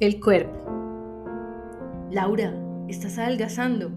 El 0.00 0.20
cuerpo. 0.20 0.56
Laura, 2.12 2.54
estás 2.86 3.18
adelgazando, 3.18 3.90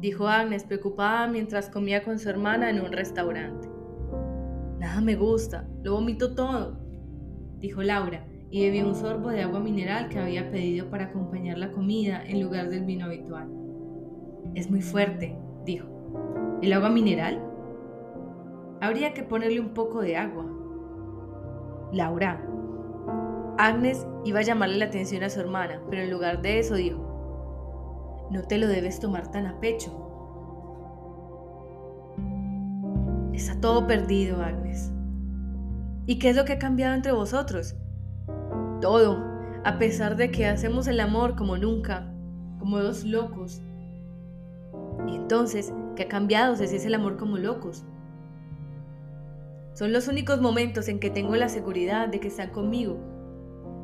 dijo 0.00 0.28
Agnes 0.28 0.64
preocupada 0.64 1.28
mientras 1.28 1.68
comía 1.68 2.02
con 2.02 2.18
su 2.18 2.30
hermana 2.30 2.70
en 2.70 2.80
un 2.80 2.90
restaurante. 2.90 3.68
Nada 4.78 5.02
me 5.02 5.14
gusta, 5.14 5.68
lo 5.82 5.92
vomito 5.92 6.34
todo, 6.34 6.78
dijo 7.58 7.82
Laura 7.82 8.26
y 8.50 8.64
bebió 8.64 8.88
un 8.88 8.94
sorbo 8.94 9.28
de 9.28 9.42
agua 9.42 9.60
mineral 9.60 10.08
que 10.08 10.18
había 10.18 10.50
pedido 10.50 10.88
para 10.88 11.04
acompañar 11.04 11.58
la 11.58 11.70
comida 11.70 12.22
en 12.26 12.40
lugar 12.40 12.70
del 12.70 12.86
vino 12.86 13.04
habitual. 13.04 13.46
Es 14.54 14.70
muy 14.70 14.80
fuerte, 14.80 15.36
dijo. 15.66 15.86
¿El 16.62 16.72
agua 16.72 16.88
mineral? 16.88 17.42
Habría 18.80 19.12
que 19.12 19.22
ponerle 19.22 19.60
un 19.60 19.74
poco 19.74 20.00
de 20.00 20.16
agua. 20.16 20.46
Laura, 21.92 22.42
Agnes 23.58 24.06
iba 24.24 24.40
a 24.40 24.42
llamarle 24.42 24.76
la 24.76 24.84
atención 24.84 25.22
a 25.22 25.30
su 25.30 25.40
hermana, 25.40 25.80
pero 25.88 26.02
en 26.02 26.10
lugar 26.10 26.42
de 26.42 26.58
eso 26.58 26.74
dijo, 26.74 28.28
no 28.30 28.42
te 28.42 28.58
lo 28.58 28.66
debes 28.66 29.00
tomar 29.00 29.30
tan 29.30 29.46
a 29.46 29.58
pecho. 29.60 30.02
Está 33.32 33.58
todo 33.58 33.86
perdido, 33.86 34.42
Agnes. 34.42 34.92
¿Y 36.06 36.18
qué 36.18 36.30
es 36.30 36.36
lo 36.36 36.44
que 36.44 36.54
ha 36.54 36.58
cambiado 36.58 36.94
entre 36.94 37.12
vosotros? 37.12 37.76
Todo, 38.82 39.24
a 39.64 39.78
pesar 39.78 40.16
de 40.16 40.30
que 40.30 40.46
hacemos 40.46 40.86
el 40.86 41.00
amor 41.00 41.34
como 41.34 41.56
nunca, 41.56 42.12
como 42.58 42.78
dos 42.78 43.04
locos. 43.04 43.62
Y 45.06 45.16
entonces, 45.16 45.72
¿qué 45.94 46.02
ha 46.02 46.08
cambiado 46.08 46.56
si 46.56 46.64
es 46.64 46.84
el 46.84 46.94
amor 46.94 47.16
como 47.16 47.38
locos? 47.38 47.86
Son 49.72 49.92
los 49.92 50.08
únicos 50.08 50.42
momentos 50.42 50.88
en 50.88 51.00
que 51.00 51.08
tengo 51.08 51.36
la 51.36 51.48
seguridad 51.48 52.08
de 52.08 52.20
que 52.20 52.28
están 52.28 52.50
conmigo 52.50 53.05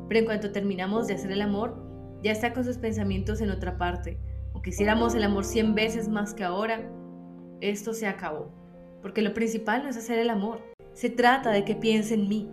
pero 0.07 0.19
en 0.19 0.25
cuanto 0.25 0.51
terminamos 0.51 1.07
de 1.07 1.15
hacer 1.15 1.31
el 1.31 1.41
amor, 1.41 1.75
ya 2.21 2.31
está 2.31 2.53
con 2.53 2.63
sus 2.63 2.77
pensamientos 2.77 3.41
en 3.41 3.49
otra 3.49 3.77
parte. 3.77 4.17
O 4.53 4.61
quisiéramos 4.61 5.15
el 5.15 5.23
amor 5.23 5.45
cien 5.45 5.75
veces 5.75 6.07
más 6.07 6.33
que 6.33 6.43
ahora, 6.43 6.89
esto 7.61 7.93
se 7.93 8.07
acabó. 8.07 8.51
Porque 9.01 9.21
lo 9.21 9.33
principal 9.33 9.83
no 9.83 9.89
es 9.89 9.97
hacer 9.97 10.19
el 10.19 10.29
amor, 10.29 10.61
se 10.93 11.09
trata 11.09 11.51
de 11.51 11.65
que 11.65 11.75
piense 11.75 12.13
en 12.13 12.29
mí. 12.29 12.49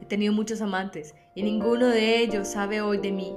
He 0.00 0.06
tenido 0.06 0.32
muchos 0.32 0.60
amantes 0.60 1.14
y 1.34 1.42
ninguno 1.42 1.86
de 1.86 2.18
ellos 2.18 2.48
sabe 2.48 2.80
hoy 2.80 2.98
de 2.98 3.12
mí 3.12 3.34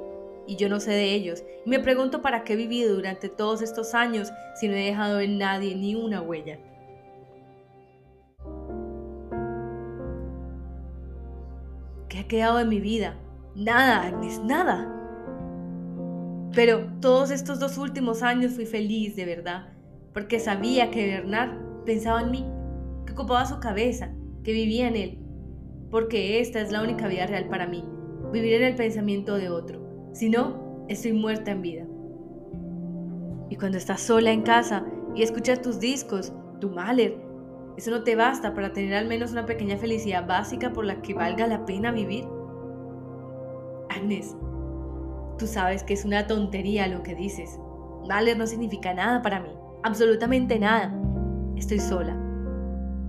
y 0.48 0.56
yo 0.58 0.70
no 0.70 0.80
sé 0.80 0.92
de 0.92 1.14
ellos. 1.14 1.44
Y 1.66 1.70
me 1.70 1.80
pregunto 1.80 2.22
para 2.22 2.44
qué 2.44 2.54
he 2.54 2.58
vivido 2.58 2.96
durante 2.96 3.30
todos 3.30 3.62
estos 3.62 3.94
años 3.94 4.32
si 4.56 4.68
no 4.68 4.74
he 4.74 4.86
dejado 4.86 5.20
en 5.20 5.38
nadie 5.38 5.76
ni 5.76 5.96
una 5.96 6.22
huella. 6.22 6.60
¿Qué 12.10 12.20
ha 12.20 12.28
quedado 12.28 12.58
de 12.58 12.66
mi 12.66 12.80
vida? 12.80 13.18
Nada, 13.56 14.04
Agnes, 14.08 14.42
nada. 14.44 14.92
Pero 16.54 16.88
todos 17.00 17.32
estos 17.32 17.60
dos 17.60 17.78
últimos 17.78 18.22
años 18.22 18.54
fui 18.54 18.66
feliz, 18.66 19.16
de 19.16 19.26
verdad, 19.26 19.70
porque 20.14 20.40
sabía 20.40 20.92
que 20.92 21.08
Bernard 21.08 21.84
pensaba 21.86 22.22
en 22.22 22.32
mí, 22.32 22.46
que 23.06 23.14
ocupaba 23.14 23.46
su 23.46 23.60
cabeza, 23.60 24.14
que 24.44 24.52
vivía 24.52 24.90
en 24.90 24.96
él, 24.98 25.20
porque 25.90 26.42
esta 26.42 26.60
es 26.60 26.72
la 26.72 26.82
única 26.82 27.08
vida 27.08 27.28
real 27.28 27.48
para 27.48 27.66
mí, 27.66 27.84
vivir 28.34 28.56
en 28.56 28.64
el 28.64 28.76
pensamiento 28.76 29.36
de 29.38 29.50
otro. 29.50 30.10
Si 30.14 30.30
no, 30.30 30.86
estoy 30.90 31.14
muerta 31.14 31.52
en 31.52 31.62
vida. 31.62 31.86
Y 33.50 33.56
cuando 33.56 33.78
estás 33.78 34.02
sola 34.02 34.32
en 34.32 34.42
casa 34.42 34.86
y 35.16 35.24
escuchas 35.24 35.62
tus 35.62 35.80
discos, 35.80 36.34
tu 36.60 36.70
Mahler, 36.70 37.18
eso 37.78 37.92
no 37.92 38.04
te 38.04 38.16
basta 38.16 38.54
para 38.54 38.74
tener 38.74 38.96
al 38.96 39.08
menos 39.08 39.32
una 39.32 39.46
pequeña 39.46 39.78
felicidad 39.78 40.28
básica 40.28 40.74
por 40.74 40.86
la 40.86 41.02
que 41.02 41.14
valga 41.14 41.48
la 41.48 41.66
pena 41.66 41.92
vivir. 41.92 42.26
Agnes, 43.96 44.36
tú 45.38 45.48
sabes 45.48 45.84
que 45.84 45.94
es 45.94 46.06
una 46.06 46.28
tontería 46.28 46.88
lo 46.88 47.02
que 47.04 47.16
dices. 47.16 47.60
Mahler 48.08 48.38
no 48.38 48.46
significa 48.46 48.94
nada 48.94 49.22
para 49.22 49.40
mí, 49.40 49.50
absolutamente 49.84 50.60
nada. 50.60 50.94
Estoy 51.56 51.80
sola. 51.80 52.14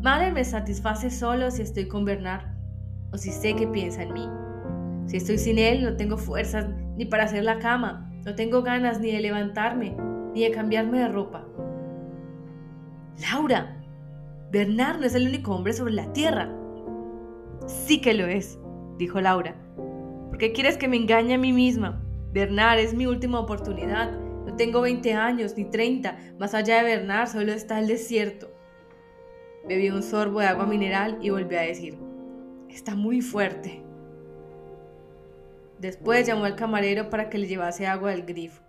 Mahler 0.03 0.33
me 0.33 0.45
satisface 0.45 1.11
solo 1.11 1.51
si 1.51 1.63
estoy 1.63 1.89
con 1.89 2.05
Bernard 2.05 2.45
o 3.13 3.19
si 3.19 3.31
sé 3.31 3.55
que 3.57 3.67
piensa 3.67 4.03
en 4.03 4.13
mí. 4.13 4.29
Si 5.07 5.17
estoy 5.17 5.39
sin 5.39 5.59
él, 5.59 5.83
no 5.85 5.97
tengo 5.97 6.17
fuerzas 6.17 6.67
ni 6.97 7.05
para 7.05 7.25
hacer 7.25 7.45
la 7.45 7.59
cama, 7.59 8.11
no 8.25 8.35
tengo 8.35 8.63
ganas 8.63 9.01
ni 9.01 9.13
de 9.13 9.21
levantarme, 9.21 9.97
ni 10.35 10.43
de 10.43 10.51
cambiarme 10.51 11.01
de 11.01 11.09
ropa. 11.09 11.45
Laura, 13.31 13.83
Bernard 14.53 15.01
no 15.01 15.07
es 15.07 15.15
el 15.15 15.29
único 15.29 15.55
hombre 15.55 15.73
sobre 15.73 15.95
la 15.95 16.13
tierra. 16.13 16.53
Sí 17.67 18.01
que 18.01 18.15
lo 18.15 18.27
es, 18.27 18.59
dijo 18.99 19.21
Laura. 19.21 19.66
¿Por 20.37 20.41
qué 20.41 20.53
quieres 20.53 20.77
que 20.77 20.87
me 20.87 20.99
engañe 20.99 21.33
a 21.33 21.39
mí 21.39 21.55
misma? 21.55 21.99
Bernard 22.31 22.79
es 22.81 22.93
mi 22.93 23.07
última 23.07 23.41
oportunidad. 23.41 24.13
No 24.45 24.55
tengo 24.55 24.83
20 24.83 25.15
años 25.15 25.57
ni 25.57 25.65
30. 25.65 26.35
Más 26.39 26.53
allá 26.53 26.77
de 26.77 26.83
Bernard 26.83 27.29
solo 27.29 27.55
está 27.55 27.79
el 27.79 27.87
desierto. 27.87 28.51
Bebí 29.67 29.89
un 29.89 30.03
sorbo 30.03 30.41
de 30.41 30.47
agua 30.49 30.67
mineral 30.67 31.17
y 31.23 31.31
volvió 31.31 31.59
a 31.59 31.63
decir, 31.63 31.97
está 32.69 32.95
muy 32.95 33.23
fuerte. 33.23 33.83
Después 35.79 36.27
llamó 36.27 36.45
al 36.45 36.55
camarero 36.55 37.09
para 37.09 37.31
que 37.31 37.39
le 37.39 37.47
llevase 37.47 37.87
agua 37.87 38.11
del 38.11 38.27
grifo. 38.27 38.63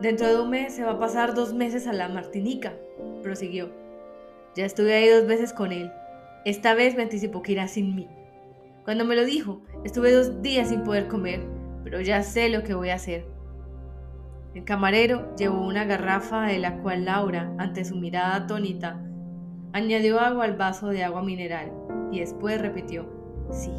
Dentro 0.00 0.28
de 0.28 0.40
un 0.40 0.48
mes 0.48 0.72
se 0.72 0.82
va 0.82 0.92
a 0.92 0.98
pasar 0.98 1.34
dos 1.34 1.52
meses 1.52 1.86
a 1.86 1.92
la 1.92 2.08
Martinica, 2.08 2.72
prosiguió. 3.22 3.68
Ya 4.56 4.64
estuve 4.64 4.94
ahí 4.94 5.08
dos 5.10 5.26
veces 5.26 5.52
con 5.52 5.72
él. 5.72 5.92
Esta 6.46 6.72
vez 6.72 6.96
me 6.96 7.02
anticipó 7.02 7.42
que 7.42 7.52
irá 7.52 7.68
sin 7.68 7.94
mí. 7.94 8.08
Cuando 8.86 9.04
me 9.04 9.14
lo 9.14 9.26
dijo, 9.26 9.60
estuve 9.84 10.12
dos 10.12 10.42
días 10.42 10.68
sin 10.68 10.82
poder 10.82 11.08
comer, 11.08 11.40
pero 11.84 12.00
ya 12.00 12.22
sé 12.22 12.48
lo 12.48 12.62
que 12.62 12.74
voy 12.74 12.90
a 12.90 12.96
hacer. 12.96 13.26
El 14.54 14.64
camarero 14.64 15.34
llevó 15.36 15.66
una 15.66 15.84
garrafa 15.84 16.42
de 16.42 16.58
la 16.58 16.78
cual 16.82 17.04
Laura, 17.04 17.54
ante 17.58 17.84
su 17.84 17.96
mirada 17.96 18.36
atónita, 18.36 19.00
añadió 19.72 20.18
agua 20.18 20.44
al 20.44 20.56
vaso 20.56 20.88
de 20.88 21.04
agua 21.04 21.22
mineral 21.22 21.72
y 22.10 22.20
después 22.20 22.60
repitió, 22.60 23.06
sí, 23.50 23.70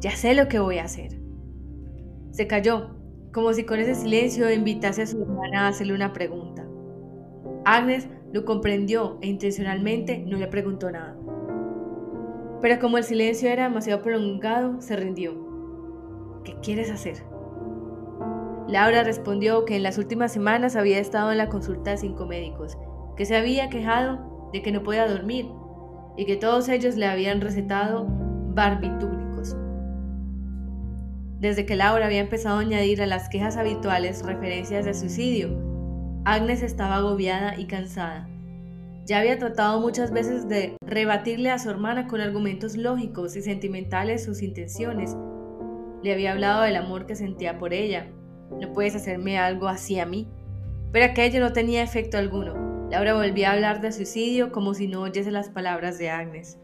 ya 0.00 0.10
sé 0.12 0.34
lo 0.34 0.48
que 0.48 0.58
voy 0.58 0.78
a 0.78 0.84
hacer. 0.84 1.20
Se 2.30 2.46
calló, 2.46 2.96
como 3.32 3.52
si 3.52 3.64
con 3.64 3.78
ese 3.78 3.94
silencio 3.94 4.50
invitase 4.50 5.02
a 5.02 5.06
su 5.06 5.22
hermana 5.22 5.66
a 5.66 5.68
hacerle 5.68 5.94
una 5.94 6.12
pregunta. 6.12 6.66
Agnes 7.64 8.08
lo 8.32 8.44
comprendió 8.44 9.18
e 9.22 9.28
intencionalmente 9.28 10.18
no 10.26 10.36
le 10.36 10.48
preguntó 10.48 10.90
nada. 10.90 11.16
Pero 12.60 12.80
como 12.80 12.98
el 12.98 13.04
silencio 13.04 13.48
era 13.48 13.64
demasiado 13.64 14.02
prolongado, 14.02 14.80
se 14.80 14.96
rindió. 14.96 15.43
¿Qué 16.44 16.54
quieres 16.62 16.90
hacer? 16.90 17.24
Laura 18.68 19.02
respondió 19.02 19.64
que 19.64 19.76
en 19.76 19.82
las 19.82 19.98
últimas 19.98 20.32
semanas 20.32 20.76
había 20.76 20.98
estado 20.98 21.32
en 21.32 21.38
la 21.38 21.48
consulta 21.48 21.90
de 21.90 21.96
cinco 21.98 22.26
médicos, 22.26 22.78
que 23.16 23.26
se 23.26 23.36
había 23.36 23.68
quejado 23.68 24.50
de 24.52 24.62
que 24.62 24.72
no 24.72 24.82
podía 24.82 25.08
dormir 25.08 25.48
y 26.16 26.26
que 26.26 26.36
todos 26.36 26.68
ellos 26.68 26.96
le 26.96 27.06
habían 27.06 27.40
recetado 27.40 28.06
barbitúricos. 28.08 29.56
Desde 31.40 31.66
que 31.66 31.76
Laura 31.76 32.06
había 32.06 32.20
empezado 32.20 32.58
a 32.58 32.60
añadir 32.60 33.02
a 33.02 33.06
las 33.06 33.28
quejas 33.28 33.56
habituales 33.56 34.24
referencias 34.24 34.84
de 34.84 34.94
suicidio, 34.94 35.50
Agnes 36.24 36.62
estaba 36.62 36.96
agobiada 36.96 37.58
y 37.58 37.66
cansada 37.66 38.28
ya 39.06 39.18
había 39.18 39.38
tratado 39.38 39.80
muchas 39.80 40.12
veces 40.12 40.48
de 40.48 40.76
rebatirle 40.80 41.50
a 41.50 41.58
su 41.58 41.68
hermana 41.68 42.06
con 42.06 42.20
argumentos 42.20 42.76
lógicos 42.76 43.36
y 43.36 43.42
sentimentales 43.42 44.24
sus 44.24 44.42
intenciones. 44.42 45.14
Le 46.04 46.12
había 46.12 46.32
hablado 46.32 46.60
del 46.60 46.76
amor 46.76 47.06
que 47.06 47.16
sentía 47.16 47.56
por 47.56 47.72
ella. 47.72 48.08
No 48.60 48.74
puedes 48.74 48.94
hacerme 48.94 49.38
algo 49.38 49.68
así 49.68 49.98
a 49.98 50.04
mí. 50.04 50.28
Pero 50.92 51.06
aquello 51.06 51.40
no 51.40 51.54
tenía 51.54 51.82
efecto 51.82 52.18
alguno. 52.18 52.88
Laura 52.90 53.14
volvía 53.14 53.48
a 53.48 53.54
hablar 53.54 53.80
de 53.80 53.90
suicidio 53.90 54.52
como 54.52 54.74
si 54.74 54.86
no 54.86 55.00
oyese 55.00 55.30
las 55.30 55.48
palabras 55.48 55.96
de 55.96 56.10
Agnes. 56.10 56.58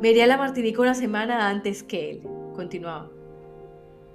Me 0.00 0.10
iría 0.10 0.22
a 0.22 0.28
la 0.28 0.36
Martinica 0.36 0.80
una 0.80 0.94
semana 0.94 1.48
antes 1.48 1.82
que 1.82 2.10
él, 2.10 2.22
continuaba. 2.54 3.10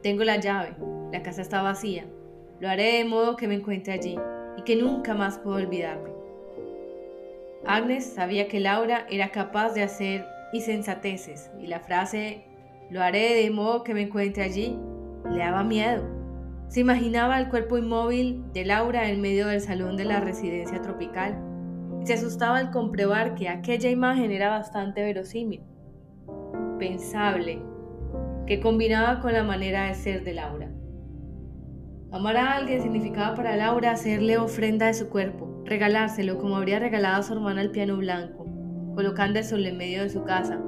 Tengo 0.02 0.24
la 0.24 0.38
llave, 0.38 0.78
la 1.12 1.22
casa 1.24 1.42
está 1.42 1.62
vacía. 1.62 2.06
Lo 2.62 2.70
haré 2.70 3.00
de 3.00 3.04
modo 3.04 3.36
que 3.36 3.50
me 3.50 3.56
encuentre 3.56 3.92
allí 3.92 4.18
y 4.56 4.62
que 4.62 4.78
nunca 4.78 5.14
más 5.14 5.40
puedo 5.40 5.58
olvidarme. 5.58 6.12
Agnes 7.66 8.06
sabía 8.06 8.48
que 8.48 8.62
Laura 8.62 9.06
era 9.10 9.30
capaz 9.32 9.74
de 9.74 9.84
hacer 9.84 10.26
insensateces 10.54 11.52
y 11.60 11.68
la 11.68 11.80
frase 11.80 12.46
lo 12.90 13.02
haré 13.02 13.36
de 13.36 13.50
modo 13.52 13.84
que 13.84 13.94
me 13.94 14.04
encuentre 14.04 14.44
allí 14.44 14.78
le 15.32 15.40
daba 15.40 15.64
miedo. 15.64 16.04
Se 16.68 16.82
imaginaba 16.82 17.40
el 17.40 17.50
cuerpo 17.50 17.78
inmóvil 17.78 18.44
de 18.54 18.66
Laura 18.66 19.10
en 19.10 19.22
medio 19.22 19.48
del 19.48 19.62
salón 19.62 19.96
de 19.96 20.06
la 20.06 20.20
residencia 20.20 20.82
tropical 20.82 21.38
y 22.02 22.06
se 22.06 22.14
asustaba 22.14 22.58
al 22.58 22.72
comprobar 22.72 23.36
que 23.36 23.50
aquella 23.50 23.90
imagen 23.90 24.32
era 24.32 24.50
bastante 24.50 25.02
verosímil, 25.04 25.64
pensable, 26.78 27.62
que 28.46 28.60
combinaba 28.60 29.22
con 29.22 29.34
la 29.34 29.44
manera 29.44 29.88
de 29.88 29.96
ser 29.96 30.24
de 30.24 30.34
Laura. 30.34 30.72
Amar 32.12 32.38
a 32.38 32.54
alguien 32.54 32.82
significaba 32.82 33.36
para 33.36 33.58
Laura 33.58 33.92
hacerle 33.92 34.38
ofrenda 34.38 34.88
de 34.88 34.94
su 34.94 35.10
cuerpo, 35.10 35.62
regalárselo 35.66 36.38
como 36.38 36.56
habría 36.56 36.80
regalado 36.80 37.20
a 37.20 37.24
su 37.24 37.34
hermana 37.34 37.62
el 37.62 37.72
piano 37.72 37.98
blanco, 37.98 38.47
colocando 38.98 39.38
el 39.38 39.46
sol 39.46 39.64
en 39.68 39.78
medio 39.78 40.02
de 40.02 40.10
su 40.10 40.24
casa. 40.24 40.60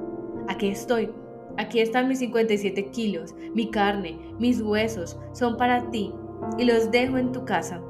Aquí 0.46 0.68
estoy, 0.68 1.10
Aquí 1.56 1.80
están 1.80 2.08
mis 2.08 2.20
57 2.20 2.90
kilos, 2.90 3.34
mi 3.54 3.70
carne, 3.70 4.16
mis 4.38 4.62
huesos, 4.62 5.18
son 5.32 5.56
para 5.56 5.90
ti, 5.90 6.12
y 6.58 6.64
los 6.64 6.92
dejo 6.92 7.18
en 7.18 7.32
tu 7.32 7.44
casa. 7.44 7.82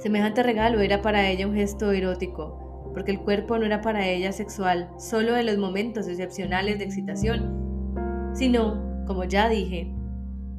Semejante 0.00 0.42
regalo 0.42 0.80
era 0.80 1.00
para 1.02 1.30
ella 1.30 1.46
un 1.46 1.54
gesto 1.54 1.92
erótico, 1.92 2.90
porque 2.92 3.12
el 3.12 3.20
cuerpo 3.20 3.58
no 3.58 3.64
era 3.64 3.80
para 3.80 4.06
ella 4.08 4.32
sexual 4.32 4.90
solo 4.98 5.36
en 5.36 5.46
los 5.46 5.56
momentos 5.56 6.08
excepcionales 6.08 6.78
de 6.78 6.84
excitación, 6.84 8.32
sino, 8.34 9.04
como 9.06 9.22
ya 9.22 9.48
dije, 9.48 9.94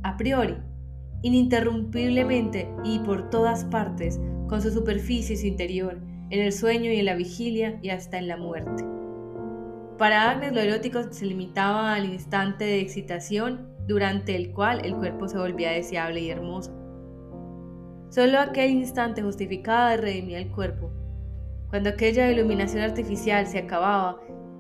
a 0.04 0.16
priori, 0.16 0.56
ininterrumpiblemente 1.22 2.70
y 2.86 3.00
por 3.00 3.30
todas 3.30 3.66
partes, 3.66 4.22
con 4.48 4.62
su 4.62 4.72
superficie 4.72 5.36
y 5.36 5.38
su 5.38 5.48
interior, 5.48 6.00
en 6.34 6.42
el 6.42 6.52
sueño 6.52 6.92
y 6.92 6.98
en 6.98 7.06
la 7.06 7.14
vigilia 7.14 7.78
y 7.84 7.92
hasta 7.92 8.18
en 8.18 8.28
la 8.28 8.38
muerte. 8.38 8.84
Para 10.00 10.32
Agnes 10.32 10.52
lo 10.52 10.62
erótico 10.62 11.04
se 11.12 11.28
limitaba 11.28 11.94
al 11.94 12.06
instante 12.06 12.66
de 12.66 12.80
excitación 12.80 13.70
durante 13.88 14.36
el 14.36 14.52
cual 14.52 14.84
el 14.84 14.96
cuerpo 14.96 15.28
se 15.28 15.38
volvía 15.38 15.70
deseable 15.70 16.22
y 16.22 16.32
hermoso. 16.32 16.72
Solo 18.10 18.40
aquel 18.40 18.72
instante 18.72 19.22
justificaba 19.22 19.94
y 19.94 19.98
redimía 19.98 20.40
el 20.40 20.50
cuerpo. 20.50 20.90
Cuando 21.70 21.92
aquella 21.92 22.32
iluminación 22.32 22.82
artificial 22.82 23.46
se 23.46 23.60
acababa, 23.60 24.20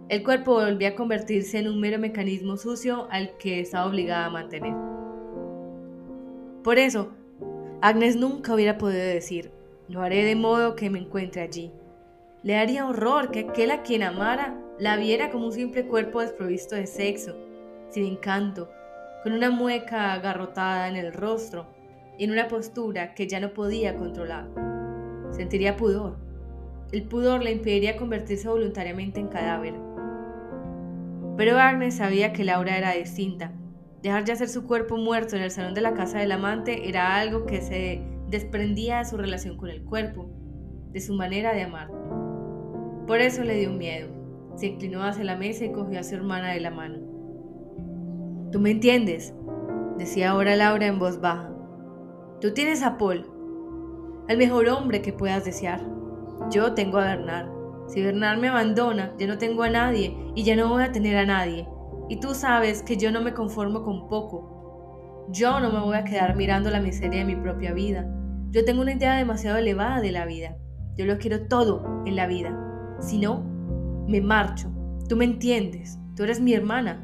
el 0.09 0.21
cuerpo 0.23 0.53
volvía 0.53 0.89
a 0.89 0.95
convertirse 0.95 1.57
en 1.57 1.69
un 1.69 1.79
mero 1.79 1.97
mecanismo 1.97 2.55
sucio 2.55 3.07
al 3.09 3.35
que 3.37 3.61
estaba 3.61 3.87
obligada 3.87 4.27
a 4.27 4.29
mantener. 4.29 4.75
Por 6.63 6.77
eso, 6.77 7.13
Agnes 7.81 8.15
nunca 8.15 8.53
hubiera 8.53 8.77
podido 8.77 9.01
decir, 9.01 9.62
lo 9.87 10.01
haré 10.01 10.23
de 10.23 10.35
modo 10.35 10.75
que 10.75 10.89
me 10.89 10.99
encuentre 10.99 11.41
allí. 11.41 11.71
Le 12.41 12.57
haría 12.57 12.87
horror 12.87 13.31
que 13.31 13.41
aquel 13.41 13.71
a 13.71 13.83
quien 13.83 14.03
amara 14.03 14.57
la 14.79 14.97
viera 14.97 15.29
como 15.29 15.45
un 15.45 15.51
simple 15.51 15.85
cuerpo 15.85 16.21
desprovisto 16.21 16.75
de 16.75 16.87
sexo, 16.87 17.35
sin 17.89 18.05
encanto, 18.05 18.69
con 19.23 19.33
una 19.33 19.49
mueca 19.49 20.13
agarrotada 20.13 20.89
en 20.89 20.95
el 20.95 21.13
rostro 21.13 21.67
y 22.17 22.25
en 22.25 22.31
una 22.31 22.47
postura 22.47 23.13
que 23.13 23.27
ya 23.27 23.39
no 23.39 23.53
podía 23.53 23.95
controlar. 23.95 24.47
Sentiría 25.31 25.77
pudor. 25.77 26.17
El 26.91 27.03
pudor 27.03 27.43
le 27.43 27.51
impediría 27.51 27.97
convertirse 27.97 28.47
voluntariamente 28.47 29.19
en 29.19 29.27
cadáver. 29.27 29.73
Pero 31.37 31.57
Agnes 31.57 31.95
sabía 31.95 32.33
que 32.33 32.43
Laura 32.43 32.77
era 32.77 32.91
distinta. 32.91 33.51
Dejar 34.03 34.25
ya 34.25 34.35
ser 34.35 34.49
su 34.49 34.67
cuerpo 34.67 34.97
muerto 34.97 35.35
en 35.35 35.41
el 35.43 35.51
salón 35.51 35.73
de 35.73 35.81
la 35.81 35.93
casa 35.93 36.19
del 36.19 36.33
amante 36.33 36.89
era 36.89 37.15
algo 37.15 37.45
que 37.45 37.61
se 37.61 38.12
desprendía 38.33 38.97
de 38.97 39.05
su 39.05 39.15
relación 39.15 39.57
con 39.57 39.69
el 39.69 39.83
cuerpo, 39.83 40.29
de 40.91 40.99
su 40.99 41.13
manera 41.13 41.53
de 41.53 41.63
amar. 41.63 41.89
Por 43.07 43.21
eso 43.21 43.43
le 43.43 43.57
dio 43.57 43.71
miedo 43.71 44.23
se 44.55 44.67
inclinó 44.67 45.03
hacia 45.03 45.23
la 45.23 45.35
mesa 45.35 45.65
y 45.65 45.71
cogió 45.71 45.99
a 45.99 46.03
su 46.03 46.15
hermana 46.15 46.51
de 46.51 46.59
la 46.59 46.71
mano. 46.71 46.99
Tú 48.51 48.59
me 48.59 48.71
entiendes, 48.71 49.33
decía 49.97 50.31
ahora 50.31 50.55
Laura 50.55 50.85
en 50.85 50.99
voz 50.99 51.19
baja. 51.19 51.49
Tú 52.39 52.53
tienes 52.53 52.83
a 52.83 52.97
Paul, 52.97 53.25
el 54.27 54.37
mejor 54.37 54.67
hombre 54.69 55.01
que 55.01 55.13
puedas 55.13 55.45
desear. 55.45 55.81
Yo 56.51 56.73
tengo 56.73 56.99
a 56.99 57.05
Bernard. 57.05 57.49
Si 57.87 58.01
Bernard 58.01 58.39
me 58.39 58.49
abandona, 58.49 59.13
ya 59.17 59.27
no 59.27 59.37
tengo 59.37 59.63
a 59.63 59.69
nadie 59.69 60.15
y 60.35 60.43
ya 60.43 60.55
no 60.55 60.69
voy 60.69 60.83
a 60.83 60.91
tener 60.91 61.17
a 61.17 61.25
nadie. 61.25 61.67
Y 62.09 62.19
tú 62.19 62.33
sabes 62.33 62.83
que 62.83 62.97
yo 62.97 63.11
no 63.11 63.21
me 63.21 63.33
conformo 63.33 63.83
con 63.83 64.07
poco. 64.07 65.25
Yo 65.29 65.59
no 65.59 65.71
me 65.71 65.79
voy 65.79 65.97
a 65.97 66.03
quedar 66.03 66.35
mirando 66.35 66.69
la 66.69 66.79
miseria 66.79 67.19
de 67.19 67.25
mi 67.25 67.35
propia 67.35 67.73
vida. 67.73 68.07
Yo 68.53 68.63
tengo 68.65 68.83
una 68.83 68.93
idea 68.93 69.15
demasiado 69.15 69.57
elevada 69.57 69.99
de 69.99 70.11
la 70.11 70.27
vida. 70.27 70.55
Yo 70.95 71.07
lo 71.07 71.17
quiero 71.17 71.47
todo 71.47 72.03
en 72.05 72.15
la 72.15 72.27
vida. 72.27 72.55
Si 72.99 73.17
no, 73.17 73.43
me 74.07 74.21
marcho. 74.21 74.71
Tú 75.09 75.15
me 75.15 75.25
entiendes. 75.25 75.97
Tú 76.15 76.23
eres 76.23 76.39
mi 76.39 76.53
hermana. 76.53 77.03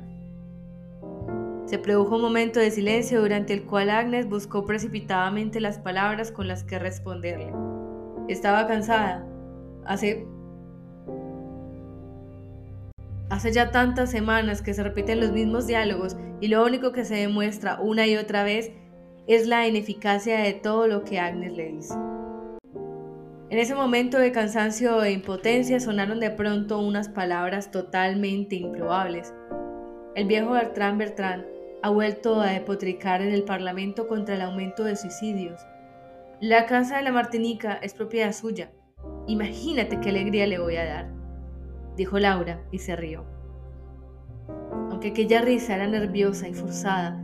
Se 1.66 1.80
produjo 1.80 2.18
un 2.18 2.22
momento 2.22 2.60
de 2.60 2.70
silencio 2.70 3.20
durante 3.20 3.54
el 3.54 3.64
cual 3.64 3.90
Agnes 3.90 4.30
buscó 4.30 4.68
precipitadamente 4.68 5.60
las 5.60 5.80
palabras 5.80 6.32
con 6.32 6.48
las 6.48 6.64
que 6.64 6.78
responderle. 6.78 7.52
Estaba 8.28 8.68
cansada. 8.68 9.26
Hace 9.86 10.28
Hace 13.32 13.52
ya 13.52 13.72
tantas 13.72 14.12
semanas 14.12 14.62
que 14.62 14.76
se 14.76 14.84
repiten 14.84 15.20
los 15.20 15.32
mismos 15.32 15.66
diálogos 15.66 16.16
y 16.42 16.50
lo 16.50 16.64
único 16.64 16.92
que 16.92 17.06
se 17.06 17.16
demuestra 17.16 17.80
una 17.80 18.06
y 18.06 18.18
otra 18.18 18.44
vez 18.44 18.72
es 19.30 19.46
la 19.46 19.68
ineficacia 19.68 20.40
de 20.40 20.54
todo 20.54 20.88
lo 20.88 21.04
que 21.04 21.20
Agnes 21.20 21.54
le 21.54 21.72
dice. 21.72 21.94
En 23.52 23.60
ese 23.60 23.76
momento 23.76 24.18
de 24.18 24.32
cansancio 24.32 25.04
e 25.04 25.12
impotencia 25.12 25.80
sonaron 25.80 26.20
de 26.20 26.32
pronto 26.32 26.80
unas 26.80 27.10
palabras 27.10 27.70
totalmente 27.70 28.56
improbables. 28.56 29.36
El 30.16 30.26
viejo 30.26 30.54
Bertrand 30.54 30.98
Bertrand 30.98 31.46
ha 31.84 31.92
vuelto 31.92 32.42
a 32.42 32.48
depotricar 32.48 33.22
en 33.22 33.32
el 33.32 33.44
Parlamento 33.44 34.08
contra 34.08 34.34
el 34.34 34.42
aumento 34.42 34.84
de 34.84 34.96
suicidios. 34.96 35.62
La 36.42 36.66
casa 36.66 36.98
de 36.98 37.04
la 37.04 37.12
Martinica 37.12 37.74
es 37.84 37.94
propiedad 37.94 38.34
suya. 38.34 38.72
Imagínate 39.28 40.00
qué 40.00 40.10
alegría 40.10 40.48
le 40.48 40.58
voy 40.58 40.76
a 40.78 40.86
dar, 40.86 41.12
dijo 41.96 42.18
Laura 42.18 42.64
y 42.72 42.80
se 42.80 42.96
rió. 42.96 43.26
Aunque 44.90 45.10
aquella 45.10 45.42
risa 45.42 45.76
era 45.76 45.88
nerviosa 45.88 46.48
y 46.48 46.56
forzada, 46.56 47.22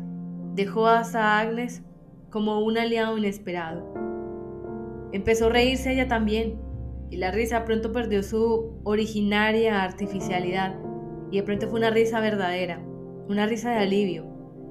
dejó 0.53 0.85
a 0.85 1.01
Agnes 1.39 1.81
como 2.35 2.59
un 2.59 2.77
aliado 2.77 3.17
inesperado. 3.17 3.93
Empezó 5.13 5.45
a 5.45 5.51
reírse 5.51 5.93
ella 5.93 6.09
también, 6.09 6.59
y 7.09 7.15
la 7.15 7.31
risa 7.31 7.63
pronto 7.63 7.93
perdió 7.93 8.23
su 8.23 8.77
originaria 8.83 9.81
artificialidad, 9.81 10.75
y 11.31 11.37
de 11.37 11.43
pronto 11.43 11.69
fue 11.69 11.79
una 11.79 11.91
risa 11.91 12.19
verdadera, 12.19 12.81
una 13.29 13.45
risa 13.45 13.71
de 13.71 13.77
alivio. 13.77 14.25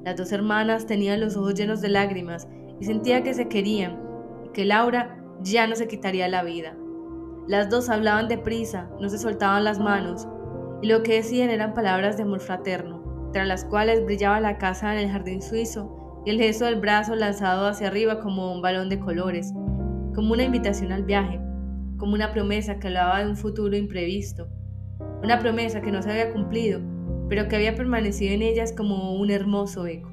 Las 0.05 0.17
dos 0.17 0.31
hermanas 0.33 0.85
tenían 0.85 1.23
los 1.23 1.39
ojos 1.39 1.55
llenos 1.55 1.81
de 1.81 1.89
lágrimas 1.89 2.47
y 2.81 2.85
sentía 2.85 3.23
que 3.23 3.33
se 3.33 3.49
querían, 3.49 3.99
y 4.45 4.51
que 4.51 4.67
Laura 4.67 5.25
ya 5.41 5.67
no 5.67 5.75
se 5.75 5.89
quitaría 5.89 6.29
la 6.29 6.43
vida. 6.43 6.77
Las 7.49 7.71
dos 7.71 7.89
hablaban 7.89 8.29
deprisa, 8.29 8.91
no 9.01 9.09
se 9.09 9.17
soltaban 9.17 9.65
las 9.65 9.79
manos, 9.79 10.29
y 10.83 10.89
lo 10.89 11.03
que 11.03 11.15
decían 11.15 11.49
eran 11.49 11.73
palabras 11.73 12.19
de 12.19 12.25
amor 12.25 12.41
fraterno, 12.41 13.31
tras 13.33 13.49
las 13.49 13.65
cuales 13.65 14.05
brillaba 14.05 14.39
la 14.39 14.59
casa 14.59 14.93
en 14.93 14.99
el 14.99 15.11
jardín 15.11 15.41
suizo 15.41 16.04
y 16.25 16.31
el 16.31 16.39
gesto 16.39 16.65
del 16.65 16.81
brazo 16.81 17.15
lanzado 17.15 17.67
hacia 17.67 17.89
arriba 17.89 18.21
como 18.21 18.53
un 18.53 18.63
balón 18.63 18.89
de 18.89 18.99
colores, 18.99 19.53
como 20.15 20.33
una 20.33 20.45
invitación 20.45 20.93
al 20.93 21.05
viaje, 21.05 21.41
como 21.99 22.15
una 22.15 22.33
promesa 22.33 22.79
que 22.79 22.89
hablaba 22.89 23.23
de 23.23 23.31
un 23.31 23.37
futuro 23.37 23.77
imprevisto, 23.77 24.49
una 25.23 25.39
promesa 25.39 25.83
que 25.83 25.93
no 25.93 26.03
se 26.03 26.11
había 26.11 26.33
cumplido, 26.33 26.81
pero 27.29 27.49
que 27.49 27.57
había 27.57 27.75
permanecido 27.75 28.35
en 28.35 28.43
ellas 28.43 28.73
como 28.73 29.15
un 29.15 29.31
hermoso 29.31 29.87
eco. 29.87 30.11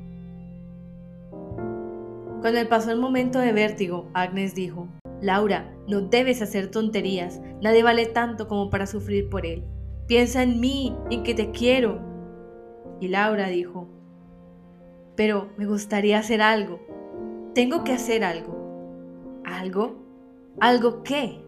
Cuando 2.42 2.68
pasó 2.68 2.92
el 2.92 3.00
momento 3.00 3.40
de 3.40 3.54
vértigo, 3.54 4.10
Agnes 4.14 4.56
dijo, 4.56 4.88
Laura, 5.22 5.72
no 5.88 6.02
debes 6.02 6.42
hacer 6.42 6.72
tonterías, 6.72 7.40
nadie 7.62 7.84
vale 7.84 8.08
tanto 8.08 8.48
como 8.48 8.72
para 8.72 8.88
sufrir 8.88 9.30
por 9.30 9.46
él. 9.46 9.64
Piensa 10.08 10.42
en 10.42 10.60
mí, 10.60 10.96
en 11.12 11.22
que 11.22 11.36
te 11.36 11.52
quiero. 11.52 12.02
Y 13.00 13.10
Laura 13.10 13.48
dijo, 13.48 13.88
pero 15.22 15.50
me 15.56 15.68
gustaría 15.68 16.18
hacer 16.18 16.42
algo, 16.42 16.80
tengo 17.54 17.84
que 17.84 17.94
hacer 17.94 18.24
algo. 18.24 19.44
¿Algo? 19.46 20.04
¿Algo 20.60 21.04
qué? 21.04 21.44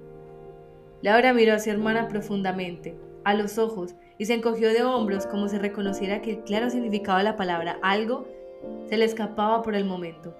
Laura 1.01 1.33
miró 1.33 1.55
a 1.55 1.59
su 1.59 1.71
hermana 1.71 2.07
profundamente, 2.07 2.95
a 3.23 3.33
los 3.33 3.57
ojos, 3.57 3.95
y 4.19 4.25
se 4.25 4.35
encogió 4.35 4.71
de 4.71 4.83
hombros 4.83 5.25
como 5.25 5.47
si 5.47 5.57
reconociera 5.57 6.21
que 6.21 6.33
el 6.33 6.43
claro 6.43 6.69
significado 6.69 7.17
de 7.17 7.23
la 7.23 7.35
palabra 7.35 7.79
algo 7.81 8.27
se 8.89 8.95
le 8.95 9.05
escapaba 9.05 9.63
por 9.63 9.73
el 9.73 9.85
momento. 9.85 10.37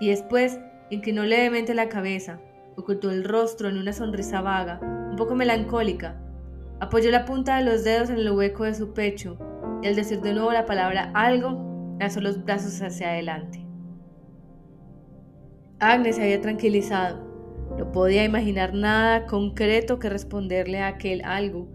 Y 0.00 0.10
después 0.10 0.60
inclinó 0.88 1.24
levemente 1.24 1.74
la 1.74 1.88
cabeza, 1.88 2.38
ocultó 2.76 3.10
el 3.10 3.24
rostro 3.24 3.68
en 3.68 3.76
una 3.76 3.92
sonrisa 3.92 4.40
vaga, 4.40 4.78
un 5.10 5.16
poco 5.16 5.34
melancólica, 5.34 6.14
apoyó 6.78 7.10
la 7.10 7.24
punta 7.24 7.56
de 7.56 7.64
los 7.64 7.82
dedos 7.82 8.08
en 8.08 8.18
el 8.18 8.30
hueco 8.30 8.62
de 8.62 8.74
su 8.76 8.92
pecho 8.92 9.36
y 9.82 9.88
al 9.88 9.96
decir 9.96 10.20
de 10.20 10.32
nuevo 10.32 10.52
la 10.52 10.64
palabra 10.64 11.10
algo, 11.12 11.69
lanzó 12.00 12.20
los 12.22 12.42
brazos 12.42 12.80
hacia 12.80 13.10
adelante. 13.10 13.64
Agnes 15.78 16.16
se 16.16 16.22
había 16.22 16.40
tranquilizado. 16.40 17.28
No 17.76 17.92
podía 17.92 18.24
imaginar 18.24 18.72
nada 18.72 19.26
concreto 19.26 19.98
que 19.98 20.08
responderle 20.08 20.80
a 20.80 20.88
aquel 20.88 21.22
algo, 21.24 21.68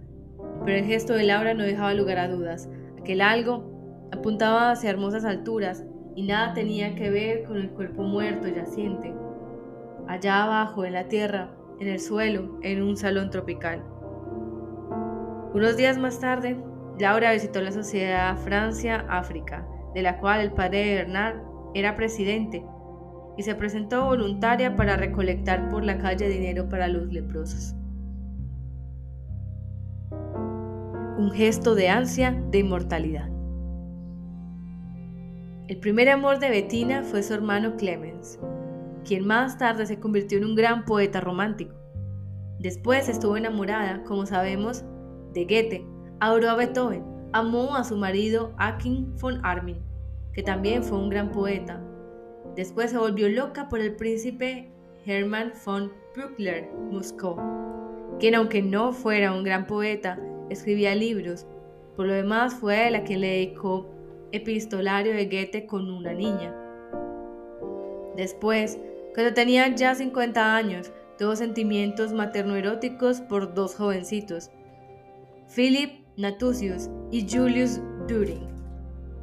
pero 0.66 0.80
el 0.80 0.86
gesto 0.86 1.14
de 1.14 1.24
Laura 1.24 1.54
no 1.54 1.64
dejaba 1.64 1.94
lugar 1.94 2.18
a 2.18 2.28
dudas. 2.28 2.68
Aquel 3.00 3.22
algo 3.22 4.08
apuntaba 4.12 4.72
hacia 4.72 4.90
hermosas 4.90 5.26
alturas 5.26 5.86
y 6.16 6.24
nada 6.24 6.54
tenía 6.54 6.96
que 6.96 7.12
ver 7.12 7.44
con 7.44 7.58
el 7.58 7.70
cuerpo 7.70 8.02
muerto 8.02 8.48
yaciente, 8.48 9.14
allá 10.08 10.44
abajo 10.44 10.86
en 10.86 10.94
la 10.94 11.08
tierra, 11.08 11.52
en 11.80 11.88
el 11.88 12.00
suelo, 12.00 12.58
en 12.64 12.82
un 12.82 12.98
salón 12.98 13.30
tropical. 13.30 13.84
Unos 15.54 15.78
días 15.78 16.00
más 16.00 16.20
tarde, 16.20 16.58
Laura 17.00 17.32
visitó 17.32 17.62
la 17.62 17.72
Sociedad 17.72 18.36
Francia-África, 18.38 19.68
de 19.96 20.02
la 20.04 20.20
cual 20.20 20.42
el 20.42 20.52
padre 20.52 20.86
de 20.86 20.96
Bernard 20.96 21.38
era 21.74 21.96
presidente 21.96 22.64
y 23.38 23.44
se 23.44 23.56
presentó 23.56 24.06
voluntaria 24.06 24.76
para 24.76 24.98
recolectar 24.98 25.70
por 25.70 25.84
la 25.84 25.98
calle 25.98 26.30
dinero 26.30 26.70
para 26.70 26.88
los 26.88 27.12
leprosos. 27.12 27.74
Un 31.18 31.32
gesto 31.34 31.76
de 31.76 31.90
ansia 31.90 32.32
de 32.52 32.60
inmortalidad. 32.60 33.30
El 35.68 35.78
primer 35.80 36.10
amor 36.10 36.40
de 36.40 36.50
Bettina 36.50 37.02
fue 37.04 37.24
su 37.24 37.34
hermano 37.34 37.76
Clemens, 37.78 38.38
quien 39.06 39.26
más 39.26 39.58
tarde 39.58 39.86
se 39.86 40.00
convirtió 40.00 40.38
en 40.38 40.46
un 40.46 40.56
gran 40.56 40.86
poeta 40.86 41.22
romántico. 41.22 41.74
Después 42.60 43.08
estuvo 43.10 43.38
enamorada, 43.38 44.04
como 44.04 44.26
sabemos, 44.26 44.84
de 45.34 45.44
Goethe, 45.46 45.86
adoró 46.20 46.50
a 46.50 46.56
Beethoven, 46.56 47.15
amó 47.34 47.76
a 47.76 47.84
su 47.84 47.98
marido 47.98 48.54
Akin 48.58 49.16
von 49.18 49.40
Armin, 49.44 49.78
que 50.34 50.44
también 50.44 50.84
fue 50.84 50.98
un 50.98 51.10
gran 51.10 51.32
poeta. 51.32 51.82
Después 52.56 52.92
se 52.92 52.98
volvió 52.98 53.30
loca 53.30 53.70
por 53.70 53.80
el 53.80 53.96
príncipe 53.96 54.72
Hermann 55.06 55.54
von 55.66 55.92
Bruckler 56.16 56.70
Moscou, 56.92 57.38
quien 58.20 58.36
aunque 58.36 58.62
no 58.62 58.94
fuera 58.94 59.34
un 59.34 59.44
gran 59.44 59.68
poeta, 59.68 60.20
escribía 60.50 60.96
libros. 60.96 61.46
Por 61.96 62.08
lo 62.08 62.14
demás 62.14 62.54
fue 62.56 62.88
él 62.88 62.96
a 62.96 63.04
quien 63.04 63.22
le 63.22 63.28
dedicó 63.28 63.90
epistolario 64.32 65.14
de 65.14 65.26
Goethe 65.26 65.66
con 65.66 65.90
una 65.90 66.14
niña. 66.14 66.54
Después, 68.16 68.80
cuando 69.14 69.34
tenía 69.34 69.74
ya 69.76 69.96
50 69.96 70.56
años, 70.56 70.92
tuvo 71.18 71.36
sentimientos 71.36 72.14
materno-eróticos 72.14 73.22
por 73.22 73.54
dos 73.54 73.76
jovencitos, 73.76 74.52
Philip 75.54 76.05
Natusius 76.18 76.90
y 77.12 77.28
Julius 77.30 77.82
During, 78.08 78.48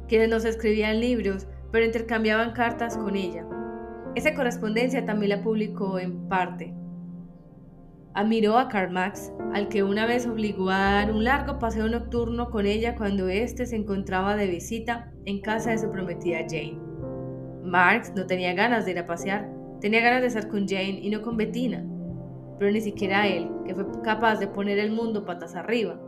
quienes 0.07 0.29
nos 0.29 0.45
escribían 0.45 0.99
libros, 0.99 1.47
pero 1.71 1.85
intercambiaban 1.85 2.53
cartas 2.53 2.95
con 2.97 3.15
ella. 3.15 3.47
Esa 4.13 4.35
correspondencia 4.35 5.03
también 5.03 5.29
la 5.29 5.41
publicó 5.41 5.97
en 5.97 6.27
parte. 6.27 6.71
Admiró 8.13 8.59
a 8.59 8.67
Karl 8.67 8.91
Marx, 8.91 9.33
al 9.53 9.69
que 9.69 9.81
una 9.81 10.05
vez 10.05 10.27
obligó 10.27 10.69
a 10.69 10.77
dar 10.77 11.11
un 11.11 11.23
largo 11.23 11.57
paseo 11.57 11.89
nocturno 11.89 12.51
con 12.51 12.67
ella 12.67 12.95
cuando 12.95 13.27
éste 13.27 13.65
se 13.65 13.75
encontraba 13.75 14.35
de 14.35 14.45
visita 14.45 15.11
en 15.25 15.41
casa 15.41 15.71
de 15.71 15.79
su 15.79 15.89
prometida 15.89 16.45
Jane. 16.47 16.77
Marx 17.63 18.13
no 18.15 18.27
tenía 18.27 18.53
ganas 18.53 18.85
de 18.85 18.91
ir 18.91 18.99
a 18.99 19.07
pasear, 19.07 19.49
tenía 19.81 20.01
ganas 20.01 20.21
de 20.21 20.27
estar 20.27 20.47
con 20.47 20.67
Jane 20.67 20.99
y 21.01 21.09
no 21.09 21.23
con 21.23 21.37
Bettina. 21.37 21.83
Pero 22.59 22.71
ni 22.71 22.81
siquiera 22.81 23.27
él, 23.27 23.49
que 23.65 23.73
fue 23.73 23.85
capaz 24.03 24.35
de 24.35 24.47
poner 24.47 24.77
el 24.77 24.91
mundo 24.91 25.25
patas 25.25 25.55
arriba, 25.55 25.99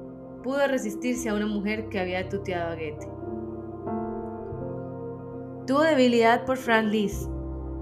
pudo 0.45 0.67
resistirse 0.67 1.27
a 1.27 1.33
una 1.33 1.47
mujer 1.47 1.89
que 1.89 1.99
había 1.99 2.29
tuteado 2.29 2.71
a 2.71 2.75
Goethe. 2.75 3.07
Tuvo 5.65 5.81
debilidad 5.81 6.45
por 6.45 6.57
Franz 6.57 6.91
Liszt, 6.91 7.31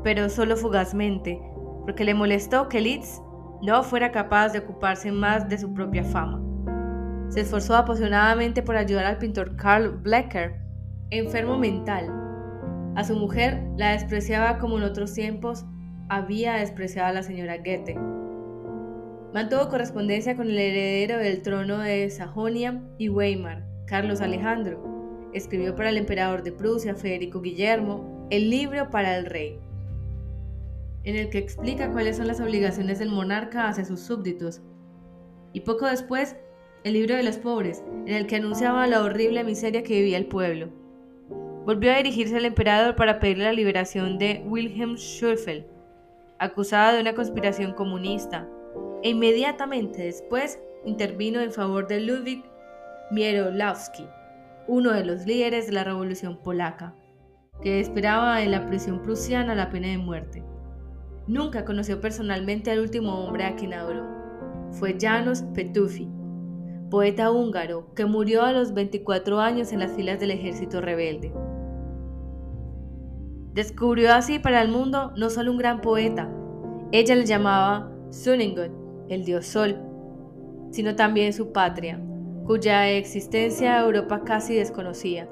pero 0.01 0.29
solo 0.29 0.55
fugazmente, 0.55 1.41
porque 1.83 2.05
le 2.05 2.13
molestó 2.13 2.69
que 2.69 2.79
Liszt 2.79 3.21
no 3.61 3.83
fuera 3.83 4.13
capaz 4.13 4.53
de 4.53 4.59
ocuparse 4.59 5.11
más 5.11 5.49
de 5.49 5.57
su 5.57 5.73
propia 5.73 6.05
fama. 6.05 6.41
Se 7.27 7.41
esforzó 7.41 7.75
apasionadamente 7.75 8.61
por 8.61 8.77
ayudar 8.77 9.07
al 9.07 9.17
pintor 9.17 9.57
Karl 9.57 9.89
Blecker, 9.97 10.55
enfermo 11.09 11.57
mental. 11.57 12.09
A 12.95 13.03
su 13.03 13.17
mujer 13.17 13.61
la 13.75 13.91
despreciaba 13.91 14.57
como 14.57 14.77
en 14.77 14.83
otros 14.83 15.13
tiempos 15.13 15.65
había 16.07 16.53
despreciado 16.53 17.09
a 17.09 17.13
la 17.13 17.23
señora 17.23 17.57
Goethe. 17.57 18.22
Mantuvo 19.33 19.69
correspondencia 19.69 20.35
con 20.35 20.47
el 20.47 20.57
heredero 20.57 21.17
del 21.17 21.41
trono 21.41 21.79
de 21.79 22.09
Sajonia 22.09 22.81
y 22.97 23.09
Weimar, 23.09 23.65
Carlos 23.87 24.21
Alejandro. 24.21 25.29
Escribió 25.33 25.75
para 25.75 25.89
el 25.89 25.97
emperador 25.97 26.43
de 26.43 26.51
Prusia, 26.51 26.95
Federico 26.95 27.41
Guillermo, 27.41 28.27
el 28.29 28.49
libro 28.49 28.89
para 28.91 29.17
el 29.17 29.25
rey 29.25 29.59
en 31.03 31.17
el 31.17 31.29
que 31.29 31.37
explica 31.37 31.91
cuáles 31.91 32.17
son 32.17 32.27
las 32.27 32.39
obligaciones 32.39 32.99
del 32.99 33.09
monarca 33.09 33.67
hacia 33.67 33.85
sus 33.85 33.99
súbditos. 33.99 34.61
Y 35.51 35.61
poco 35.61 35.85
después, 35.85 36.35
el 36.83 36.93
libro 36.93 37.15
de 37.15 37.23
los 37.23 37.37
pobres, 37.37 37.83
en 38.05 38.15
el 38.15 38.27
que 38.27 38.37
anunciaba 38.37 38.87
la 38.87 39.03
horrible 39.03 39.43
miseria 39.43 39.83
que 39.83 39.95
vivía 39.95 40.17
el 40.17 40.27
pueblo. 40.27 40.69
Volvió 41.65 41.91
a 41.91 41.97
dirigirse 41.97 42.37
al 42.37 42.45
emperador 42.45 42.95
para 42.95 43.19
pedirle 43.19 43.45
la 43.45 43.53
liberación 43.53 44.17
de 44.17 44.43
Wilhelm 44.45 44.95
Schöffel, 44.95 45.65
acusada 46.39 46.93
de 46.93 47.01
una 47.01 47.15
conspiración 47.15 47.73
comunista, 47.73 48.47
e 49.03 49.09
inmediatamente 49.09 50.03
después 50.03 50.59
intervino 50.85 51.41
en 51.41 51.51
favor 51.51 51.87
de 51.87 51.99
Ludwig 51.99 52.43
Mierolowski, 53.11 54.07
uno 54.67 54.91
de 54.91 55.05
los 55.05 55.25
líderes 55.25 55.67
de 55.67 55.73
la 55.73 55.83
Revolución 55.83 56.37
Polaca, 56.41 56.95
que 57.61 57.81
esperaba 57.81 58.41
en 58.41 58.51
la 58.51 58.65
prisión 58.65 59.01
prusiana 59.01 59.55
la 59.55 59.69
pena 59.69 59.89
de 59.89 59.97
muerte. 59.97 60.43
Nunca 61.27 61.65
conoció 61.65 61.99
personalmente 61.99 62.71
al 62.71 62.79
último 62.79 63.25
hombre 63.25 63.43
a 63.43 63.55
quien 63.55 63.73
adoró. 63.73 64.07
Fue 64.71 64.97
Janos 64.99 65.43
Petuffi, 65.53 66.09
poeta 66.89 67.29
húngaro 67.29 67.93
que 67.95 68.05
murió 68.05 68.43
a 68.43 68.53
los 68.53 68.73
24 68.73 69.39
años 69.39 69.73
en 69.73 69.79
las 69.79 69.91
filas 69.91 70.19
del 70.19 70.31
ejército 70.31 70.79
rebelde. 70.79 71.33
Descubrió 73.53 74.13
así 74.13 74.39
para 74.39 74.61
el 74.61 74.69
mundo 74.69 75.11
no 75.17 75.29
solo 75.29 75.51
un 75.51 75.57
gran 75.57 75.81
poeta, 75.81 76.29
ella 76.91 77.15
le 77.15 77.25
llamaba 77.25 77.91
Suningut, 78.09 78.82
el 79.09 79.25
dios 79.25 79.45
sol, 79.45 79.77
sino 80.71 80.95
también 80.95 81.33
su 81.33 81.51
patria, 81.51 81.99
cuya 82.45 82.89
existencia 82.89 83.79
Europa 83.79 84.23
casi 84.23 84.55
desconocía. 84.55 85.29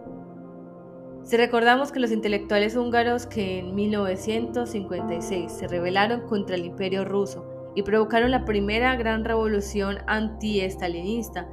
Si 1.23 1.37
recordamos 1.37 1.91
que 1.91 1.99
los 1.99 2.11
intelectuales 2.11 2.75
húngaros 2.75 3.25
que 3.25 3.59
en 3.59 3.75
1956 3.75 5.51
se 5.51 5.67
rebelaron 5.67 6.21
contra 6.21 6.55
el 6.55 6.65
imperio 6.65 7.05
ruso 7.05 7.71
y 7.75 7.83
provocaron 7.83 8.31
la 8.31 8.43
primera 8.43 8.95
gran 8.95 9.23
revolución 9.23 9.99
anti-estalinista, 10.07 11.47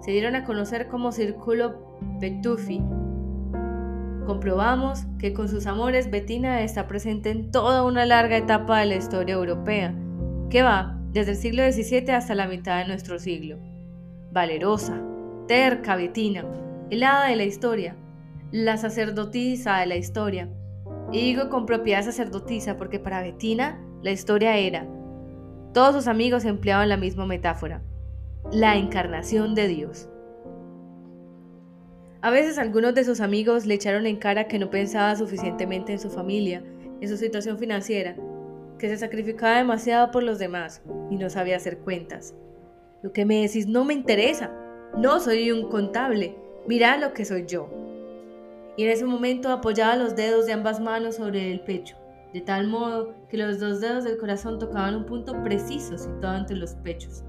se 0.00 0.10
dieron 0.10 0.34
a 0.34 0.44
conocer 0.44 0.88
como 0.88 1.12
Círculo 1.12 1.96
Betufi. 2.20 2.82
Comprobamos 4.26 5.04
que 5.18 5.32
con 5.32 5.48
sus 5.48 5.66
amores 5.66 6.10
Bettina 6.10 6.62
está 6.62 6.86
presente 6.86 7.30
en 7.30 7.50
toda 7.50 7.84
una 7.84 8.04
larga 8.04 8.36
etapa 8.36 8.80
de 8.80 8.86
la 8.86 8.96
historia 8.96 9.34
europea, 9.34 9.94
que 10.50 10.62
va 10.62 10.93
desde 11.14 11.30
el 11.30 11.36
siglo 11.36 11.62
XVII 11.62 12.10
hasta 12.10 12.34
la 12.34 12.48
mitad 12.48 12.78
de 12.78 12.88
nuestro 12.88 13.20
siglo. 13.20 13.56
Valerosa, 14.32 15.00
terca 15.46 15.94
Bettina, 15.94 16.44
helada 16.90 17.28
de 17.28 17.36
la 17.36 17.44
historia, 17.44 17.94
la 18.50 18.76
sacerdotisa 18.76 19.78
de 19.78 19.86
la 19.86 19.94
historia. 19.94 20.48
Y 21.12 21.20
digo 21.20 21.50
con 21.50 21.66
propiedad 21.66 22.02
sacerdotisa 22.02 22.76
porque 22.76 22.98
para 22.98 23.22
Bettina 23.22 23.80
la 24.02 24.10
historia 24.10 24.56
era, 24.56 24.88
todos 25.72 25.94
sus 25.94 26.08
amigos 26.08 26.44
empleaban 26.44 26.88
la 26.88 26.96
misma 26.96 27.26
metáfora, 27.26 27.80
la 28.50 28.76
encarnación 28.76 29.54
de 29.54 29.68
Dios. 29.68 30.08
A 32.22 32.30
veces 32.30 32.58
algunos 32.58 32.92
de 32.92 33.04
sus 33.04 33.20
amigos 33.20 33.66
le 33.66 33.74
echaron 33.74 34.06
en 34.06 34.16
cara 34.16 34.48
que 34.48 34.58
no 34.58 34.68
pensaba 34.68 35.14
suficientemente 35.14 35.92
en 35.92 36.00
su 36.00 36.10
familia, 36.10 36.64
en 37.00 37.08
su 37.08 37.16
situación 37.16 37.56
financiera, 37.56 38.16
que 38.84 38.90
se 38.90 38.98
sacrificaba 38.98 39.56
demasiado 39.56 40.10
por 40.10 40.22
los 40.22 40.38
demás 40.38 40.82
y 41.08 41.16
no 41.16 41.30
sabía 41.30 41.56
hacer 41.56 41.78
cuentas. 41.78 42.34
Lo 43.02 43.14
que 43.14 43.24
me 43.24 43.40
decís 43.40 43.66
no 43.66 43.82
me 43.82 43.94
interesa. 43.94 44.50
No 44.98 45.20
soy 45.20 45.50
un 45.52 45.70
contable. 45.70 46.36
Mira 46.68 46.98
lo 46.98 47.14
que 47.14 47.24
soy 47.24 47.46
yo 47.46 47.70
y 48.76 48.84
en 48.84 48.90
ese 48.90 49.06
momento 49.06 49.48
apoyaba 49.48 49.96
los 49.96 50.16
dedos 50.16 50.44
de 50.44 50.52
ambas 50.52 50.80
manos 50.80 51.16
sobre 51.16 51.50
el 51.50 51.60
pecho, 51.60 51.96
de 52.34 52.42
tal 52.42 52.66
modo 52.66 53.14
que 53.30 53.38
los 53.38 53.58
dos 53.58 53.80
dedos 53.80 54.04
del 54.04 54.18
corazón 54.18 54.58
tocaban 54.58 54.96
un 54.96 55.06
punto 55.06 55.42
preciso 55.42 55.96
situado 55.96 56.36
entre 56.36 56.56
los 56.56 56.74
pechos. 56.74 57.24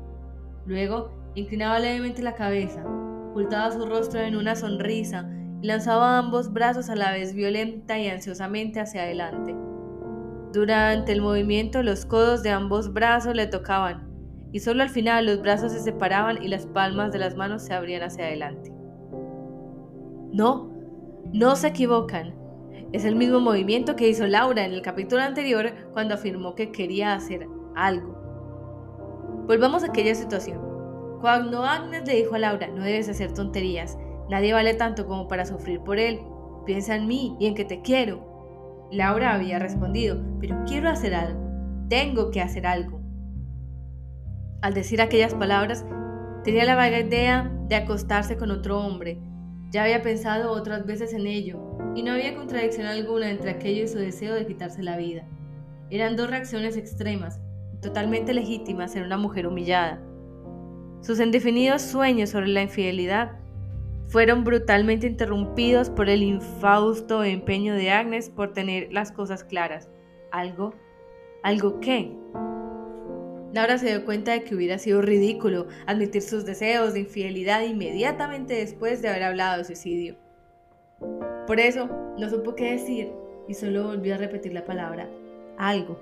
Luego 0.65 1.13
inclinaba 1.35 1.79
levemente 1.79 2.21
la 2.21 2.35
cabeza, 2.35 2.83
ocultaba 3.29 3.71
su 3.71 3.85
rostro 3.85 4.19
en 4.19 4.35
una 4.35 4.57
sonrisa 4.57 5.29
y 5.62 5.67
lanzaba 5.67 6.17
ambos 6.17 6.51
brazos 6.51 6.89
a 6.89 6.97
la 6.97 7.13
vez 7.13 7.33
violenta 7.33 7.97
y 7.97 8.09
ansiosamente 8.09 8.81
hacia 8.81 9.03
adelante. 9.03 9.55
Durante 10.55 11.12
el 11.12 11.21
movimiento 11.21 11.83
los 11.83 12.05
codos 12.05 12.41
de 12.41 12.50
ambos 12.50 12.93
brazos 12.93 13.35
le 13.35 13.45
tocaban 13.45 14.07
y 14.53 14.62
solo 14.62 14.83
al 14.83 14.89
final 14.89 15.25
los 15.25 15.41
brazos 15.41 15.74
se 15.74 15.81
separaban 15.81 16.41
y 16.41 16.47
las 16.47 16.65
palmas 16.65 17.12
de 17.12 17.19
las 17.19 17.35
manos 17.35 17.63
se 17.63 17.74
abrían 17.74 18.03
hacia 18.03 18.24
adelante. 18.24 18.71
No, 20.31 20.71
no 21.33 21.57
se 21.57 21.67
equivocan. 21.67 22.33
Es 22.93 23.03
el 23.03 23.17
mismo 23.17 23.41
movimiento 23.41 23.97
que 23.97 24.07
hizo 24.07 24.27
Laura 24.27 24.63
en 24.63 24.71
el 24.71 24.81
capítulo 24.81 25.24
anterior 25.24 25.74
cuando 25.91 26.13
afirmó 26.13 26.55
que 26.55 26.71
quería 26.71 27.13
hacer 27.13 27.50
algo. 27.75 28.15
Volvamos 29.47 29.83
a 29.83 29.88
aquella 29.88 30.15
situación. 30.15 30.62
Cuando 31.19 31.65
Agnes 31.65 32.07
le 32.07 32.15
dijo 32.15 32.35
a 32.35 32.39
Laura, 32.39 32.67
no 32.67 32.81
debes 32.81 33.09
hacer 33.09 33.33
tonterías, 33.33 33.97
nadie 34.29 34.53
vale 34.53 34.74
tanto 34.74 35.05
como 35.05 35.27
para 35.27 35.45
sufrir 35.45 35.81
por 35.81 36.00
él, 36.00 36.21
piensa 36.65 36.95
en 36.95 37.07
mí 37.07 37.35
y 37.41 37.47
en 37.47 37.55
que 37.55 37.65
te 37.65 37.81
quiero. 37.81 38.35
Laura 38.92 39.34
había 39.34 39.60
respondido, 39.60 40.22
pero 40.39 40.63
quiero 40.65 40.89
hacer 40.89 41.13
algo, 41.15 41.39
tengo 41.89 42.32
que 42.32 42.42
hacer 42.42 42.68
algo. 42.68 43.01
Al 44.62 44.74
decir 44.74 45.01
aquellas 45.01 45.34
palabras, 45.34 45.86
tenía 46.44 46.65
la 46.65 46.75
vaga 46.75 47.00
idea 47.00 47.51
de 47.68 47.75
acostarse 47.75 48.38
con 48.38 48.51
otro 48.51 48.80
hombre, 48.80 49.20
ya 49.72 49.84
había 49.84 50.01
pensado 50.01 50.51
otras 50.51 50.86
veces 50.86 51.13
en 51.13 51.27
ello, 51.27 51.60
y 51.96 52.04
no 52.04 52.13
había 52.13 52.36
contradicción 52.36 52.88
alguna 52.88 53.30
entre 53.30 53.51
aquello 53.51 53.84
y 53.84 53.88
su 53.88 53.98
deseo 53.98 54.36
de 54.36 54.46
quitarse 54.46 54.84
la 54.84 54.98
vida. 54.98 55.24
Eran 55.89 56.15
dos 56.15 56.30
reacciones 56.30 56.77
extremas, 56.77 57.39
totalmente 57.82 58.34
legítimas 58.34 58.96
en 58.96 59.04
una 59.04 59.18
mujer 59.18 59.48
humillada. 59.48 60.01
Sus 61.01 61.20
indefinidos 61.20 61.82
sueños 61.82 62.32
sobre 62.32 62.48
la 62.48 62.63
infidelidad 62.63 63.34
fueron 64.07 64.43
brutalmente 64.43 65.07
interrumpidos 65.07 65.89
por 65.89 66.09
el 66.09 66.24
infausto 66.24 67.24
empeño 67.24 67.75
de 67.75 67.91
Agnes 67.91 68.29
por 68.29 68.53
tener 68.53 68.91
las 68.93 69.12
cosas 69.12 69.43
claras. 69.43 69.89
¿Algo? 70.31 70.74
¿Algo 71.43 71.79
qué? 71.79 72.12
Laura 73.53 73.77
se 73.77 73.88
dio 73.88 74.05
cuenta 74.05 74.33
de 74.33 74.43
que 74.43 74.55
hubiera 74.55 74.77
sido 74.77 75.01
ridículo 75.01 75.67
admitir 75.88 76.21
sus 76.21 76.45
deseos 76.45 76.93
de 76.93 77.01
infidelidad 77.01 77.62
inmediatamente 77.62 78.55
después 78.55 79.01
de 79.01 79.09
haber 79.09 79.24
hablado 79.24 79.59
de 79.59 79.63
suicidio. 79.63 80.17
Por 81.47 81.59
eso 81.59 81.88
no 82.17 82.29
supo 82.29 82.55
qué 82.55 82.71
decir 82.71 83.12
y 83.47 83.53
solo 83.53 83.85
volvió 83.85 84.15
a 84.15 84.17
repetir 84.17 84.53
la 84.53 84.65
palabra 84.65 85.07
algo. 85.57 86.00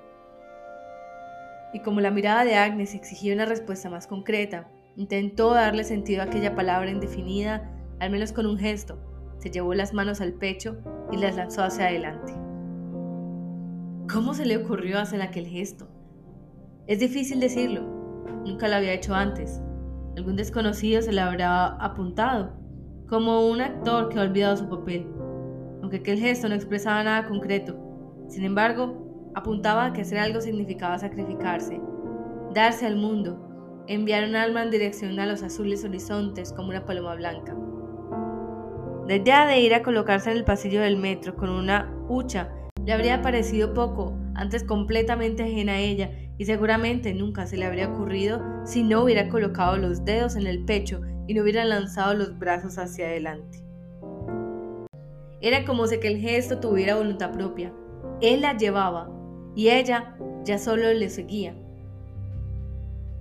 Y 1.74 1.79
como 1.79 2.01
la 2.01 2.12
mirada 2.12 2.45
de 2.45 2.55
Agnes 2.55 2.93
exigía 2.93 3.33
una 3.33 3.45
respuesta 3.45 3.89
más 3.89 4.07
concreta, 4.07 4.67
intentó 4.95 5.51
darle 5.51 5.83
sentido 5.83 6.22
a 6.22 6.25
aquella 6.25 6.55
palabra 6.55 6.91
indefinida, 6.91 7.69
al 8.00 8.09
menos 8.12 8.31
con 8.31 8.45
un 8.45 8.57
gesto. 8.57 8.97
Se 9.38 9.50
llevó 9.51 9.73
las 9.73 9.93
manos 9.93 10.21
al 10.21 10.33
pecho 10.33 10.77
y 11.12 11.17
las 11.17 11.35
lanzó 11.35 11.63
hacia 11.63 11.88
adelante. 11.88 12.33
¿Cómo 14.12 14.33
se 14.33 14.45
le 14.45 14.57
ocurrió 14.57 15.00
hacer 15.00 15.21
aquel 15.21 15.47
gesto? 15.47 15.88
Es 16.88 17.00
difícil 17.00 17.39
decirlo, 17.39 17.81
nunca 18.45 18.67
lo 18.67 18.75
había 18.75 18.93
hecho 18.93 19.15
antes. 19.15 19.62
Algún 20.17 20.35
desconocido 20.35 21.01
se 21.01 21.13
le 21.13 21.21
habrá 21.21 21.67
apuntado, 21.67 22.53
como 23.07 23.47
un 23.47 23.62
actor 23.62 24.09
que 24.09 24.19
ha 24.19 24.23
olvidado 24.23 24.57
su 24.57 24.69
papel, 24.69 25.07
aunque 25.81 25.97
aquel 25.97 26.19
gesto 26.19 26.50
no 26.50 26.55
expresaba 26.55 27.03
nada 27.03 27.27
concreto. 27.27 27.77
Sin 28.27 28.43
embargo, 28.43 29.31
apuntaba 29.35 29.85
a 29.85 29.93
que 29.93 30.01
hacer 30.01 30.19
algo 30.19 30.41
significaba 30.41 31.00
sacrificarse, 31.00 31.81
darse 32.53 32.85
al 32.85 32.95
mundo, 32.97 33.83
enviar 33.88 34.27
un 34.27 34.35
alma 34.35 34.63
en 34.63 34.71
dirección 34.71 35.19
a 35.19 35.25
los 35.25 35.43
azules 35.43 35.83
horizontes 35.83 36.53
como 36.53 36.69
una 36.69 36.85
paloma 36.85 37.15
blanca. 37.15 37.55
La 39.07 39.17
idea 39.17 39.45
de 39.45 39.60
ir 39.60 39.74
a 39.74 39.83
colocarse 39.83 40.31
en 40.31 40.38
el 40.38 40.45
pasillo 40.45 40.79
del 40.79 40.95
metro 40.95 41.36
con 41.36 41.50
una 41.50 41.93
hucha 42.07 42.50
le 42.86 42.93
habría 42.93 43.22
parecido 43.22 43.74
poco, 43.74 44.17
antes 44.33 44.63
completamente 44.63 45.43
ajena 45.43 45.74
a 45.74 45.79
ella 45.79 46.10
y 46.38 46.45
seguramente 46.45 47.13
nunca 47.13 47.45
se 47.45 47.57
le 47.57 47.65
habría 47.65 47.89
ocurrido 47.89 48.41
si 48.65 48.81
no 48.81 49.03
hubiera 49.03 49.27
colocado 49.27 49.75
los 49.75 50.05
dedos 50.05 50.38
en 50.38 50.48
el 50.48 50.63
pecho 50.63 51.01
y 51.27 51.33
no 51.33 51.43
hubiera 51.43 51.65
lanzado 51.65 52.13
los 52.13 52.39
brazos 52.39 52.77
hacia 52.77 53.07
adelante. 53.07 53.62
Era 55.41 55.65
como 55.65 55.86
si 55.88 56.00
que 56.00 56.07
el 56.07 56.19
gesto 56.19 56.62
tuviera 56.62 56.95
voluntad 56.95 57.33
propia. 57.33 57.74
Él 58.22 58.39
la 58.39 58.55
llevaba 58.55 59.10
y 59.53 59.67
ella 59.67 60.15
ya 60.45 60.57
solo 60.57 60.93
le 60.93 61.10
seguía. 61.10 61.53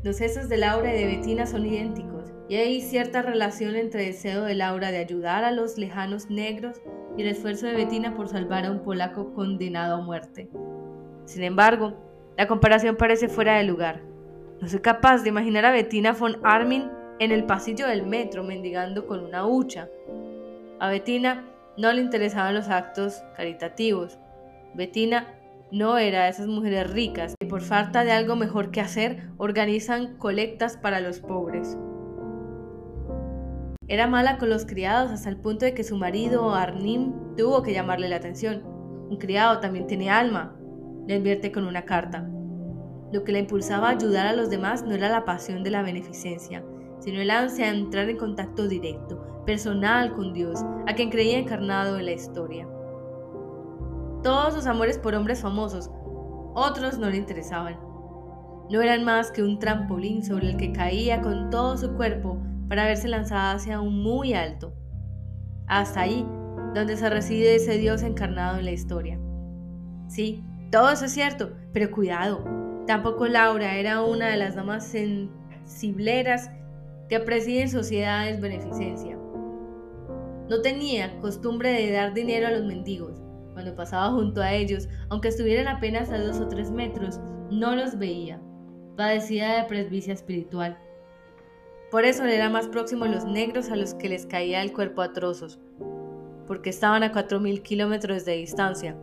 Los 0.04 0.18
gestos 0.18 0.48
de 0.48 0.58
Laura 0.58 0.94
y 0.94 0.98
de 0.98 1.06
Bettina 1.06 1.44
son 1.44 1.66
idénticos 1.66 2.11
y 2.52 2.56
hay 2.56 2.82
cierta 2.82 3.22
relación 3.22 3.76
entre 3.76 4.02
el 4.02 4.12
deseo 4.12 4.44
de 4.44 4.54
Laura 4.54 4.90
de 4.90 4.98
ayudar 4.98 5.42
a 5.42 5.52
los 5.52 5.78
lejanos 5.78 6.28
negros 6.28 6.82
y 7.16 7.22
el 7.22 7.28
esfuerzo 7.28 7.64
de 7.66 7.72
Bettina 7.72 8.14
por 8.14 8.28
salvar 8.28 8.66
a 8.66 8.70
un 8.70 8.80
polaco 8.80 9.32
condenado 9.32 9.94
a 9.94 10.00
muerte. 10.02 10.50
Sin 11.24 11.44
embargo, 11.44 11.94
la 12.36 12.46
comparación 12.46 12.96
parece 12.96 13.30
fuera 13.30 13.56
de 13.56 13.64
lugar. 13.64 14.02
No 14.60 14.68
soy 14.68 14.80
capaz 14.80 15.22
de 15.22 15.30
imaginar 15.30 15.64
a 15.64 15.70
Bettina 15.70 16.12
von 16.12 16.40
Armin 16.42 16.90
en 17.20 17.32
el 17.32 17.44
pasillo 17.44 17.86
del 17.86 18.04
metro 18.04 18.44
mendigando 18.44 19.06
con 19.06 19.24
una 19.24 19.46
hucha. 19.46 19.88
A 20.78 20.90
Bettina 20.90 21.46
no 21.78 21.90
le 21.90 22.02
interesaban 22.02 22.52
los 22.52 22.68
actos 22.68 23.22
caritativos. 23.34 24.18
Bettina 24.74 25.26
no 25.70 25.96
era 25.96 26.24
de 26.24 26.28
esas 26.28 26.48
mujeres 26.48 26.90
ricas 26.90 27.34
que 27.40 27.46
por 27.46 27.62
falta 27.62 28.04
de 28.04 28.12
algo 28.12 28.36
mejor 28.36 28.70
que 28.70 28.82
hacer 28.82 29.30
organizan 29.38 30.18
colectas 30.18 30.76
para 30.76 31.00
los 31.00 31.20
pobres. 31.20 31.78
Era 33.92 34.06
mala 34.06 34.38
con 34.38 34.48
los 34.48 34.64
criados 34.64 35.10
hasta 35.10 35.28
el 35.28 35.36
punto 35.36 35.66
de 35.66 35.74
que 35.74 35.84
su 35.84 35.98
marido 35.98 36.54
Arnim 36.54 37.12
tuvo 37.36 37.62
que 37.62 37.74
llamarle 37.74 38.08
la 38.08 38.16
atención. 38.16 38.62
Un 39.10 39.18
criado 39.18 39.60
también 39.60 39.86
tiene 39.86 40.08
alma, 40.08 40.56
le 41.06 41.16
advierte 41.16 41.52
con 41.52 41.66
una 41.66 41.84
carta. 41.84 42.26
Lo 43.12 43.22
que 43.22 43.32
la 43.32 43.40
impulsaba 43.40 43.88
a 43.88 43.90
ayudar 43.90 44.26
a 44.26 44.32
los 44.32 44.48
demás 44.48 44.82
no 44.82 44.94
era 44.94 45.10
la 45.10 45.26
pasión 45.26 45.62
de 45.62 45.72
la 45.72 45.82
beneficencia, 45.82 46.64
sino 47.00 47.20
el 47.20 47.30
ansia 47.30 47.66
de 47.66 47.80
entrar 47.80 48.08
en 48.08 48.16
contacto 48.16 48.66
directo, 48.66 49.42
personal 49.44 50.14
con 50.14 50.32
Dios, 50.32 50.64
a 50.86 50.94
quien 50.94 51.10
creía 51.10 51.36
encarnado 51.36 51.98
en 51.98 52.06
la 52.06 52.12
historia. 52.12 52.66
Todos 54.22 54.54
sus 54.54 54.64
amores 54.64 54.96
por 54.96 55.14
hombres 55.14 55.42
famosos, 55.42 55.90
otros 56.54 56.96
no 56.96 57.10
le 57.10 57.18
interesaban. 57.18 57.78
No 58.70 58.80
eran 58.80 59.04
más 59.04 59.30
que 59.30 59.42
un 59.42 59.58
trampolín 59.58 60.24
sobre 60.24 60.48
el 60.48 60.56
que 60.56 60.72
caía 60.72 61.20
con 61.20 61.50
todo 61.50 61.76
su 61.76 61.92
cuerpo 61.94 62.38
para 62.72 62.86
verse 62.86 63.06
lanzada 63.06 63.52
hacia 63.52 63.82
un 63.82 64.02
muy 64.02 64.32
alto. 64.32 64.72
Hasta 65.66 66.00
ahí, 66.00 66.26
donde 66.74 66.96
se 66.96 67.10
reside 67.10 67.56
ese 67.56 67.76
Dios 67.76 68.02
encarnado 68.02 68.58
en 68.58 68.64
la 68.64 68.70
historia. 68.70 69.20
Sí, 70.08 70.42
todo 70.70 70.88
eso 70.88 71.04
es 71.04 71.12
cierto, 71.12 71.52
pero 71.74 71.90
cuidado, 71.90 72.42
tampoco 72.86 73.26
Laura 73.26 73.76
era 73.76 74.00
una 74.00 74.28
de 74.28 74.38
las 74.38 74.54
damas 74.54 74.86
sensibleras 74.86 76.50
que 77.10 77.20
presiden 77.20 77.68
sociedades 77.68 78.40
beneficencia. 78.40 79.18
No 80.48 80.62
tenía 80.62 81.20
costumbre 81.20 81.72
de 81.72 81.92
dar 81.92 82.14
dinero 82.14 82.46
a 82.46 82.52
los 82.52 82.64
mendigos. 82.64 83.20
Cuando 83.52 83.76
pasaba 83.76 84.12
junto 84.12 84.40
a 84.40 84.54
ellos, 84.54 84.88
aunque 85.10 85.28
estuvieran 85.28 85.68
apenas 85.68 86.10
a 86.10 86.16
dos 86.16 86.40
o 86.40 86.48
tres 86.48 86.70
metros, 86.70 87.20
no 87.50 87.76
los 87.76 87.98
veía. 87.98 88.40
Padecía 88.96 89.56
de 89.56 89.64
presbicia 89.64 90.14
espiritual. 90.14 90.78
Por 91.92 92.04
eso 92.04 92.24
le 92.24 92.34
era 92.34 92.50
más 92.50 92.66
próximo 92.66 93.06
los 93.06 93.24
negros 93.24 93.70
a 93.70 93.76
los 93.76 93.94
que 93.94 94.08
les 94.08 94.26
caía 94.26 94.62
el 94.62 94.72
cuerpo 94.72 95.02
a 95.02 95.12
trozos, 95.12 95.60
porque 96.48 96.70
estaban 96.70 97.04
a 97.04 97.12
cuatro 97.12 97.38
mil 97.38 97.62
kilómetros 97.62 98.24
de 98.24 98.32
distancia 98.32 98.96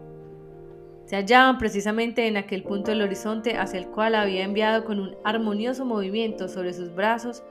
se 1.10 1.15
hallaban 1.15 1.58
precisamente 1.58 2.28
en 2.28 2.38
aquel 2.38 2.62
punto 2.62 2.91
del 2.91 3.02
horizonte 3.02 3.58
hacia 3.58 3.80
el 3.80 3.88
cual 3.88 4.13
había 4.13 4.43
enviado 4.43 4.86
con 4.86 4.99
un 4.99 5.15
armonioso 5.23 5.84
movimiento 5.84 6.47
sobre 6.47 6.71
sus 6.71 6.93
brazos 6.93 7.41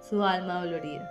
su 0.00 0.22
alma 0.22 0.62
dolorida. 0.62 1.10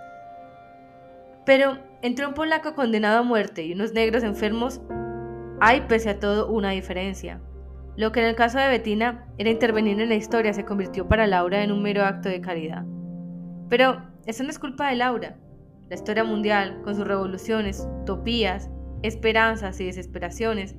Pero 1.44 1.78
entre 2.02 2.24
un 2.24 2.34
polaco 2.34 2.76
condenado 2.76 3.18
a 3.18 3.22
muerte 3.24 3.64
y 3.64 3.72
unos 3.72 3.92
negros 3.92 4.22
enfermos 4.22 4.80
hay 5.58 5.80
pese 5.88 6.10
a 6.10 6.20
todo 6.20 6.46
una 6.46 6.70
diferencia. 6.70 7.40
Lo 7.96 8.12
que 8.12 8.20
en 8.20 8.26
el 8.26 8.36
caso 8.36 8.58
de 8.58 8.68
Bettina 8.68 9.26
era 9.36 9.50
intervenir 9.50 10.00
en 10.00 10.08
la 10.08 10.14
historia 10.14 10.52
se 10.52 10.64
convirtió 10.64 11.08
para 11.08 11.26
Laura 11.26 11.64
en 11.64 11.72
un 11.72 11.82
mero 11.82 12.04
acto 12.04 12.28
de 12.28 12.40
caridad. 12.40 12.84
Pero 13.68 14.02
eso 14.26 14.42
no 14.42 14.50
es 14.50 14.58
culpa 14.58 14.88
de 14.88 14.96
Laura. 14.96 15.36
La 15.88 15.94
historia 15.94 16.24
mundial, 16.24 16.80
con 16.82 16.94
sus 16.94 17.06
revoluciones, 17.06 17.86
utopías, 18.02 18.70
esperanzas 19.02 19.80
y 19.80 19.86
desesperaciones, 19.86 20.74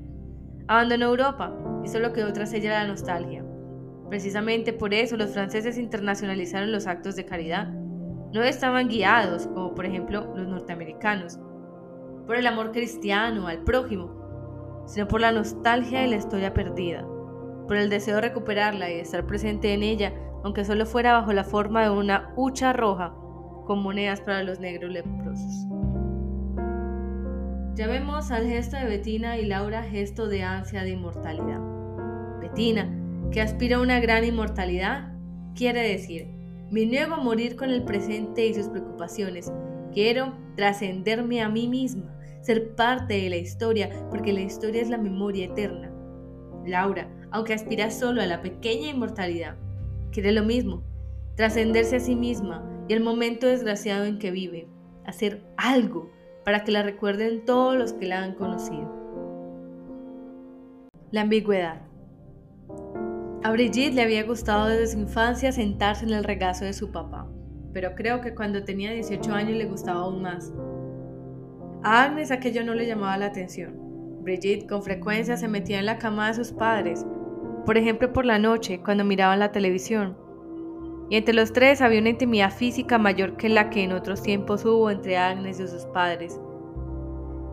Abandonó 0.69 1.05
Europa 1.05 1.53
y 1.85 1.87
solo 1.87 2.11
quedó 2.11 2.33
tras 2.33 2.51
ella 2.51 2.81
la 2.81 2.87
nostalgia. 2.87 3.41
Precisamente 4.09 4.73
por 4.73 4.93
eso 4.93 5.15
los 5.15 5.31
franceses 5.31 5.77
internacionalizaron 5.77 6.73
los 6.73 6.87
actos 6.87 7.15
de 7.15 7.25
caridad. 7.25 7.69
No 8.33 8.43
estaban 8.43 8.89
guiados, 8.89 9.47
como 9.47 9.73
por 9.73 9.85
ejemplo 9.85 10.33
los 10.35 10.45
norteamericanos, 10.45 11.39
por 12.25 12.35
el 12.35 12.45
amor 12.47 12.73
cristiano 12.73 13.47
al 13.47 13.63
prójimo, 13.63 14.83
sino 14.87 15.07
por 15.07 15.21
la 15.21 15.31
nostalgia 15.31 16.01
de 16.01 16.07
la 16.07 16.17
historia 16.17 16.53
perdida, 16.53 17.07
por 17.65 17.77
el 17.77 17.89
deseo 17.89 18.15
de 18.15 18.21
recuperarla 18.21 18.89
y 18.89 18.95
de 18.95 19.01
estar 19.01 19.25
presente 19.25 19.73
en 19.73 19.83
ella, 19.83 20.13
aunque 20.47 20.63
solo 20.63 20.85
fuera 20.85 21.11
bajo 21.11 21.33
la 21.33 21.43
forma 21.43 21.83
de 21.83 21.89
una 21.89 22.31
hucha 22.37 22.71
roja 22.71 23.13
con 23.65 23.83
monedas 23.83 24.21
para 24.21 24.43
los 24.43 24.61
negros 24.61 24.89
leprosos. 24.89 25.67
Llamemos 27.75 28.31
al 28.31 28.47
gesto 28.47 28.77
de 28.77 28.85
Betina 28.85 29.37
y 29.37 29.45
Laura 29.45 29.83
gesto 29.83 30.29
de 30.29 30.43
ansia 30.43 30.83
de 30.83 30.91
inmortalidad. 30.91 31.59
Betina, 32.39 32.89
que 33.29 33.41
aspira 33.41 33.75
a 33.75 33.81
una 33.81 33.99
gran 33.99 34.23
inmortalidad, 34.23 35.11
quiere 35.53 35.81
decir, 35.81 36.29
me 36.71 36.85
niego 36.85 37.15
a 37.15 37.21
morir 37.21 37.57
con 37.57 37.69
el 37.69 37.83
presente 37.83 38.47
y 38.47 38.53
sus 38.53 38.69
preocupaciones. 38.69 39.51
Quiero 39.91 40.31
trascenderme 40.55 41.41
a 41.41 41.49
mí 41.49 41.67
misma, 41.67 42.17
ser 42.39 42.73
parte 42.73 43.15
de 43.15 43.29
la 43.29 43.35
historia, 43.35 43.89
porque 44.09 44.31
la 44.31 44.41
historia 44.41 44.81
es 44.81 44.89
la 44.89 44.97
memoria 44.97 45.47
eterna. 45.47 45.91
Laura, 46.65 47.09
aunque 47.31 47.53
aspira 47.53 47.91
solo 47.91 48.21
a 48.21 48.25
la 48.25 48.41
pequeña 48.41 48.91
inmortalidad, 48.91 49.57
quiere 50.11 50.31
lo 50.31 50.43
mismo, 50.43 50.83
trascenderse 51.35 51.97
a 51.97 51.99
sí 51.99 52.15
misma 52.15 52.67
y 52.87 52.93
el 52.93 53.03
momento 53.03 53.47
desgraciado 53.47 54.05
en 54.05 54.19
que 54.19 54.31
vive, 54.31 54.67
hacer 55.05 55.45
algo 55.57 56.11
para 56.45 56.63
que 56.63 56.71
la 56.71 56.83
recuerden 56.83 57.45
todos 57.45 57.77
los 57.77 57.93
que 57.93 58.07
la 58.07 58.23
han 58.23 58.35
conocido. 58.35 58.95
La 61.11 61.21
ambigüedad. 61.21 61.81
A 63.43 63.51
Brigitte 63.51 63.93
le 63.93 64.01
había 64.01 64.23
gustado 64.23 64.67
desde 64.67 64.87
su 64.87 64.99
infancia 64.99 65.51
sentarse 65.51 66.05
en 66.05 66.11
el 66.11 66.23
regazo 66.23 66.65
de 66.65 66.73
su 66.73 66.91
papá, 66.91 67.29
pero 67.71 67.95
creo 67.95 68.21
que 68.21 68.33
cuando 68.33 68.63
tenía 68.63 68.91
18 68.91 69.31
años 69.33 69.57
le 69.57 69.65
gustaba 69.65 70.01
aún 70.01 70.21
más. 70.21 70.51
A 71.83 72.03
Agnes 72.03 72.31
aquello 72.31 72.63
no 72.63 72.73
le 72.73 72.87
llamaba 72.87 73.17
la 73.17 73.27
atención. 73.27 73.87
Brigitte 74.21 74.67
con 74.67 74.83
frecuencia 74.83 75.37
se 75.37 75.47
metía 75.47 75.79
en 75.79 75.85
la 75.85 75.97
cama 75.97 76.27
de 76.27 76.33
sus 76.33 76.51
padres, 76.51 77.05
por 77.67 77.77
ejemplo 77.77 78.13
por 78.13 78.25
la 78.25 78.39
noche 78.39 78.79
cuando 78.79 79.03
miraban 79.03 79.39
la 79.39 79.51
televisión. 79.51 80.15
y 81.09 81.17
entre 81.17 81.33
los 81.33 81.51
tres 81.51 81.81
había 81.81 81.99
una 81.99 82.09
intimidad 82.09 82.51
física 82.51 82.97
mayor 82.97 83.35
que 83.35 83.49
la 83.49 83.69
que 83.69 83.83
en 83.83 83.91
otros 83.91 84.21
tiempos 84.21 84.63
hubo 84.63 84.89
entre 84.89 85.17
Agnes 85.17 85.59
y 85.59 85.67
sus 85.67 85.85
padres. 85.85 86.39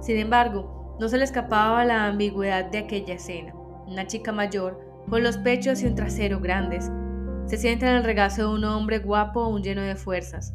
Sin 0.00 0.16
embargo, 0.18 0.96
no 1.00 1.08
se 1.08 1.18
le 1.18 1.24
escapaba 1.24 1.84
la 1.84 2.06
ambigüedad 2.06 2.64
de 2.64 2.78
aquella 2.78 3.14
escena. 3.14 3.54
Una 3.86 4.06
chica 4.06 4.30
mayor, 4.30 4.80
con 5.08 5.24
los 5.24 5.36
pechos 5.38 5.82
y 5.82 5.86
un 5.86 5.96
trasero 5.96 6.38
grandes, 6.38 6.92
se 7.46 7.56
sienta 7.56 7.90
en 7.90 7.96
el 7.96 8.04
regazo 8.04 8.42
de 8.42 8.54
un 8.54 8.64
hombre 8.64 9.00
guapo 9.00 9.40
aún 9.40 9.62
lleno 9.62 9.82
de 9.82 9.96
fuerzas. 9.96 10.54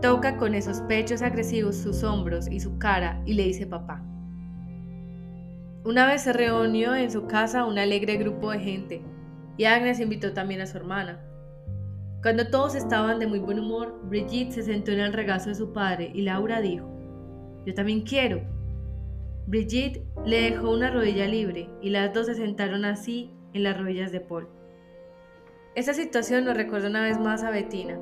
Toca 0.00 0.38
con 0.38 0.54
esos 0.54 0.80
pechos 0.82 1.20
agresivos 1.20 1.76
sus 1.76 2.02
hombros 2.02 2.48
y 2.50 2.60
su 2.60 2.78
cara 2.78 3.20
y 3.26 3.34
le 3.34 3.44
dice 3.44 3.66
papá. 3.66 4.02
Una 5.82 6.06
vez 6.06 6.22
se 6.22 6.34
reunió 6.34 6.94
en 6.94 7.10
su 7.10 7.26
casa 7.26 7.64
un 7.64 7.78
alegre 7.78 8.18
grupo 8.18 8.50
de 8.50 8.60
gente 8.60 9.02
y 9.56 9.64
Agnes 9.64 9.98
invitó 9.98 10.34
también 10.34 10.60
a 10.60 10.66
su 10.66 10.76
hermana. 10.76 11.24
Cuando 12.20 12.48
todos 12.48 12.74
estaban 12.74 13.18
de 13.18 13.26
muy 13.26 13.38
buen 13.38 13.58
humor, 13.58 13.98
Brigitte 14.04 14.52
se 14.52 14.62
sentó 14.62 14.92
en 14.92 15.00
el 15.00 15.14
regazo 15.14 15.48
de 15.48 15.54
su 15.54 15.72
padre 15.72 16.10
y 16.12 16.20
Laura 16.20 16.60
dijo, 16.60 16.86
Yo 17.64 17.72
también 17.72 18.02
quiero. 18.02 18.42
Brigitte 19.46 20.04
le 20.26 20.50
dejó 20.50 20.70
una 20.70 20.90
rodilla 20.90 21.26
libre 21.26 21.70
y 21.80 21.88
las 21.88 22.12
dos 22.12 22.26
se 22.26 22.34
sentaron 22.34 22.84
así 22.84 23.30
en 23.54 23.62
las 23.62 23.78
rodillas 23.78 24.12
de 24.12 24.20
Paul. 24.20 24.48
Esta 25.74 25.94
situación 25.94 26.44
nos 26.44 26.58
recuerda 26.58 26.90
una 26.90 27.00
vez 27.00 27.18
más 27.18 27.42
a 27.42 27.50
Bettina, 27.50 27.98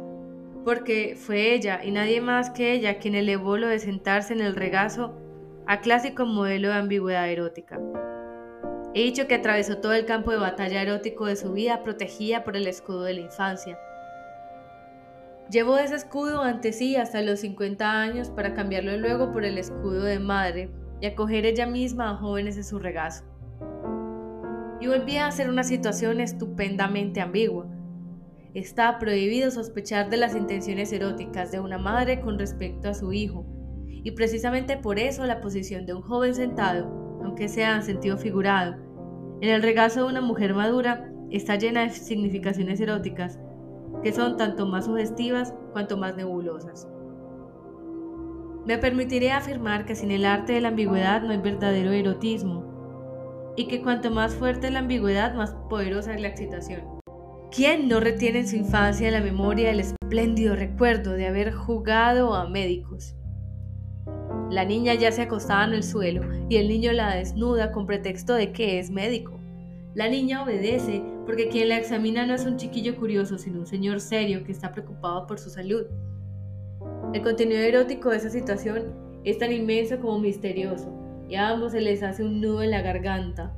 porque 0.65 1.15
fue 1.17 1.55
ella 1.55 1.85
y 1.85 1.93
nadie 1.93 2.21
más 2.21 2.51
que 2.51 2.73
ella 2.73 2.99
quien 2.99 3.15
elevó 3.15 3.57
lo 3.57 3.69
de 3.69 3.79
sentarse 3.79 4.33
en 4.33 4.41
el 4.41 4.57
regazo 4.57 5.28
a 5.69 5.81
clásico 5.81 6.27
modelo 6.27 6.69
de 6.69 6.75
ambigüedad 6.75 7.29
erótica. 7.29 7.79
He 8.95 9.03
dicho 9.03 9.29
que 9.29 9.37
atravesó 9.37 9.79
todo 9.79 9.93
el 9.93 10.07
campo 10.07 10.33
de 10.33 10.39
batalla 10.39 10.83
erótico 10.83 11.27
de 11.27 11.37
su 11.37 11.53
vida 11.53 11.85
protegida 11.85 12.43
por 12.43 12.57
el 12.57 12.67
escudo 12.67 13.05
de 13.05 13.15
la 13.15 13.21
infancia, 13.21 13.79
Llevó 15.51 15.79
ese 15.79 15.95
escudo 15.95 16.43
ante 16.43 16.75
sí 16.75 16.97
hasta 16.97 17.23
los 17.23 17.41
50 17.41 17.91
años 17.91 18.29
para 18.29 18.53
cambiarlo 18.53 18.95
luego 18.99 19.33
por 19.33 19.47
el 19.47 19.57
escudo 19.57 20.03
de 20.03 20.19
madre 20.19 20.71
y 21.01 21.07
acoger 21.07 21.47
ella 21.47 21.65
misma 21.65 22.11
a 22.11 22.17
jóvenes 22.17 22.59
en 22.59 22.65
su 22.65 22.79
regazo. 22.79 23.25
Y 24.79 24.89
volvía 24.89 25.27
a 25.27 25.33
ser 25.33 25.49
una 25.49 25.65
situación 25.65 26.21
estupendamente 26.21 27.23
ambigua. 27.23 27.67
Está 28.53 28.99
prohibido 28.99 29.51
sospechar 29.51 30.11
de 30.11 30.19
las 30.19 30.37
intenciones 30.37 30.93
eróticas 30.93 31.51
de 31.51 31.61
una 31.61 31.79
madre 31.79 32.21
con 32.21 32.39
respecto 32.39 32.91
a 32.91 32.95
su 32.95 33.15
hijo, 33.15 33.47
y 34.03 34.13
precisamente 34.13 34.77
por 34.77 34.99
eso 34.99 35.25
la 35.27 35.41
posición 35.41 35.87
de 35.87 35.95
un 35.95 36.03
joven 36.03 36.35
sentado, 36.35 36.87
aunque 37.23 37.49
sea 37.49 37.77
en 37.77 37.83
sentido 37.83 38.17
figurado, 38.17 38.77
en 39.41 39.51
el 39.51 39.63
regazo 39.63 40.05
de 40.05 40.11
una 40.11 40.21
mujer 40.21 40.55
madura, 40.55 41.11
está 41.31 41.57
llena 41.57 41.83
de 41.83 41.91
significaciones 41.91 42.81
eróticas 42.81 43.39
que 44.03 44.13
son 44.13 44.37
tanto 44.37 44.67
más 44.67 44.85
sugestivas 44.85 45.55
cuanto 45.73 45.97
más 45.97 46.17
nebulosas. 46.17 46.89
Me 48.67 48.79
permitiré 48.79 49.33
afirmar 49.33 49.87
que 49.87 49.95
sin 49.95 50.11
el 50.11 50.25
arte 50.25 50.53
de 50.53 50.61
la 50.61 50.69
ambigüedad 50.69 51.23
no 51.23 51.31
hay 51.31 51.39
verdadero 51.39 51.91
erotismo, 51.93 53.55
y 53.57 53.67
que 53.67 53.83
cuanto 53.83 54.11
más 54.11 54.35
fuerte 54.35 54.71
la 54.71 54.81
ambigüedad, 54.81 55.35
más 55.35 55.53
poderosa 55.69 56.15
es 56.15 56.21
la 56.21 56.29
excitación. 56.29 56.83
¿Quién 57.51 57.89
no 57.89 57.99
retiene 57.99 58.41
en 58.41 58.49
su 58.49 58.57
infancia 58.57 59.11
la 59.11 59.21
memoria 59.21 59.71
el 59.71 59.81
espléndido 59.81 60.55
recuerdo 60.55 61.13
de 61.13 61.27
haber 61.27 61.53
jugado 61.53 62.35
a 62.35 62.49
médicos? 62.49 63.17
La 64.51 64.65
niña 64.65 64.95
ya 64.95 65.13
se 65.13 65.23
acostaba 65.23 65.65
en 65.65 65.75
el 65.75 65.83
suelo 65.83 66.23
y 66.49 66.57
el 66.57 66.69
niño 66.69 66.93
la 66.93 67.15
desnuda 67.15 67.71
con 67.71 67.87
pretexto 67.87 68.35
de 68.35 68.51
que 68.53 68.79
es 68.79 68.91
médico. 68.91 69.39
La 69.95 70.09
niña 70.09 70.43
obedece 70.43 71.03
porque 71.27 71.49
quien 71.49 71.69
la 71.69 71.77
examina 71.77 72.25
no 72.25 72.35
es 72.35 72.47
un 72.47 72.57
chiquillo 72.57 72.97
curioso, 72.97 73.37
sino 73.37 73.61
un 73.61 73.67
señor 73.67 74.01
serio 74.01 74.45
que 74.45 74.53
está 74.53 74.73
preocupado 74.73 75.27
por 75.27 75.39
su 75.39 75.51
salud. 75.51 75.85
El 77.13 77.23
contenido 77.23 77.61
erótico 77.61 78.09
de 78.09 78.17
esa 78.17 78.31
situación 78.31 78.95
es 79.25 79.37
tan 79.37 79.53
inmenso 79.53 80.01
como 80.01 80.19
misterioso, 80.19 80.91
y 81.29 81.35
a 81.35 81.51
ambos 81.51 81.73
se 81.73 81.83
les 81.83 82.03
hace 82.03 82.25
un 82.25 82.41
nudo 82.41 82.63
en 82.63 82.71
la 82.71 82.81
garganta. 82.81 83.55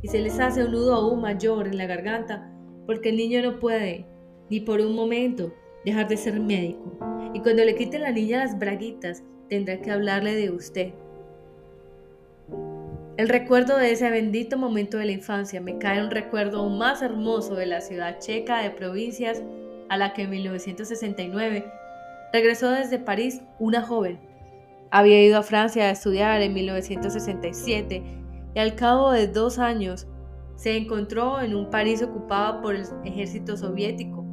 Y 0.00 0.08
se 0.08 0.20
les 0.20 0.40
hace 0.40 0.64
un 0.64 0.72
nudo 0.72 0.94
aún 0.94 1.20
mayor 1.20 1.66
en 1.66 1.76
la 1.76 1.86
garganta, 1.86 2.50
porque 2.86 3.10
el 3.10 3.16
niño 3.16 3.42
no 3.42 3.58
puede, 3.58 4.06
ni 4.48 4.60
por 4.60 4.80
un 4.80 4.94
momento, 4.94 5.52
dejar 5.84 6.08
de 6.08 6.16
ser 6.16 6.40
médico. 6.40 6.96
Y 7.34 7.40
cuando 7.40 7.64
le 7.64 7.74
quiten 7.74 8.02
la 8.02 8.12
niña 8.12 8.38
las 8.38 8.58
braguitas, 8.58 9.22
tendrá 9.48 9.80
que 9.80 9.90
hablarle 9.90 10.34
de 10.34 10.50
usted. 10.50 10.92
El 13.16 13.28
recuerdo 13.28 13.78
de 13.78 13.92
ese 13.92 14.10
bendito 14.10 14.58
momento 14.58 14.98
de 14.98 15.06
la 15.06 15.12
infancia 15.12 15.60
me 15.60 15.78
cae 15.78 16.04
un 16.04 16.10
recuerdo 16.10 16.58
aún 16.58 16.76
más 16.76 17.00
hermoso 17.00 17.54
de 17.54 17.64
la 17.64 17.80
ciudad 17.80 18.18
checa 18.18 18.62
de 18.62 18.70
provincias 18.70 19.42
a 19.88 19.96
la 19.96 20.12
que 20.12 20.22
en 20.22 20.30
1969 20.30 21.64
regresó 22.32 22.70
desde 22.70 22.98
París 22.98 23.40
una 23.58 23.80
joven. 23.80 24.18
Había 24.90 25.22
ido 25.22 25.38
a 25.38 25.42
Francia 25.42 25.84
a 25.84 25.90
estudiar 25.90 26.42
en 26.42 26.52
1967 26.52 28.02
y 28.54 28.58
al 28.58 28.74
cabo 28.74 29.12
de 29.12 29.28
dos 29.28 29.58
años 29.58 30.06
se 30.56 30.76
encontró 30.76 31.40
en 31.40 31.54
un 31.54 31.70
París 31.70 32.02
ocupado 32.02 32.60
por 32.60 32.74
el 32.74 32.84
ejército 33.04 33.56
soviético 33.56 34.24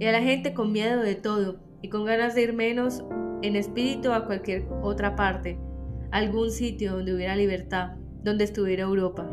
y 0.00 0.06
a 0.06 0.12
la 0.12 0.20
gente 0.20 0.54
con 0.54 0.72
miedo 0.72 1.00
de 1.02 1.14
todo 1.14 1.60
y 1.82 1.88
con 1.88 2.04
ganas 2.04 2.34
de 2.34 2.42
ir 2.42 2.52
menos 2.52 3.04
en 3.42 3.56
espíritu 3.56 4.12
a 4.12 4.24
cualquier 4.26 4.66
otra 4.82 5.16
parte 5.16 5.58
algún 6.12 6.50
sitio 6.50 6.92
donde 6.92 7.14
hubiera 7.14 7.34
libertad, 7.34 7.92
donde 8.22 8.44
estuviera 8.44 8.84
Europa. 8.84 9.26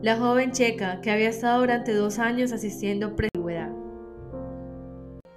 La 0.00 0.16
joven 0.16 0.52
checa, 0.52 1.00
que 1.00 1.10
había 1.10 1.28
estado 1.28 1.60
durante 1.60 1.92
dos 1.92 2.18
años 2.20 2.52
asistiendo 2.52 3.08
a 3.08 3.72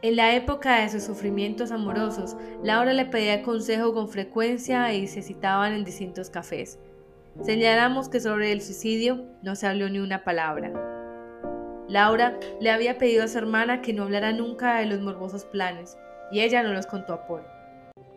En 0.02 0.16
la 0.16 0.36
época 0.36 0.82
de 0.82 0.90
sus 0.90 1.04
sufrimientos 1.04 1.72
amorosos, 1.72 2.38
Laura 2.64 2.94
le 2.94 3.06
pedía 3.06 3.42
consejo 3.42 3.94
con 3.94 4.08
frecuencia 4.08 4.94
y 4.94 5.08
se 5.08 5.24
citaban 5.24 5.74
en 5.74 5.84
distintos 5.84 6.30
cafés. 6.30 6.80
Señalamos 7.42 8.08
que 8.08 8.20
sobre 8.20 8.52
el 8.52 8.62
suicidio 8.62 9.26
no 9.42 9.56
se 9.56 9.66
habló 9.66 9.90
ni 9.90 10.00
una 10.00 10.24
palabra. 10.24 10.72
Laura 11.88 12.38
le 12.62 12.70
había 12.70 13.00
pedido 13.00 13.24
a 13.24 13.28
su 13.28 13.40
hermana 13.40 13.82
que 13.82 13.94
no 13.94 14.04
hablara 14.04 14.32
nunca 14.32 14.78
de 14.78 14.86
los 14.86 15.02
morbosos 15.02 15.46
planes, 15.46 15.98
y 16.32 16.42
ella 16.42 16.64
no 16.64 16.74
los 16.74 16.86
contó 16.86 17.14
a 17.14 17.28
Paul. 17.28 17.42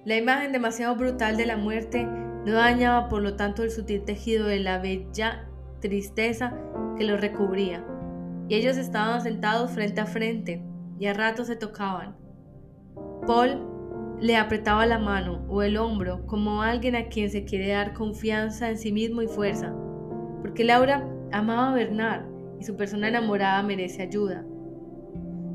La 0.04 0.16
imagen 0.16 0.52
demasiado 0.52 0.96
brutal 0.96 1.36
de 1.36 1.46
la 1.46 1.56
muerte 1.56 2.04
no 2.04 2.52
dañaba 2.52 3.08
por 3.08 3.22
lo 3.22 3.36
tanto 3.36 3.62
el 3.62 3.70
sutil 3.70 4.04
tejido 4.04 4.46
de 4.46 4.58
la 4.58 4.78
bella 4.78 5.48
tristeza 5.80 6.54
que 6.96 7.04
lo 7.04 7.16
recubría, 7.16 7.84
y 8.48 8.54
ellos 8.54 8.76
estaban 8.76 9.20
sentados 9.20 9.70
frente 9.70 10.00
a 10.00 10.06
frente 10.06 10.62
y 10.98 11.06
a 11.06 11.14
ratos 11.14 11.46
se 11.46 11.56
tocaban. 11.56 12.16
Paul 13.26 13.72
le 14.20 14.36
apretaba 14.36 14.86
la 14.86 14.98
mano 14.98 15.44
o 15.48 15.62
el 15.62 15.76
hombro 15.76 16.26
como 16.26 16.62
alguien 16.62 16.94
a 16.94 17.06
quien 17.06 17.30
se 17.30 17.44
quiere 17.44 17.68
dar 17.68 17.92
confianza 17.92 18.70
en 18.70 18.78
sí 18.78 18.92
mismo 18.92 19.22
y 19.22 19.26
fuerza, 19.26 19.74
porque 20.40 20.64
Laura 20.64 21.08
amaba 21.32 21.70
a 21.70 21.74
Bernard 21.74 22.24
y 22.60 22.64
su 22.64 22.76
persona 22.76 23.08
enamorada 23.08 23.62
merece 23.62 24.02
ayuda. 24.02 24.44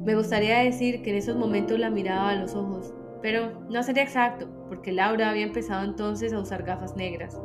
Me 0.07 0.15
gustaría 0.15 0.59
decir 0.59 1.01
que 1.01 1.09
en 1.09 1.17
esos 1.17 1.35
momentos 1.35 1.77
la 1.77 1.89
miraba 1.89 2.29
a 2.29 2.35
los 2.35 2.55
ojos, 2.55 2.93
pero 3.21 3.59
no 3.69 3.83
sería 3.83 4.03
exacto, 4.03 4.47
porque 4.69 4.93
Laura 4.93 5.29
había 5.29 5.43
empezado 5.43 5.83
entonces 5.83 6.31
a 6.31 6.39
usar 6.39 6.63
gafas 6.63 6.95
negras. 6.95 7.37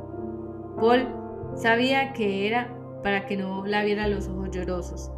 Paul 0.79 1.09
sabía 1.57 2.12
que 2.12 2.46
era 2.46 2.72
para 3.03 3.27
que 3.27 3.37
no 3.37 3.66
la 3.66 3.83
viera 3.83 4.07
los 4.07 4.29
ojos 4.29 4.53
llorosos. 4.53 5.11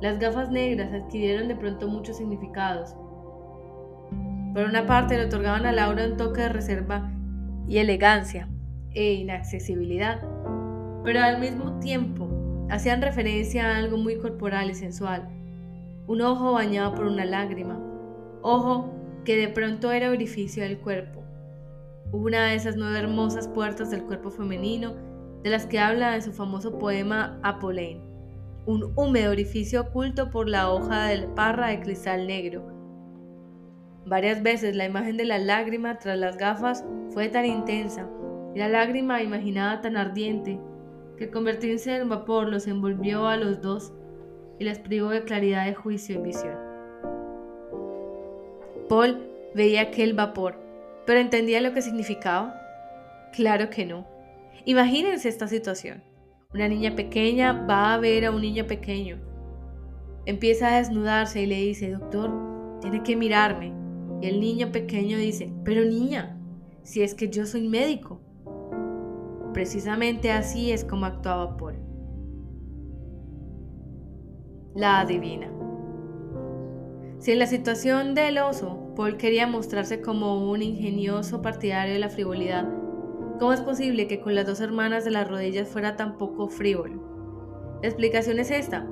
Las 0.00 0.20
gafas 0.20 0.52
negras 0.52 0.92
adquirieron 0.92 1.48
de 1.48 1.56
pronto 1.56 1.88
muchos 1.88 2.18
significados. 2.18 2.94
Por 4.54 4.62
una 4.62 4.86
parte 4.86 5.16
le 5.16 5.24
otorgaban 5.24 5.66
a 5.66 5.72
Laura 5.72 6.06
un 6.06 6.16
toque 6.16 6.42
de 6.42 6.50
reserva 6.50 7.10
y 7.66 7.78
elegancia 7.78 8.48
e 8.92 9.14
inaccesibilidad, 9.14 10.20
pero 11.02 11.20
al 11.20 11.40
mismo 11.40 11.80
tiempo 11.80 12.28
hacían 12.70 13.02
referencia 13.02 13.72
a 13.72 13.76
algo 13.76 13.96
muy 13.96 14.18
corporal 14.18 14.70
y 14.70 14.74
sensual. 14.76 15.35
Un 16.08 16.20
ojo 16.22 16.52
bañado 16.52 16.94
por 16.94 17.06
una 17.06 17.24
lágrima, 17.24 17.80
ojo 18.40 18.92
que 19.24 19.36
de 19.36 19.48
pronto 19.48 19.90
era 19.90 20.10
orificio 20.10 20.62
del 20.62 20.78
cuerpo. 20.78 21.24
Una 22.12 22.46
de 22.46 22.54
esas 22.54 22.76
nueve 22.76 23.00
hermosas 23.00 23.48
puertas 23.48 23.90
del 23.90 24.04
cuerpo 24.04 24.30
femenino 24.30 24.94
de 25.42 25.50
las 25.50 25.66
que 25.66 25.80
habla 25.80 26.14
en 26.14 26.22
su 26.22 26.32
famoso 26.32 26.78
poema 26.78 27.40
Apolline, 27.42 28.00
un 28.66 28.92
húmedo 28.94 29.32
orificio 29.32 29.80
oculto 29.80 30.30
por 30.30 30.48
la 30.48 30.70
hoja 30.70 31.06
de 31.06 31.26
parra 31.26 31.68
de 31.68 31.80
cristal 31.80 32.28
negro. 32.28 32.64
Varias 34.06 34.44
veces 34.44 34.76
la 34.76 34.84
imagen 34.84 35.16
de 35.16 35.24
la 35.24 35.38
lágrima 35.38 35.98
tras 35.98 36.16
las 36.16 36.36
gafas 36.36 36.84
fue 37.10 37.28
tan 37.28 37.46
intensa 37.46 38.08
y 38.54 38.60
la 38.60 38.68
lágrima 38.68 39.24
imaginada 39.24 39.80
tan 39.80 39.96
ardiente 39.96 40.60
que 41.18 41.32
convertirse 41.32 41.96
en 41.96 42.08
vapor 42.08 42.48
los 42.48 42.68
envolvió 42.68 43.26
a 43.26 43.36
los 43.36 43.60
dos 43.60 43.92
y 44.58 44.64
les 44.64 44.78
privó 44.78 45.10
de 45.10 45.24
claridad 45.24 45.66
de 45.66 45.74
juicio 45.74 46.18
y 46.18 46.22
visión. 46.22 46.56
Paul 48.88 49.28
veía 49.54 49.82
aquel 49.82 50.14
vapor, 50.14 50.58
pero 51.06 51.20
¿entendía 51.20 51.60
lo 51.60 51.72
que 51.72 51.82
significaba? 51.82 52.60
Claro 53.32 53.70
que 53.70 53.84
no. 53.84 54.06
Imagínense 54.64 55.28
esta 55.28 55.46
situación. 55.46 56.02
Una 56.54 56.68
niña 56.68 56.94
pequeña 56.94 57.52
va 57.66 57.94
a 57.94 57.98
ver 57.98 58.24
a 58.24 58.30
un 58.30 58.40
niño 58.40 58.66
pequeño. 58.66 59.18
empieza 60.24 60.68
a 60.68 60.78
desnudarse 60.78 61.42
y 61.42 61.46
le 61.46 61.56
dice, 61.56 61.90
doctor, 61.90 62.32
tiene 62.80 63.02
que 63.02 63.14
mirarme. 63.14 63.72
Y 64.20 64.26
el 64.26 64.40
niño 64.40 64.72
pequeño 64.72 65.18
dice, 65.18 65.52
pero 65.64 65.84
niña, 65.84 66.36
si 66.82 67.02
es 67.02 67.14
que 67.14 67.28
yo 67.28 67.46
soy 67.46 67.68
médico. 67.68 68.20
Precisamente 69.52 70.32
así 70.32 70.72
es 70.72 70.84
como 70.84 71.06
actuaba 71.06 71.56
Paul. 71.56 71.75
La 74.76 75.00
adivina. 75.00 75.50
Si 77.18 77.32
en 77.32 77.38
la 77.38 77.46
situación 77.46 78.14
del 78.14 78.36
oso, 78.36 78.92
Paul 78.94 79.16
quería 79.16 79.46
mostrarse 79.46 80.02
como 80.02 80.50
un 80.50 80.60
ingenioso 80.60 81.40
partidario 81.40 81.94
de 81.94 81.98
la 81.98 82.10
frivolidad, 82.10 82.68
¿cómo 83.38 83.54
es 83.54 83.62
posible 83.62 84.06
que 84.06 84.20
con 84.20 84.34
las 84.34 84.46
dos 84.46 84.60
hermanas 84.60 85.06
de 85.06 85.12
las 85.12 85.26
rodillas 85.30 85.66
fuera 85.66 85.96
tan 85.96 86.18
poco 86.18 86.48
frívolo? 86.48 87.78
La 87.80 87.88
explicación 87.88 88.38
es 88.38 88.50
esta. 88.50 88.86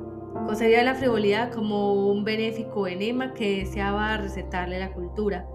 Concebía 0.46 0.82
la 0.84 0.94
frivolidad 0.94 1.52
como 1.52 2.10
un 2.10 2.24
benéfico 2.24 2.86
enema 2.86 3.34
que 3.34 3.58
deseaba 3.58 4.16
recetarle 4.16 4.78
la 4.78 4.94
cultura, 4.94 5.46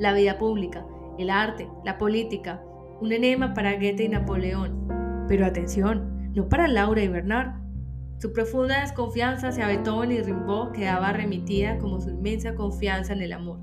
la 0.00 0.14
vida 0.14 0.38
pública, 0.38 0.86
el 1.18 1.28
arte, 1.28 1.68
la 1.84 1.98
política, 1.98 2.62
un 3.02 3.12
enema 3.12 3.52
para 3.52 3.74
Goethe 3.74 4.04
y 4.04 4.08
Napoleón. 4.08 5.26
Pero 5.28 5.44
atención, 5.44 6.32
no 6.34 6.48
para 6.48 6.66
Laura 6.66 7.02
y 7.02 7.08
Bernard. 7.08 7.65
Su 8.18 8.32
profunda 8.32 8.80
desconfianza 8.80 9.48
hacia 9.48 9.68
Beethoven 9.68 10.10
y 10.10 10.22
Rimbaud 10.22 10.72
quedaba 10.72 11.12
remitida 11.12 11.78
como 11.78 12.00
su 12.00 12.10
inmensa 12.10 12.54
confianza 12.54 13.12
en 13.12 13.20
el 13.20 13.32
amor. 13.34 13.58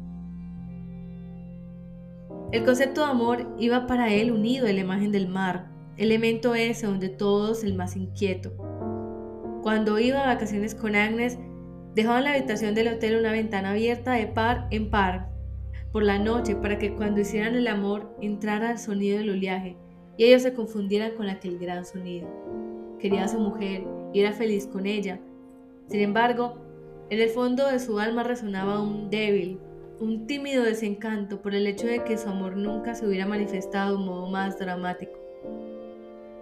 El 2.51 2.63
concepto 2.63 3.01
de 3.01 3.11
amor 3.11 3.55
iba 3.57 3.87
para 3.87 4.13
él 4.13 4.31
unido 4.31 4.67
a 4.67 4.71
la 4.71 4.79
imagen 4.79 5.11
del 5.11 5.27
mar, 5.27 5.71
elemento 5.97 6.53
ese 6.53 6.85
donde 6.85 7.09
todos 7.09 7.63
el 7.63 7.73
más 7.73 7.95
inquieto. 7.95 8.51
Cuando 9.63 9.97
iba 9.97 10.21
a 10.21 10.35
vacaciones 10.35 10.75
con 10.75 10.95
Agnes, 10.95 11.39
dejaba 11.95 12.19
en 12.19 12.25
la 12.25 12.33
habitación 12.33 12.75
del 12.75 12.89
hotel 12.89 13.17
una 13.17 13.31
ventana 13.31 13.71
abierta 13.71 14.11
de 14.11 14.27
par 14.27 14.67
en 14.69 14.91
par 14.91 15.31
por 15.91 16.03
la 16.03 16.19
noche 16.19 16.55
para 16.55 16.77
que 16.77 16.93
cuando 16.93 17.21
hicieran 17.21 17.55
el 17.55 17.67
amor 17.67 18.15
entrara 18.21 18.71
el 18.71 18.77
sonido 18.77 19.17
del 19.17 19.31
oleaje 19.31 19.77
y 20.17 20.25
ellos 20.25 20.43
se 20.43 20.53
confundieran 20.53 21.15
con 21.15 21.29
aquel 21.29 21.57
gran 21.57 21.85
sonido. 21.85 22.27
Quería 22.99 23.23
a 23.23 23.27
su 23.27 23.39
mujer 23.39 23.83
y 24.13 24.19
era 24.19 24.31
feliz 24.31 24.67
con 24.67 24.85
ella. 24.85 25.19
Sin 25.87 26.01
embargo, 26.01 26.57
en 27.09 27.19
el 27.19 27.29
fondo 27.29 27.67
de 27.67 27.79
su 27.79 27.99
alma 27.99 28.23
resonaba 28.23 28.81
un 28.81 29.09
débil, 29.09 29.59
un 29.99 30.27
tímido 30.27 30.63
desencanto 30.63 31.41
por 31.41 31.53
el 31.53 31.67
hecho 31.67 31.87
de 31.87 32.03
que 32.03 32.17
su 32.17 32.29
amor 32.29 32.55
nunca 32.55 32.95
se 32.95 33.07
hubiera 33.07 33.25
manifestado 33.25 33.91
de 33.91 33.97
un 33.97 34.05
modo 34.05 34.27
más 34.27 34.57
dramático. 34.59 35.19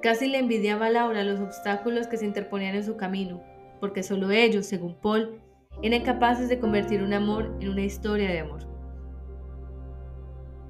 Casi 0.02 0.28
le 0.28 0.40
envidiaba 0.40 0.88
a 0.88 0.90
Laura 0.90 1.24
los 1.24 1.40
obstáculos 1.40 2.08
que 2.08 2.18
se 2.18 2.26
interponían 2.26 2.76
en 2.76 2.84
su 2.84 2.98
camino, 2.98 3.42
porque 3.80 4.04
solo 4.04 4.32
ellos, 4.32 4.66
según 4.66 4.96
Paul, 4.96 5.40
eran 5.84 6.02
capaces 6.02 6.50
de 6.50 6.60
convertir 6.60 7.04
un 7.04 7.14
amor 7.14 7.56
en 7.60 7.70
una 7.70 7.82
historia 7.82 8.30
de 8.30 8.40
amor. 8.40 8.68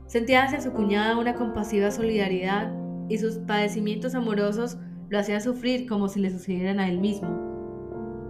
Sentía 0.08 0.44
hacia 0.44 0.60
su 0.60 0.74
cuñada 0.74 1.18
una 1.18 1.36
compasiva 1.36 1.92
solidaridad 1.92 2.74
y 3.08 3.18
sus 3.18 3.38
padecimientos 3.38 4.16
amorosos 4.16 4.78
lo 5.12 5.20
hacían 5.20 5.42
sufrir 5.42 5.88
como 5.90 6.08
si 6.08 6.22
le 6.22 6.32
sucedieran 6.32 6.80
a 6.80 6.88
él 6.88 6.98
mismo. 6.98 7.28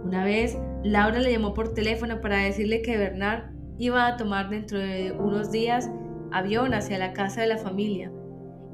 Una 0.04 0.24
vez, 0.24 0.58
Laura 0.82 1.20
le 1.20 1.30
llamó 1.30 1.54
por 1.54 1.74
teléfono 1.74 2.20
para 2.20 2.38
decirle 2.38 2.82
que 2.82 2.96
Bernard 2.96 3.52
iba 3.78 4.08
a 4.08 4.16
tomar 4.16 4.50
dentro 4.50 4.80
de 4.80 5.12
unos 5.12 5.52
días 5.52 5.88
avión 6.32 6.74
hacia 6.74 6.98
la 6.98 7.12
casa 7.12 7.40
de 7.42 7.46
la 7.46 7.58
familia, 7.58 8.10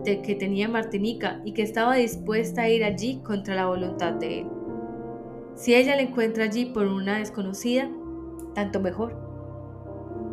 de 0.04 0.22
que 0.22 0.34
tenía 0.34 0.70
Martinica 0.70 1.42
y 1.44 1.52
que 1.52 1.60
estaba 1.60 1.96
dispuesta 1.96 2.62
a 2.62 2.70
ir 2.70 2.82
allí 2.82 3.20
contra 3.22 3.54
la 3.54 3.66
voluntad 3.66 4.14
de 4.14 4.40
él. 4.40 4.46
Si 5.54 5.74
ella 5.74 5.94
le 5.94 6.04
encuentra 6.04 6.44
allí 6.44 6.64
por 6.64 6.86
una 6.86 7.18
desconocida, 7.18 7.90
tanto 8.54 8.80
mejor. 8.80 9.20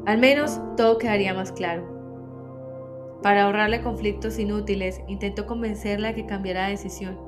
Al 0.05 0.17
menos 0.17 0.61
todo 0.77 0.97
quedaría 0.97 1.33
más 1.33 1.51
claro. 1.51 3.19
Para 3.21 3.43
ahorrarle 3.43 3.81
conflictos 3.81 4.39
inútiles, 4.39 5.01
intentó 5.09 5.45
convencerla 5.45 6.15
que 6.15 6.25
cambiara 6.25 6.65
de 6.65 6.71
decisión 6.71 7.24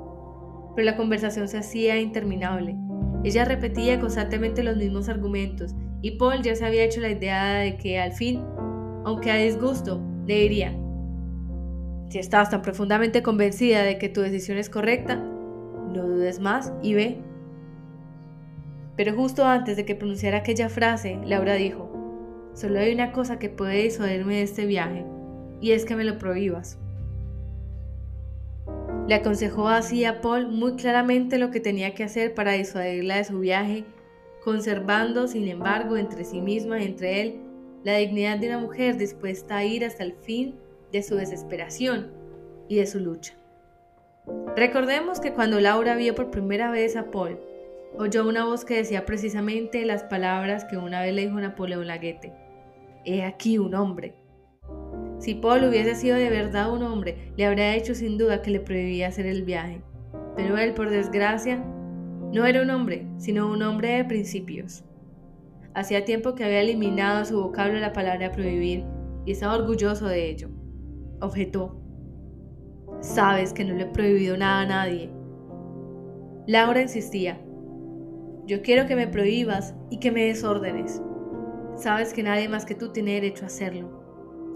pero 0.78 0.86
la 0.86 0.96
conversación 0.96 1.48
se 1.48 1.58
hacía 1.58 2.00
interminable. 2.00 2.76
Ella 3.24 3.46
repetía 3.46 4.00
constantemente 4.00 4.62
los 4.62 4.78
mismos 4.78 5.10
argumentos 5.10 5.74
y 6.04 6.20
Paul 6.20 6.44
ya 6.44 6.56
se 6.56 6.68
había 6.68 6.84
hecho 6.84 7.02
la 7.02 7.10
idea 7.10 7.56
de 7.56 7.78
que 7.78 8.00
al 8.00 8.12
fin, 8.12 8.44
aunque 9.04 9.32
a 9.32 9.38
disgusto, 9.38 10.00
le 10.28 10.42
diría, 10.42 10.78
si 12.12 12.20
estás 12.20 12.52
tan 12.52 12.62
profundamente 12.62 13.24
convencida 13.24 13.82
de 13.82 13.98
que 13.98 14.08
tu 14.08 14.22
decisión 14.22 14.60
es 14.60 14.70
correcta, 14.70 15.16
no 15.16 16.04
dudes 16.06 16.40
más 16.40 16.72
y 16.84 16.94
ve. 16.94 17.18
Pero 18.96 19.16
justo 19.16 19.46
antes 19.46 19.78
de 19.78 19.86
que 19.86 19.96
pronunciara 19.96 20.38
aquella 20.38 20.70
frase, 20.70 21.20
Laura 21.26 21.56
dijo, 21.56 21.92
solo 22.54 22.78
hay 22.78 22.94
una 22.94 23.14
cosa 23.14 23.40
que 23.40 23.50
puede 23.50 23.82
disuadirme 23.82 24.36
de 24.36 24.42
este 24.44 24.68
viaje, 24.68 25.04
y 25.60 25.72
es 25.72 25.86
que 25.86 25.96
me 25.96 26.04
lo 26.04 26.20
prohíbas. 26.20 26.78
Le 29.08 29.16
aconsejó 29.16 29.70
así 29.70 30.04
a 30.04 30.20
Paul 30.20 30.50
muy 30.50 30.76
claramente 30.76 31.38
lo 31.38 31.50
que 31.50 31.62
tenía 31.62 31.96
que 31.96 32.04
hacer 32.04 32.34
para 32.34 32.52
disuadirla 32.52 33.16
de 33.16 33.24
su 33.24 33.40
viaje, 33.40 33.86
conservando, 34.44 35.30
sin 35.30 35.48
embargo, 35.48 35.96
entre 35.96 36.26
sí 36.26 36.42
misma 36.42 36.82
y 36.82 36.86
entre 36.86 37.22
él 37.22 37.42
la 37.86 37.96
dignidad 37.96 38.38
de 38.38 38.48
una 38.48 38.60
mujer 38.60 38.98
dispuesta 38.98 39.56
a 39.56 39.64
ir 39.64 39.86
hasta 39.86 40.04
el 40.04 40.12
fin 40.12 40.56
de 40.92 41.04
su 41.04 41.16
desesperación 41.16 42.12
y 42.68 42.76
de 42.76 42.86
su 42.86 43.00
lucha. 43.00 43.34
Recordemos 44.58 45.22
que 45.22 45.32
cuando 45.32 45.62
Laura 45.62 45.96
vio 45.96 46.14
por 46.14 46.30
primera 46.30 46.70
vez 46.70 46.98
a 46.98 47.10
Paul, 47.10 47.40
oyó 47.98 48.28
una 48.28 48.44
voz 48.44 48.66
que 48.66 48.76
decía 48.76 49.06
precisamente 49.06 49.86
las 49.86 50.04
palabras 50.04 50.66
que 50.66 50.76
una 50.76 51.02
vez 51.02 51.14
le 51.14 51.28
dijo 51.28 51.40
Napoleón 51.40 51.88
Laguete. 51.88 52.34
He 53.06 53.24
aquí 53.24 53.58
un 53.58 53.74
hombre. 53.74 54.16
Si 55.20 55.34
Paul 55.34 55.64
hubiese 55.64 55.96
sido 55.96 56.16
de 56.16 56.30
verdad 56.30 56.72
un 56.72 56.84
hombre, 56.84 57.32
le 57.36 57.46
habría 57.46 57.72
dicho 57.72 57.96
sin 57.96 58.18
duda 58.18 58.42
que 58.42 58.52
le 58.52 58.60
prohibía 58.60 59.08
hacer 59.08 59.26
el 59.26 59.44
viaje. 59.44 59.82
Pero 60.36 60.58
él, 60.58 60.74
por 60.74 60.90
desgracia, 60.90 61.64
no 62.32 62.46
era 62.46 62.62
un 62.62 62.70
hombre, 62.70 63.08
sino 63.18 63.52
un 63.52 63.64
hombre 63.64 63.98
de 63.98 64.06
principios. 64.06 64.84
Hacía 65.74 66.06
tiempo 66.06 66.36
que 66.36 66.44
había 66.44 66.62
eliminado 66.62 67.26
su 67.26 67.42
vocablo 67.42 67.80
la 67.80 67.94
palabra 67.94 68.32
prohibir 68.32 68.86
y 69.26 69.32
estaba 69.32 69.56
orgulloso 69.56 70.08
de 70.08 70.30
ello. 70.30 70.50
Objetó. 71.20 71.82
Sabes 73.02 73.54
que 73.54 73.64
no 73.64 73.74
le 73.74 73.84
he 73.84 73.88
prohibido 73.88 74.38
nada 74.38 74.62
a 74.62 74.66
nadie. 74.66 75.10
Laura 76.46 76.82
insistía. 76.82 77.42
Yo 78.46 78.62
quiero 78.62 78.86
que 78.86 78.96
me 78.96 79.08
prohíbas 79.08 79.76
y 79.90 80.00
que 80.00 80.12
me 80.12 80.26
desórdenes. 80.26 81.02
Sabes 81.76 82.14
que 82.14 82.24
nadie 82.24 82.48
más 82.50 82.66
que 82.66 82.76
tú 82.76 82.92
tiene 82.92 83.16
derecho 83.16 83.44
a 83.44 83.48
hacerlo 83.48 83.97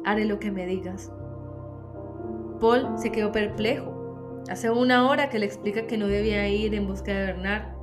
haré 0.06 0.26
lo 0.26 0.40
que 0.40 0.52
me 0.52 0.66
digas. 0.66 1.12
Paul 2.60 2.98
se 2.98 3.12
quedó 3.12 3.32
perplejo. 3.32 4.42
Hace 4.50 4.70
una 4.70 5.10
hora 5.10 5.30
que 5.30 5.40
le 5.40 5.46
explica 5.46 5.88
que 5.88 5.98
no 5.98 6.08
debía 6.08 6.48
ir 6.48 6.74
en 6.74 6.88
busca 6.88 7.12
de 7.12 7.26
Bernard 7.26 7.74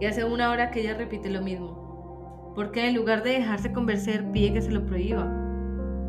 y 0.00 0.06
hace 0.06 0.24
una 0.24 0.50
hora 0.50 0.70
que 0.70 0.80
ella 0.80 0.94
repite 0.94 1.30
lo 1.30 1.42
mismo. 1.42 2.52
¿Por 2.54 2.70
qué 2.70 2.88
en 2.88 2.94
lugar 2.94 3.22
de 3.22 3.30
dejarse 3.30 3.72
convencer 3.72 4.30
pide 4.32 4.54
que 4.54 4.62
se 4.62 4.70
lo 4.70 4.84
prohíba? 4.86 5.30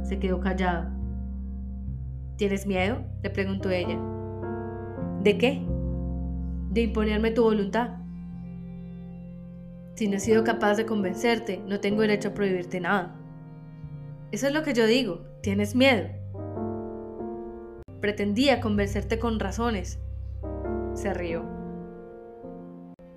Se 0.04 0.20
quedó 0.20 0.40
callado. 0.40 0.90
¿Tienes 2.38 2.66
miedo? 2.66 3.04
le 3.24 3.30
preguntó 3.30 3.70
ella. 3.70 4.00
¿De 5.22 5.38
qué? 5.38 5.62
De 6.70 6.82
imponerme 6.82 7.32
tu 7.32 7.44
voluntad. 7.44 7.98
Si 9.96 10.08
no 10.08 10.18
he 10.18 10.20
sido 10.20 10.44
capaz 10.44 10.76
de 10.76 10.86
convencerte, 10.86 11.62
no 11.66 11.80
tengo 11.80 12.02
derecho 12.02 12.30
a 12.30 12.34
prohibirte 12.34 12.80
nada. 12.80 13.16
Eso 14.32 14.48
es 14.48 14.54
lo 14.54 14.64
que 14.64 14.74
yo 14.74 14.86
digo. 14.86 15.22
¿Tienes 15.42 15.76
miedo? 15.76 16.10
Pretendía 18.02 18.60
convencerte 18.60 19.20
con 19.20 19.40
razones. 19.40 20.00
Se 20.94 21.14
rió. 21.14 21.46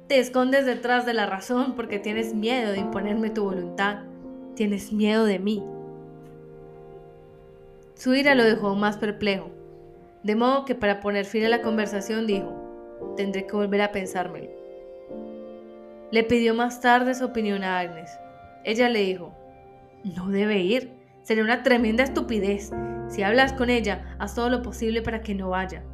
Te 0.07 0.18
escondes 0.18 0.66
detrás 0.66 1.07
de 1.07 1.14
la 1.14 1.27
razón 1.27 1.75
porque 1.75 1.99
tienes 1.99 2.35
miedo 2.35 2.73
de 2.73 2.79
imponerme 2.79 3.31
tu 3.31 3.44
voluntad. 3.44 4.05
Tienes 4.55 4.92
miedo 4.92 5.25
de 5.25 5.38
mí. 5.38 5.64
Su 7.94 8.14
ira 8.14 8.35
lo 8.35 8.44
dejó 8.44 8.75
más 8.77 8.96
perplejo, 8.96 9.51
de 10.23 10.35
modo 10.35 10.64
que 10.64 10.75
para 10.75 11.01
poner 11.01 11.27
fin 11.27 11.44
a 11.44 11.49
la 11.49 11.61
conversación 11.61 12.27
dijo, 12.27 13.14
tendré 13.16 13.46
que 13.46 13.57
volver 13.57 13.83
a 13.83 13.92
pensármelo. 13.92 14.49
Le 16.11 16.25
pidió 16.25 16.55
más 16.55 16.81
tarde 16.81 17.14
su 17.14 17.27
opinión 17.27 17.62
a 17.62 17.79
Agnes. 17.79 18.11
Ella 18.64 18.88
le 18.88 19.01
dijo, 19.01 19.35
no 20.03 20.31
debe 20.31 20.61
ir. 20.61 21.00
Sería 21.31 21.45
una 21.45 21.62
tremenda 21.62 22.03
estupidez. 22.03 22.73
Si 23.07 23.23
hablas 23.23 23.53
con 23.53 23.71
ella, 23.71 24.16
haz 24.19 24.35
todo 24.35 24.51
lo 24.51 24.62
posible 24.62 25.01
para 25.01 25.23
que 25.23 25.33
no 25.33 25.51
vaya. 25.51 25.85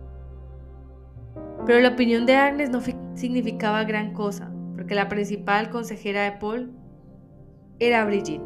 Pero 1.66 1.78
la 1.80 1.90
opinión 1.90 2.24
de 2.24 2.36
Agnes 2.36 2.70
no 2.70 2.80
significaba 3.12 3.84
gran 3.84 4.14
cosa, 4.14 4.50
porque 4.74 4.94
la 4.94 5.10
principal 5.10 5.68
consejera 5.68 6.22
de 6.22 6.32
Paul 6.38 6.72
era 7.78 8.06
Brigitte. 8.06 8.40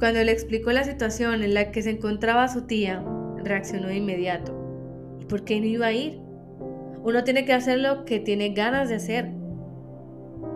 Cuando 0.00 0.24
le 0.24 0.32
explicó 0.32 0.72
la 0.72 0.82
situación 0.82 1.44
en 1.44 1.54
la 1.54 1.70
que 1.70 1.80
se 1.80 1.90
encontraba 1.90 2.48
su 2.48 2.62
tía, 2.62 3.04
reaccionó 3.44 3.86
de 3.86 3.98
inmediato. 3.98 5.16
¿Y 5.20 5.26
por 5.26 5.44
qué 5.44 5.60
no 5.60 5.66
iba 5.66 5.86
a 5.86 5.92
ir? 5.92 6.18
Uno 7.04 7.22
tiene 7.22 7.44
que 7.44 7.52
hacer 7.52 7.78
lo 7.78 8.04
que 8.04 8.18
tiene 8.18 8.54
ganas 8.54 8.88
de 8.88 8.96
hacer. 8.96 9.30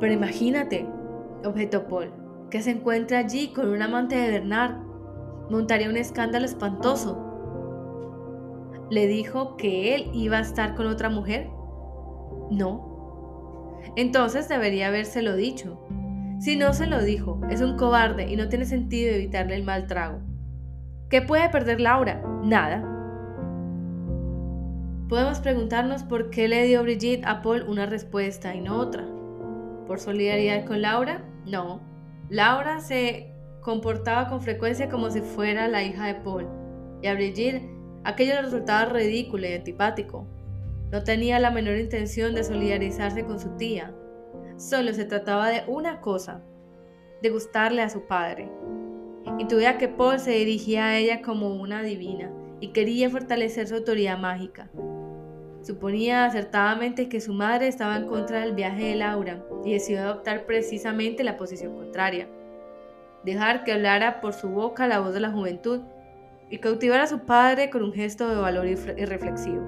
Pero 0.00 0.12
imagínate, 0.12 0.88
objetó 1.44 1.86
Paul, 1.86 2.23
que 2.54 2.62
se 2.62 2.70
encuentra 2.70 3.18
allí 3.18 3.48
con 3.48 3.68
un 3.68 3.82
amante 3.82 4.14
de 4.14 4.30
Bernard. 4.30 4.76
Montaría 5.50 5.88
un 5.88 5.96
escándalo 5.96 6.44
espantoso. 6.44 7.18
¿Le 8.92 9.08
dijo 9.08 9.56
que 9.56 9.96
él 9.96 10.08
iba 10.12 10.38
a 10.38 10.42
estar 10.42 10.76
con 10.76 10.86
otra 10.86 11.10
mujer? 11.10 11.48
No. 12.52 13.80
Entonces 13.96 14.48
debería 14.48 14.86
habérselo 14.86 15.34
dicho. 15.34 15.84
Si 16.38 16.54
no 16.54 16.74
se 16.74 16.86
lo 16.86 17.02
dijo, 17.02 17.40
es 17.50 17.60
un 17.60 17.76
cobarde 17.76 18.30
y 18.30 18.36
no 18.36 18.48
tiene 18.48 18.66
sentido 18.66 19.12
evitarle 19.12 19.56
el 19.56 19.64
mal 19.64 19.88
trago. 19.88 20.20
¿Qué 21.10 21.22
puede 21.22 21.48
perder 21.48 21.80
Laura? 21.80 22.22
Nada. 22.44 22.88
Podemos 25.08 25.40
preguntarnos 25.40 26.04
por 26.04 26.30
qué 26.30 26.46
le 26.46 26.64
dio 26.68 26.84
Brigitte 26.84 27.26
a 27.26 27.42
Paul 27.42 27.64
una 27.66 27.86
respuesta 27.86 28.54
y 28.54 28.60
no 28.60 28.78
otra. 28.78 29.04
¿Por 29.88 29.98
solidaridad 29.98 30.64
con 30.66 30.82
Laura? 30.82 31.24
No. 31.46 31.93
Laura 32.34 32.80
se 32.80 33.32
comportaba 33.60 34.28
con 34.28 34.42
frecuencia 34.42 34.88
como 34.88 35.08
si 35.08 35.20
fuera 35.20 35.68
la 35.68 35.84
hija 35.84 36.08
de 36.08 36.16
Paul, 36.16 36.48
y 37.00 37.06
a 37.06 37.14
Brigitte 37.14 37.62
aquello 38.02 38.34
le 38.34 38.42
resultaba 38.42 38.86
ridículo 38.86 39.46
y 39.46 39.52
antipático. 39.52 40.26
No 40.90 41.04
tenía 41.04 41.38
la 41.38 41.52
menor 41.52 41.76
intención 41.76 42.34
de 42.34 42.42
solidarizarse 42.42 43.24
con 43.24 43.38
su 43.38 43.50
tía. 43.50 43.94
Solo 44.56 44.92
se 44.94 45.04
trataba 45.04 45.48
de 45.48 45.62
una 45.68 46.00
cosa, 46.00 46.42
de 47.22 47.30
gustarle 47.30 47.82
a 47.82 47.88
su 47.88 48.04
padre. 48.08 48.50
Intuía 49.38 49.78
que 49.78 49.86
Paul 49.86 50.18
se 50.18 50.32
dirigía 50.32 50.86
a 50.86 50.98
ella 50.98 51.22
como 51.22 51.54
una 51.54 51.84
divina 51.84 52.32
y 52.58 52.72
quería 52.72 53.10
fortalecer 53.10 53.68
su 53.68 53.76
autoridad 53.76 54.18
mágica. 54.18 54.72
Suponía 55.64 56.26
acertadamente 56.26 57.08
que 57.08 57.22
su 57.22 57.32
madre 57.32 57.68
estaba 57.68 57.96
en 57.96 58.06
contra 58.06 58.40
del 58.40 58.54
viaje 58.54 58.84
de 58.84 58.96
Laura 58.96 59.42
y 59.64 59.72
decidió 59.72 60.02
adoptar 60.02 60.44
precisamente 60.44 61.24
la 61.24 61.38
posición 61.38 61.74
contraria. 61.74 62.28
Dejar 63.24 63.64
que 63.64 63.72
hablara 63.72 64.20
por 64.20 64.34
su 64.34 64.50
boca 64.50 64.86
la 64.86 65.00
voz 65.00 65.14
de 65.14 65.20
la 65.20 65.30
juventud 65.30 65.80
y 66.50 66.58
cautivar 66.58 67.00
a 67.00 67.06
su 67.06 67.20
padre 67.20 67.70
con 67.70 67.82
un 67.82 67.94
gesto 67.94 68.28
de 68.28 68.36
valor 68.36 68.66
irreflexivo. 68.66 69.62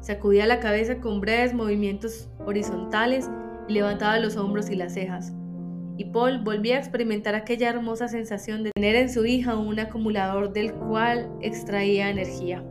Sacudía 0.00 0.46
la 0.46 0.58
cabeza 0.58 1.02
con 1.02 1.20
breves 1.20 1.52
movimientos 1.52 2.30
horizontales 2.46 3.28
y 3.68 3.74
levantaba 3.74 4.18
los 4.18 4.38
hombros 4.38 4.70
y 4.70 4.76
las 4.76 4.94
cejas. 4.94 5.34
Y 5.98 6.06
Paul 6.06 6.38
volvía 6.42 6.76
a 6.76 6.78
experimentar 6.78 7.34
aquella 7.34 7.68
hermosa 7.68 8.08
sensación 8.08 8.62
de 8.62 8.70
tener 8.74 8.96
en 8.96 9.10
su 9.10 9.26
hija 9.26 9.54
un 9.54 9.78
acumulador 9.78 10.54
del 10.54 10.72
cual 10.72 11.30
extraía 11.42 12.08
energía. 12.08 12.64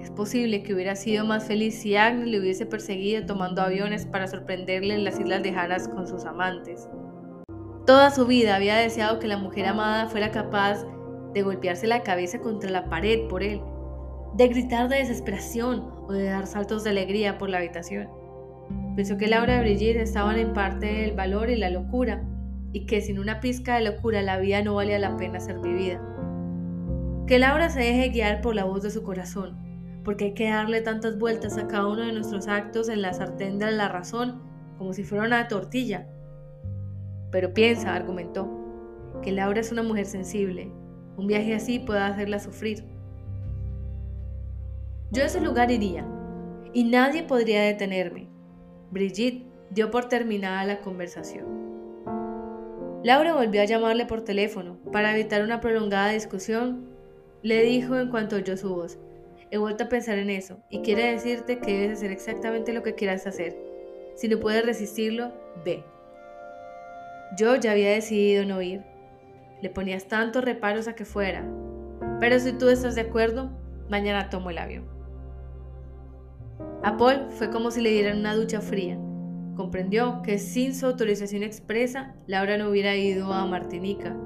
Es 0.00 0.10
posible 0.10 0.62
que 0.62 0.74
hubiera 0.74 0.94
sido 0.94 1.24
más 1.24 1.44
feliz 1.44 1.74
si 1.80 1.96
Agnes 1.96 2.28
le 2.28 2.38
hubiese 2.38 2.66
perseguido 2.66 3.26
tomando 3.26 3.62
aviones 3.62 4.06
para 4.06 4.28
sorprenderle 4.28 4.94
en 4.94 5.04
las 5.04 5.18
islas 5.18 5.42
lejanas 5.42 5.88
con 5.88 6.06
sus 6.06 6.24
amantes. 6.24 6.88
Toda 7.86 8.10
su 8.10 8.26
vida 8.26 8.54
había 8.54 8.76
deseado 8.76 9.18
que 9.18 9.26
la 9.26 9.38
mujer 9.38 9.66
amada 9.66 10.08
fuera 10.08 10.30
capaz 10.30 10.84
de 11.32 11.42
golpearse 11.42 11.86
la 11.86 12.02
cabeza 12.02 12.38
contra 12.38 12.70
la 12.70 12.88
pared 12.88 13.28
por 13.28 13.42
él, 13.42 13.60
de 14.36 14.48
gritar 14.48 14.88
de 14.88 14.98
desesperación 14.98 15.90
o 16.06 16.12
de 16.12 16.24
dar 16.24 16.46
saltos 16.46 16.84
de 16.84 16.90
alegría 16.90 17.38
por 17.38 17.50
la 17.50 17.58
habitación. 17.58 18.08
Pensó 18.94 19.16
que 19.16 19.26
Laura 19.26 19.56
y 19.56 19.60
Brigitte 19.60 20.00
estaban 20.00 20.38
en 20.38 20.52
parte 20.52 20.86
del 20.86 21.12
valor 21.12 21.50
y 21.50 21.56
la 21.56 21.70
locura, 21.70 22.22
y 22.72 22.86
que 22.86 23.00
sin 23.00 23.18
una 23.18 23.40
pizca 23.40 23.76
de 23.76 23.84
locura 23.84 24.22
la 24.22 24.38
vida 24.38 24.62
no 24.62 24.74
valía 24.74 24.98
la 24.98 25.16
pena 25.16 25.40
ser 25.40 25.58
vivida. 25.58 26.00
Que 27.26 27.38
Laura 27.38 27.70
se 27.70 27.80
deje 27.80 28.10
guiar 28.10 28.40
por 28.40 28.54
la 28.54 28.64
voz 28.64 28.82
de 28.82 28.90
su 28.90 29.02
corazón, 29.02 29.67
porque 30.04 30.26
hay 30.26 30.34
que 30.34 30.50
darle 30.50 30.80
tantas 30.80 31.18
vueltas 31.18 31.58
a 31.58 31.68
cada 31.68 31.86
uno 31.86 32.02
de 32.02 32.12
nuestros 32.12 32.48
actos 32.48 32.88
en 32.88 33.02
la 33.02 33.12
sartén 33.12 33.58
de 33.58 33.70
la 33.72 33.88
razón 33.88 34.40
como 34.78 34.92
si 34.92 35.04
fuera 35.04 35.24
una 35.24 35.48
tortilla. 35.48 36.06
Pero 37.30 37.52
piensa, 37.52 37.94
argumentó, 37.94 38.48
que 39.22 39.32
Laura 39.32 39.60
es 39.60 39.72
una 39.72 39.82
mujer 39.82 40.06
sensible. 40.06 40.70
Un 41.16 41.26
viaje 41.26 41.54
así 41.54 41.78
puede 41.80 42.00
hacerla 42.00 42.38
sufrir. 42.38 42.84
Yo 45.10 45.22
a 45.22 45.26
ese 45.26 45.40
lugar 45.40 45.70
iría, 45.70 46.06
y 46.72 46.84
nadie 46.84 47.24
podría 47.24 47.62
detenerme. 47.62 48.28
Brigitte 48.90 49.46
dio 49.70 49.90
por 49.90 50.08
terminada 50.08 50.64
la 50.64 50.80
conversación. 50.80 51.46
Laura 53.02 53.34
volvió 53.34 53.62
a 53.62 53.64
llamarle 53.64 54.06
por 54.06 54.22
teléfono 54.22 54.78
para 54.92 55.12
evitar 55.12 55.42
una 55.42 55.60
prolongada 55.60 56.10
discusión. 56.10 56.88
Le 57.42 57.62
dijo 57.62 57.96
en 57.96 58.10
cuanto 58.10 58.36
oyó 58.36 58.56
su 58.56 58.74
voz, 58.74 58.98
He 59.50 59.58
vuelto 59.58 59.84
a 59.84 59.88
pensar 59.88 60.18
en 60.18 60.30
eso 60.30 60.58
y 60.68 60.80
quiere 60.80 61.10
decirte 61.10 61.58
que 61.58 61.80
debes 61.80 61.98
hacer 61.98 62.12
exactamente 62.12 62.72
lo 62.72 62.82
que 62.82 62.94
quieras 62.94 63.26
hacer. 63.26 63.56
Si 64.14 64.28
no 64.28 64.38
puedes 64.40 64.64
resistirlo, 64.64 65.32
ve. 65.64 65.84
Yo 67.36 67.56
ya 67.56 67.72
había 67.72 67.90
decidido 67.90 68.44
no 68.44 68.60
ir. 68.60 68.82
Le 69.62 69.70
ponías 69.70 70.06
tantos 70.06 70.44
reparos 70.44 70.88
a 70.88 70.94
que 70.94 71.04
fuera. 71.04 71.44
Pero 72.20 72.38
si 72.40 72.52
tú 72.52 72.68
estás 72.68 72.94
de 72.94 73.02
acuerdo, 73.02 73.50
mañana 73.88 74.28
tomo 74.28 74.50
el 74.50 74.58
avión. 74.58 74.86
A 76.82 76.96
Paul 76.96 77.30
fue 77.30 77.50
como 77.50 77.70
si 77.70 77.80
le 77.80 77.90
dieran 77.90 78.18
una 78.18 78.34
ducha 78.34 78.60
fría. 78.60 78.98
Comprendió 79.56 80.22
que 80.22 80.38
sin 80.38 80.74
su 80.74 80.86
autorización 80.86 81.42
expresa, 81.42 82.14
Laura 82.26 82.58
no 82.58 82.68
hubiera 82.68 82.96
ido 82.96 83.32
a 83.32 83.46
Martinica, 83.46 84.16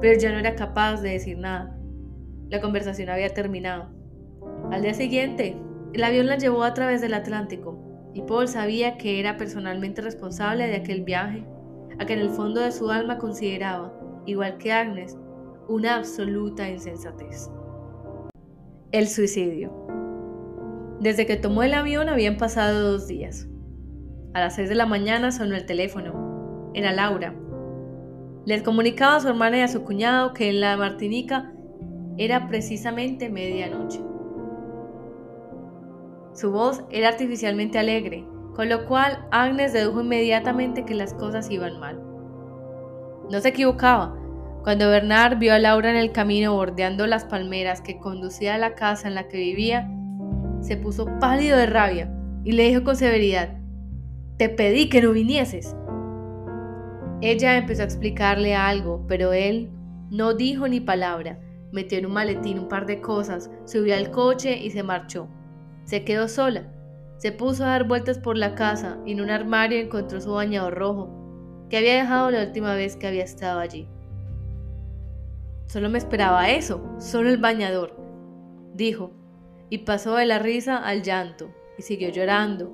pero 0.00 0.18
ya 0.18 0.32
no 0.32 0.38
era 0.38 0.56
capaz 0.56 1.00
de 1.02 1.10
decir 1.10 1.38
nada. 1.38 1.78
La 2.48 2.60
conversación 2.60 3.08
había 3.08 3.32
terminado. 3.32 3.95
Al 4.70 4.82
día 4.82 4.94
siguiente, 4.94 5.56
el 5.92 6.02
avión 6.02 6.26
la 6.26 6.38
llevó 6.38 6.64
a 6.64 6.74
través 6.74 7.00
del 7.00 7.14
Atlántico 7.14 8.10
y 8.14 8.22
Paul 8.22 8.48
sabía 8.48 8.98
que 8.98 9.20
era 9.20 9.36
personalmente 9.36 10.02
responsable 10.02 10.66
de 10.66 10.76
aquel 10.76 11.04
viaje, 11.04 11.44
a 11.98 12.06
que 12.06 12.14
en 12.14 12.18
el 12.18 12.30
fondo 12.30 12.60
de 12.60 12.72
su 12.72 12.90
alma 12.90 13.18
consideraba, 13.18 13.92
igual 14.26 14.58
que 14.58 14.72
Agnes, 14.72 15.16
una 15.68 15.96
absoluta 15.96 16.68
insensatez. 16.68 17.48
El 18.90 19.06
suicidio. 19.06 19.72
Desde 21.00 21.26
que 21.26 21.36
tomó 21.36 21.62
el 21.62 21.74
avión 21.74 22.08
habían 22.08 22.36
pasado 22.36 22.92
dos 22.92 23.06
días. 23.06 23.48
A 24.34 24.40
las 24.40 24.56
seis 24.56 24.68
de 24.68 24.74
la 24.74 24.86
mañana 24.86 25.30
sonó 25.30 25.54
el 25.54 25.66
teléfono. 25.66 26.70
Era 26.74 26.92
Laura. 26.92 27.34
Les 28.44 28.62
comunicaba 28.62 29.16
a 29.16 29.20
su 29.20 29.28
hermana 29.28 29.58
y 29.58 29.60
a 29.60 29.68
su 29.68 29.84
cuñado 29.84 30.32
que 30.32 30.48
en 30.48 30.60
la 30.60 30.76
Martinica 30.76 31.52
era 32.16 32.48
precisamente 32.48 33.28
medianoche. 33.28 34.00
Su 36.36 36.50
voz 36.50 36.84
era 36.90 37.08
artificialmente 37.08 37.78
alegre, 37.78 38.26
con 38.54 38.68
lo 38.68 38.84
cual 38.84 39.26
Agnes 39.30 39.72
dedujo 39.72 40.02
inmediatamente 40.02 40.84
que 40.84 40.94
las 40.94 41.14
cosas 41.14 41.50
iban 41.50 41.80
mal. 41.80 41.98
No 43.30 43.40
se 43.40 43.48
equivocaba. 43.48 44.14
Cuando 44.62 44.90
Bernard 44.90 45.38
vio 45.38 45.54
a 45.54 45.58
Laura 45.58 45.88
en 45.88 45.96
el 45.96 46.12
camino 46.12 46.52
bordeando 46.52 47.06
las 47.06 47.24
palmeras 47.24 47.80
que 47.80 47.98
conducía 47.98 48.56
a 48.56 48.58
la 48.58 48.74
casa 48.74 49.08
en 49.08 49.14
la 49.14 49.28
que 49.28 49.38
vivía, 49.38 49.90
se 50.60 50.76
puso 50.76 51.06
pálido 51.20 51.56
de 51.56 51.66
rabia 51.66 52.12
y 52.44 52.52
le 52.52 52.68
dijo 52.68 52.84
con 52.84 52.96
severidad, 52.96 53.56
Te 54.36 54.50
pedí 54.50 54.90
que 54.90 55.00
no 55.00 55.12
vinieses. 55.12 55.74
Ella 57.22 57.56
empezó 57.56 57.80
a 57.80 57.86
explicarle 57.86 58.54
algo, 58.54 59.06
pero 59.08 59.32
él 59.32 59.70
no 60.10 60.34
dijo 60.34 60.68
ni 60.68 60.80
palabra. 60.80 61.40
Metió 61.72 61.98
en 61.98 62.04
un 62.04 62.12
maletín 62.12 62.58
un 62.58 62.68
par 62.68 62.84
de 62.84 63.00
cosas, 63.00 63.50
subió 63.64 63.96
al 63.96 64.10
coche 64.10 64.58
y 64.58 64.70
se 64.70 64.82
marchó. 64.82 65.28
Se 65.86 66.04
quedó 66.04 66.26
sola. 66.26 66.64
Se 67.16 67.30
puso 67.30 67.64
a 67.64 67.68
dar 67.68 67.84
vueltas 67.86 68.18
por 68.18 68.36
la 68.36 68.56
casa 68.56 68.98
y 69.06 69.12
en 69.12 69.20
un 69.20 69.30
armario 69.30 69.78
encontró 69.78 70.20
su 70.20 70.32
bañador 70.32 70.74
rojo, 70.74 71.66
que 71.70 71.78
había 71.78 71.94
dejado 71.94 72.30
la 72.30 72.42
última 72.42 72.74
vez 72.74 72.96
que 72.96 73.06
había 73.06 73.22
estado 73.22 73.60
allí. 73.60 73.88
Solo 75.68 75.88
me 75.88 75.98
esperaba 75.98 76.50
eso, 76.50 76.84
solo 76.98 77.30
el 77.30 77.38
bañador, 77.38 77.96
dijo, 78.74 79.12
y 79.70 79.78
pasó 79.78 80.16
de 80.16 80.26
la 80.26 80.40
risa 80.40 80.76
al 80.76 81.02
llanto 81.02 81.54
y 81.78 81.82
siguió 81.82 82.10
llorando. 82.10 82.70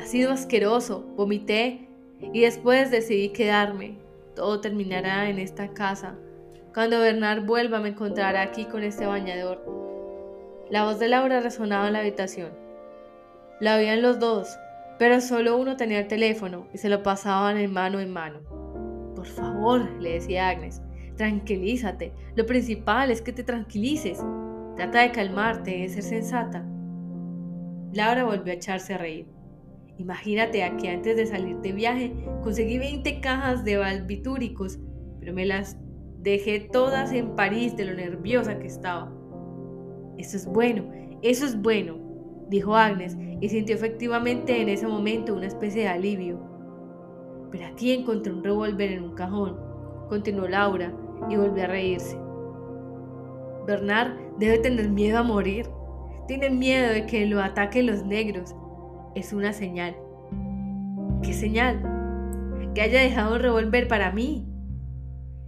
Ha 0.00 0.06
sido 0.06 0.30
asqueroso, 0.30 1.06
vomité 1.16 1.88
y 2.20 2.40
después 2.42 2.92
decidí 2.92 3.30
quedarme. 3.30 3.98
Todo 4.36 4.60
terminará 4.60 5.28
en 5.28 5.40
esta 5.40 5.74
casa. 5.74 6.14
Cuando 6.72 7.00
Bernard 7.00 7.44
vuelva 7.44 7.80
me 7.80 7.88
encontrará 7.90 8.42
aquí 8.42 8.64
con 8.66 8.84
este 8.84 9.06
bañador 9.06 9.87
la 10.70 10.84
voz 10.84 10.98
de 10.98 11.08
Laura 11.08 11.40
resonaba 11.40 11.86
en 11.86 11.94
la 11.94 12.00
habitación. 12.00 12.50
La 13.60 13.76
oían 13.76 14.02
los 14.02 14.18
dos, 14.18 14.58
pero 14.98 15.20
solo 15.20 15.56
uno 15.56 15.76
tenía 15.76 16.00
el 16.00 16.08
teléfono 16.08 16.66
y 16.74 16.78
se 16.78 16.88
lo 16.88 17.02
pasaban 17.02 17.56
en 17.56 17.72
mano 17.72 18.00
en 18.00 18.12
mano. 18.12 18.40
Por 19.14 19.26
favor, 19.26 19.90
le 20.00 20.14
decía 20.14 20.48
Agnes, 20.48 20.82
tranquilízate. 21.16 22.12
Lo 22.34 22.46
principal 22.46 23.10
es 23.10 23.22
que 23.22 23.32
te 23.32 23.44
tranquilices. 23.44 24.20
Trata 24.76 25.00
de 25.00 25.10
calmarte, 25.10 25.78
de 25.78 25.88
ser 25.88 26.02
sensata. 26.02 26.64
Laura 27.92 28.24
volvió 28.24 28.52
a 28.52 28.56
echarse 28.56 28.94
a 28.94 28.98
reír. 28.98 29.26
Imagínate 29.96 30.62
a 30.62 30.76
que 30.76 30.90
antes 30.90 31.16
de 31.16 31.26
salir 31.26 31.56
de 31.56 31.72
viaje 31.72 32.12
conseguí 32.44 32.78
20 32.78 33.20
cajas 33.20 33.64
de 33.64 33.78
barbitúricos, 33.78 34.78
pero 35.18 35.32
me 35.32 35.46
las 35.46 35.76
dejé 36.18 36.60
todas 36.60 37.12
en 37.12 37.34
París 37.34 37.76
de 37.76 37.86
lo 37.86 37.94
nerviosa 37.94 38.58
que 38.58 38.66
estaba. 38.66 39.17
Eso 40.18 40.36
es 40.36 40.46
bueno, 40.46 40.84
eso 41.22 41.46
es 41.46 41.60
bueno, 41.60 41.96
dijo 42.48 42.74
Agnes 42.74 43.16
y 43.40 43.48
sintió 43.48 43.76
efectivamente 43.76 44.60
en 44.60 44.68
ese 44.68 44.86
momento 44.86 45.34
una 45.34 45.46
especie 45.46 45.82
de 45.82 45.88
alivio. 45.88 46.38
Pero 47.50 47.66
aquí 47.66 47.92
encontré 47.92 48.32
un 48.32 48.44
revólver 48.44 48.92
en 48.92 49.04
un 49.04 49.14
cajón, 49.14 49.56
continuó 50.08 50.48
Laura 50.48 50.92
y 51.30 51.36
volvió 51.36 51.64
a 51.64 51.68
reírse. 51.68 52.18
Bernard 53.66 54.12
debe 54.38 54.58
tener 54.58 54.88
miedo 54.88 55.18
a 55.18 55.22
morir. 55.22 55.68
Tiene 56.26 56.50
miedo 56.50 56.92
de 56.92 57.06
que 57.06 57.26
lo 57.26 57.42
ataquen 57.42 57.86
los 57.86 58.04
negros. 58.04 58.54
Es 59.14 59.32
una 59.32 59.52
señal. 59.52 59.94
¿Qué 61.22 61.32
señal? 61.32 61.82
Que 62.74 62.82
haya 62.82 63.00
dejado 63.00 63.34
un 63.34 63.40
revólver 63.40 63.88
para 63.88 64.10
mí. 64.12 64.46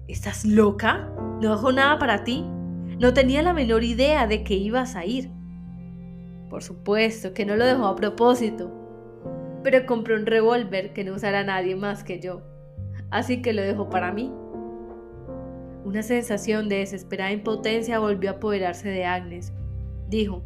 ¿Estás 0.07 0.45
loca? 0.45 1.11
No 1.41 1.53
dejó 1.53 1.73
nada 1.73 1.99
para 1.99 2.25
ti. 2.25 2.45
No 3.01 3.15
tenía 3.15 3.43
la 3.43 3.55
menor 3.55 3.83
idea 3.83 4.27
de 4.27 4.45
que 4.45 4.53
ibas 4.53 4.95
a 4.95 5.07
ir. 5.07 5.31
Por 6.51 6.63
supuesto 6.63 7.33
que 7.33 7.47
no 7.47 7.57
lo 7.57 7.65
dejó 7.65 7.87
a 7.87 7.97
propósito, 7.97 8.71
pero 9.63 9.87
compró 9.87 10.17
un 10.17 10.27
revólver 10.27 10.93
que 10.93 11.03
no 11.03 11.15
usará 11.15 11.43
nadie 11.43 11.77
más 11.77 12.05
que 12.05 12.21
yo, 12.21 12.43
así 13.11 13.41
que 13.41 13.55
lo 13.55 13.63
dejó 13.63 13.89
para 13.89 14.13
mí. 14.13 14.31
Una 15.83 16.03
sensación 16.03 16.69
de 16.69 16.81
desesperada 16.81 17.33
impotencia 17.33 17.99
volvió 17.99 18.29
a 18.29 18.35
apoderarse 18.35 18.91
de 18.91 19.07
Agnes. 19.07 19.51
Dijo, 20.11 20.43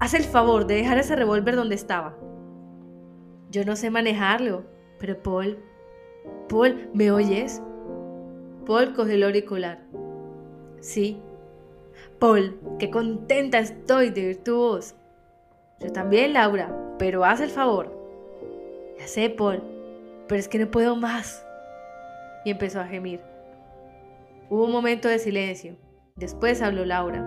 haz 0.00 0.14
el 0.14 0.24
favor 0.24 0.66
de 0.66 0.74
dejar 0.74 0.98
ese 0.98 1.14
revólver 1.14 1.54
donde 1.54 1.76
estaba. 1.76 2.18
Yo 3.52 3.64
no 3.64 3.76
sé 3.76 3.90
manejarlo, 3.90 4.64
pero 4.98 5.22
Paul, 5.22 5.60
Paul, 6.48 6.90
¿me 6.92 7.12
oyes? 7.12 7.62
Paul 8.66 8.94
cogió 8.94 9.14
el 9.14 9.22
auricular. 9.22 9.86
Sí. 10.80 11.22
Paul, 12.24 12.58
qué 12.78 12.90
contenta 12.90 13.58
estoy 13.58 14.08
de 14.08 14.28
oír 14.28 14.42
tu 14.42 14.56
voz. 14.56 14.94
Yo 15.78 15.92
también, 15.92 16.32
Laura, 16.32 16.74
pero 16.98 17.22
haz 17.22 17.42
el 17.42 17.50
favor. 17.50 17.94
Ya 18.98 19.06
sé, 19.06 19.28
Paul, 19.28 19.62
pero 20.26 20.38
es 20.38 20.48
que 20.48 20.58
no 20.58 20.70
puedo 20.70 20.96
más. 20.96 21.44
Y 22.46 22.50
empezó 22.50 22.80
a 22.80 22.86
gemir. 22.86 23.20
Hubo 24.48 24.64
un 24.64 24.72
momento 24.72 25.06
de 25.06 25.18
silencio. 25.18 25.76
Después 26.16 26.62
habló 26.62 26.86
Laura. 26.86 27.22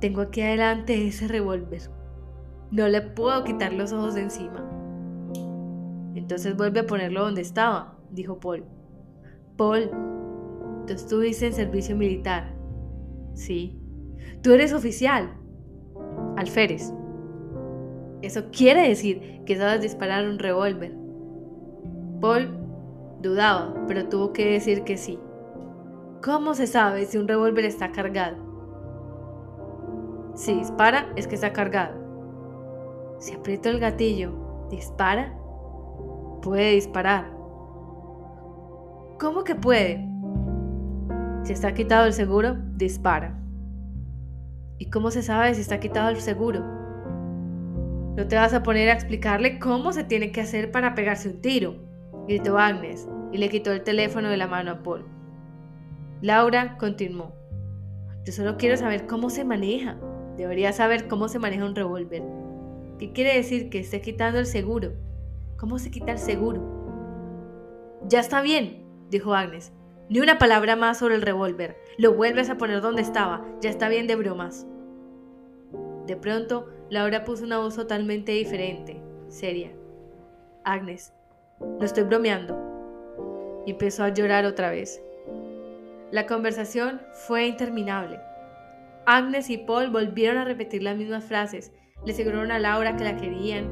Tengo 0.00 0.22
aquí 0.22 0.40
adelante 0.40 1.06
ese 1.06 1.28
revólver. 1.28 1.82
No 2.72 2.88
le 2.88 3.00
puedo 3.00 3.44
quitar 3.44 3.72
los 3.72 3.92
ojos 3.92 4.16
de 4.16 4.22
encima. 4.22 4.68
Entonces 6.16 6.56
vuelve 6.56 6.80
a 6.80 6.86
ponerlo 6.88 7.22
donde 7.22 7.42
estaba, 7.42 7.96
dijo 8.10 8.40
Paul. 8.40 8.64
Paul, 9.56 9.88
tú 10.88 10.94
estuviste 10.94 11.46
en 11.46 11.52
servicio 11.52 11.94
militar. 11.94 12.57
Sí. 13.38 13.78
Tú 14.42 14.52
eres 14.52 14.72
oficial. 14.72 15.32
Alférez. 16.36 16.92
Eso 18.20 18.46
quiere 18.50 18.88
decir 18.88 19.42
que 19.46 19.56
sabes 19.56 19.80
disparar 19.80 20.28
un 20.28 20.40
revólver. 20.40 20.92
Paul 22.20 22.58
dudaba, 23.22 23.74
pero 23.86 24.08
tuvo 24.08 24.32
que 24.32 24.50
decir 24.50 24.82
que 24.82 24.96
sí. 24.96 25.20
¿Cómo 26.22 26.54
se 26.54 26.66
sabe 26.66 27.06
si 27.06 27.16
un 27.16 27.28
revólver 27.28 27.64
está 27.64 27.92
cargado? 27.92 28.36
Si 30.34 30.54
dispara, 30.54 31.12
es 31.14 31.28
que 31.28 31.36
está 31.36 31.52
cargado. 31.52 33.16
Si 33.20 33.34
aprieto 33.34 33.68
el 33.68 33.78
gatillo, 33.78 34.66
¿dispara? 34.68 35.38
Puede 36.42 36.72
disparar. 36.72 37.30
¿Cómo 39.20 39.44
que 39.44 39.54
puede? 39.54 40.07
Si 41.48 41.54
está 41.54 41.72
quitado 41.72 42.04
el 42.04 42.12
seguro, 42.12 42.58
dispara. 42.76 43.40
¿Y 44.76 44.90
cómo 44.90 45.10
se 45.10 45.22
sabe 45.22 45.54
si 45.54 45.62
está 45.62 45.80
quitado 45.80 46.10
el 46.10 46.20
seguro? 46.20 46.60
No 46.60 48.28
te 48.28 48.36
vas 48.36 48.52
a 48.52 48.62
poner 48.62 48.90
a 48.90 48.92
explicarle 48.92 49.58
cómo 49.58 49.92
se 49.92 50.04
tiene 50.04 50.30
que 50.30 50.42
hacer 50.42 50.70
para 50.70 50.94
pegarse 50.94 51.30
un 51.30 51.40
tiro, 51.40 51.76
gritó 52.26 52.58
Agnes 52.58 53.08
y 53.32 53.38
le 53.38 53.48
quitó 53.48 53.72
el 53.72 53.82
teléfono 53.82 54.28
de 54.28 54.36
la 54.36 54.46
mano 54.46 54.72
a 54.72 54.82
Paul. 54.82 55.06
Laura 56.20 56.76
continuó. 56.76 57.32
Yo 58.26 58.32
solo 58.34 58.58
quiero 58.58 58.76
saber 58.76 59.06
cómo 59.06 59.30
se 59.30 59.42
maneja. 59.42 59.96
Debería 60.36 60.74
saber 60.74 61.08
cómo 61.08 61.28
se 61.28 61.38
maneja 61.38 61.64
un 61.64 61.74
revólver. 61.74 62.24
¿Qué 62.98 63.14
quiere 63.14 63.34
decir 63.34 63.70
que 63.70 63.78
esté 63.78 64.02
quitando 64.02 64.38
el 64.38 64.44
seguro? 64.44 64.92
¿Cómo 65.56 65.78
se 65.78 65.90
quita 65.90 66.12
el 66.12 66.18
seguro? 66.18 67.96
Ya 68.06 68.20
está 68.20 68.42
bien, 68.42 68.84
dijo 69.08 69.32
Agnes. 69.32 69.72
Ni 70.08 70.20
una 70.20 70.38
palabra 70.38 70.74
más 70.74 70.98
sobre 70.98 71.16
el 71.16 71.22
revólver. 71.22 71.76
Lo 71.98 72.14
vuelves 72.14 72.48
a 72.48 72.56
poner 72.56 72.80
donde 72.80 73.02
estaba. 73.02 73.44
Ya 73.60 73.68
está 73.68 73.88
bien 73.88 74.06
de 74.06 74.16
bromas. 74.16 74.66
De 76.06 76.16
pronto, 76.16 76.70
Laura 76.88 77.24
puso 77.24 77.44
una 77.44 77.58
voz 77.58 77.76
totalmente 77.76 78.32
diferente, 78.32 79.02
seria. 79.28 79.70
Agnes, 80.64 81.12
no 81.60 81.84
estoy 81.84 82.04
bromeando. 82.04 83.62
Y 83.66 83.72
empezó 83.72 84.04
a 84.04 84.08
llorar 84.08 84.46
otra 84.46 84.70
vez. 84.70 85.02
La 86.10 86.26
conversación 86.26 87.02
fue 87.12 87.46
interminable. 87.46 88.18
Agnes 89.04 89.50
y 89.50 89.58
Paul 89.58 89.90
volvieron 89.90 90.38
a 90.38 90.44
repetir 90.44 90.82
las 90.82 90.96
mismas 90.96 91.24
frases, 91.24 91.72
le 92.06 92.12
aseguraron 92.12 92.50
a 92.50 92.58
Laura 92.58 92.96
que 92.96 93.04
la 93.04 93.16
querían, 93.16 93.70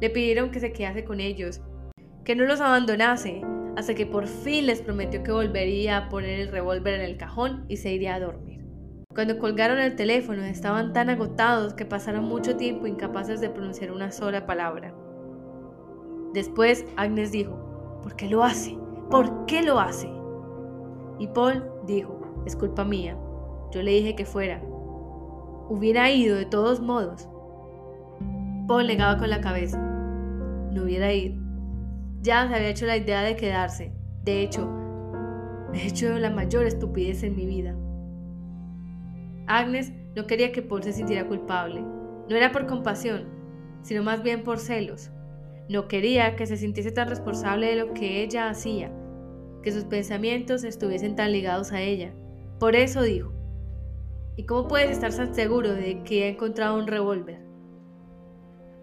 le 0.00 0.10
pidieron 0.10 0.50
que 0.50 0.60
se 0.60 0.72
quedase 0.72 1.04
con 1.04 1.20
ellos, 1.20 1.62
que 2.24 2.34
no 2.34 2.44
los 2.44 2.60
abandonase, 2.60 3.42
hasta 3.76 3.94
que 3.94 4.06
por 4.06 4.26
fin 4.26 4.66
les 4.66 4.82
prometió 4.82 5.22
que 5.22 5.32
volvería 5.32 5.96
a 5.96 6.08
poner 6.08 6.40
el 6.40 6.48
revólver 6.48 6.94
en 6.94 7.02
el 7.02 7.16
cajón 7.16 7.64
y 7.68 7.76
se 7.76 7.92
iría 7.92 8.14
a 8.14 8.20
dormir. 8.20 8.60
Cuando 9.14 9.38
colgaron 9.38 9.80
el 9.80 9.96
teléfono 9.96 10.44
estaban 10.44 10.92
tan 10.92 11.10
agotados 11.10 11.74
que 11.74 11.84
pasaron 11.84 12.24
mucho 12.24 12.56
tiempo 12.56 12.86
incapaces 12.86 13.40
de 13.40 13.50
pronunciar 13.50 13.90
una 13.90 14.12
sola 14.12 14.46
palabra. 14.46 14.94
Después 16.32 16.84
Agnes 16.96 17.32
dijo, 17.32 18.00
¿por 18.02 18.14
qué 18.14 18.28
lo 18.28 18.44
hace? 18.44 18.78
¿Por 19.10 19.46
qué 19.46 19.62
lo 19.62 19.80
hace? 19.80 20.08
Y 21.18 21.26
Paul 21.28 21.64
dijo, 21.86 22.20
es 22.46 22.54
culpa 22.54 22.84
mía. 22.84 23.16
Yo 23.72 23.82
le 23.82 23.90
dije 23.90 24.14
que 24.14 24.24
fuera. 24.24 24.62
Hubiera 25.68 26.10
ido 26.10 26.36
de 26.36 26.46
todos 26.46 26.80
modos. 26.80 27.28
Paul 28.68 28.86
negaba 28.86 29.18
con 29.18 29.30
la 29.30 29.40
cabeza. 29.40 29.78
No 30.72 30.84
hubiera 30.84 31.12
ido. 31.12 31.39
Ya 32.22 32.46
se 32.46 32.54
había 32.54 32.68
hecho 32.68 32.86
la 32.86 32.98
idea 32.98 33.22
de 33.22 33.36
quedarse. 33.36 33.92
De 34.24 34.42
hecho, 34.42 34.70
he 35.72 35.86
hecho 35.86 36.18
la 36.18 36.28
mayor 36.28 36.66
estupidez 36.66 37.22
en 37.22 37.34
mi 37.34 37.46
vida. 37.46 37.74
Agnes 39.46 39.92
no 40.14 40.26
quería 40.26 40.52
que 40.52 40.60
Paul 40.60 40.82
se 40.82 40.92
sintiera 40.92 41.26
culpable. 41.26 41.80
No 41.80 42.36
era 42.36 42.52
por 42.52 42.66
compasión, 42.66 43.28
sino 43.82 44.02
más 44.02 44.22
bien 44.22 44.44
por 44.44 44.58
celos. 44.58 45.10
No 45.68 45.88
quería 45.88 46.36
que 46.36 46.46
se 46.46 46.58
sintiese 46.58 46.92
tan 46.92 47.08
responsable 47.08 47.68
de 47.68 47.76
lo 47.76 47.94
que 47.94 48.22
ella 48.22 48.50
hacía, 48.50 48.92
que 49.62 49.72
sus 49.72 49.84
pensamientos 49.84 50.62
estuviesen 50.62 51.16
tan 51.16 51.32
ligados 51.32 51.72
a 51.72 51.80
ella. 51.80 52.12
Por 52.58 52.76
eso 52.76 53.02
dijo, 53.02 53.32
¿y 54.36 54.44
cómo 54.44 54.68
puedes 54.68 54.90
estar 54.90 55.14
tan 55.14 55.34
seguro 55.34 55.72
de 55.72 56.02
que 56.02 56.24
ha 56.24 56.28
encontrado 56.28 56.78
un 56.78 56.86
revólver? 56.86 57.40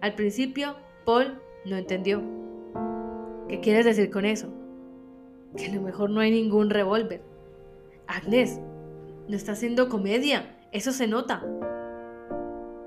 Al 0.00 0.14
principio, 0.14 0.76
Paul 1.04 1.40
no 1.64 1.76
entendió. 1.76 2.37
¿Qué 3.48 3.60
quieres 3.60 3.86
decir 3.86 4.10
con 4.10 4.24
eso? 4.24 4.52
Que 5.56 5.66
a 5.66 5.74
lo 5.74 5.80
mejor 5.80 6.10
no 6.10 6.20
hay 6.20 6.30
ningún 6.30 6.68
revólver. 6.68 7.22
Agnes, 8.06 8.60
no 9.26 9.36
está 9.36 9.52
haciendo 9.52 9.88
comedia. 9.88 10.54
Eso 10.72 10.92
se 10.92 11.06
nota. 11.06 11.42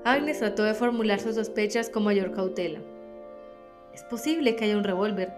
Agnes 0.04 0.38
trató 0.38 0.62
de 0.62 0.74
formular 0.74 1.18
sus 1.18 1.34
sospechas 1.34 1.90
con 1.90 2.04
mayor 2.04 2.32
cautela. 2.32 2.80
Es 3.92 4.04
posible 4.04 4.56
que 4.56 4.64
haya 4.64 4.76
un 4.76 4.84
revólver, 4.84 5.32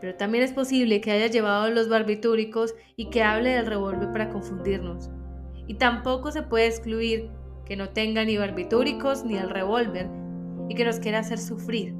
pero 0.00 0.14
también 0.14 0.44
es 0.44 0.52
posible 0.52 1.00
que 1.00 1.10
haya 1.10 1.26
llevado 1.26 1.68
los 1.70 1.88
barbitúricos 1.88 2.74
y 2.96 3.10
que 3.10 3.22
hable 3.22 3.50
del 3.50 3.66
revólver 3.66 4.10
para 4.12 4.30
confundirnos. 4.30 5.10
Y 5.66 5.74
tampoco 5.74 6.30
se 6.30 6.42
puede 6.42 6.66
excluir 6.66 7.30
que 7.66 7.76
no 7.76 7.90
tenga 7.90 8.24
ni 8.24 8.36
barbitúricos 8.36 9.24
ni 9.24 9.36
el 9.36 9.50
revólver 9.50 10.08
y 10.68 10.74
que 10.74 10.84
nos 10.84 10.98
quiera 10.98 11.18
hacer 11.18 11.38
sufrir. 11.38 11.94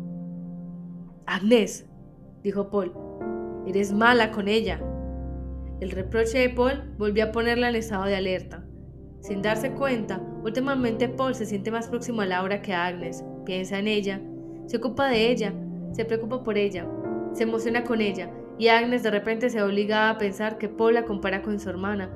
Agnes, 1.26 1.89
dijo 2.42 2.70
Paul, 2.70 2.92
eres 3.66 3.92
mala 3.92 4.30
con 4.30 4.48
ella. 4.48 4.80
El 5.80 5.90
reproche 5.90 6.38
de 6.38 6.50
Paul 6.50 6.94
volvió 6.98 7.24
a 7.24 7.32
ponerla 7.32 7.68
en 7.68 7.76
estado 7.76 8.04
de 8.04 8.16
alerta. 8.16 8.64
Sin 9.20 9.42
darse 9.42 9.72
cuenta, 9.72 10.20
últimamente 10.42 11.08
Paul 11.08 11.34
se 11.34 11.46
siente 11.46 11.70
más 11.70 11.88
próximo 11.88 12.22
a 12.22 12.26
Laura 12.26 12.62
que 12.62 12.72
a 12.72 12.86
Agnes, 12.86 13.24
piensa 13.44 13.78
en 13.78 13.88
ella, 13.88 14.20
se 14.66 14.78
ocupa 14.78 15.08
de 15.08 15.30
ella, 15.30 15.52
se 15.92 16.04
preocupa 16.04 16.42
por 16.42 16.56
ella, 16.56 16.86
se 17.32 17.42
emociona 17.42 17.84
con 17.84 18.00
ella, 18.00 18.30
y 18.58 18.68
Agnes 18.68 19.02
de 19.02 19.10
repente 19.10 19.50
se 19.50 19.62
obliga 19.62 20.10
a 20.10 20.18
pensar 20.18 20.58
que 20.58 20.68
Paul 20.68 20.94
la 20.94 21.04
compara 21.04 21.42
con 21.42 21.58
su 21.58 21.68
hermana, 21.68 22.10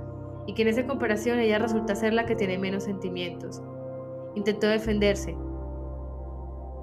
y 0.46 0.54
que 0.54 0.62
en 0.62 0.68
esa 0.68 0.86
comparación 0.86 1.38
ella 1.38 1.58
resulta 1.58 1.94
ser 1.94 2.12
la 2.12 2.26
que 2.26 2.36
tiene 2.36 2.58
menos 2.58 2.84
sentimientos. 2.84 3.62
Intentó 4.34 4.66
defenderse. 4.66 5.34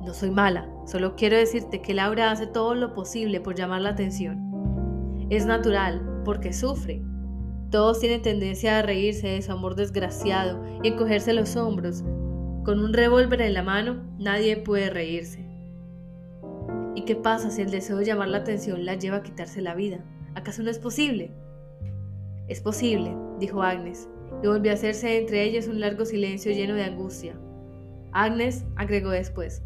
No 0.05 0.13
soy 0.13 0.31
mala, 0.31 0.67
solo 0.85 1.15
quiero 1.15 1.37
decirte 1.37 1.81
que 1.81 1.93
Laura 1.93 2.31
hace 2.31 2.47
todo 2.47 2.75
lo 2.75 2.93
posible 2.93 3.39
por 3.39 3.55
llamar 3.55 3.81
la 3.81 3.89
atención. 3.89 5.27
Es 5.29 5.45
natural, 5.45 6.21
porque 6.25 6.53
sufre, 6.53 7.01
todos 7.71 8.01
tienen 8.01 8.21
tendencia 8.21 8.79
a 8.79 8.81
reírse 8.81 9.29
de 9.29 9.41
su 9.41 9.49
amor 9.51 9.75
desgraciado 9.75 10.61
y 10.83 10.89
encogerse 10.89 11.33
los 11.33 11.55
hombros. 11.55 12.03
Con 12.65 12.79
un 12.83 12.91
revólver 12.91 13.41
en 13.41 13.53
la 13.53 13.63
mano, 13.63 14.03
nadie 14.19 14.57
puede 14.57 14.89
reírse. 14.89 15.45
¿Y 16.95 17.03
qué 17.03 17.15
pasa 17.15 17.49
si 17.49 17.61
el 17.61 17.71
deseo 17.71 17.97
de 17.97 18.05
llamar 18.05 18.27
la 18.27 18.39
atención 18.39 18.85
la 18.85 18.95
lleva 18.95 19.17
a 19.17 19.23
quitarse 19.23 19.61
la 19.61 19.73
vida? 19.73 20.03
¿Acaso 20.35 20.63
no 20.63 20.69
es 20.69 20.79
posible? 20.79 21.31
Es 22.49 22.59
posible, 22.59 23.15
dijo 23.39 23.63
Agnes, 23.63 24.09
y 24.43 24.47
volvió 24.47 24.71
a 24.71 24.73
hacerse 24.73 25.17
entre 25.17 25.45
ellos 25.45 25.67
un 25.67 25.79
largo 25.79 26.03
silencio 26.03 26.51
lleno 26.51 26.75
de 26.75 26.83
angustia. 26.83 27.39
Agnes 28.11 28.65
agregó 28.75 29.11
después, 29.11 29.63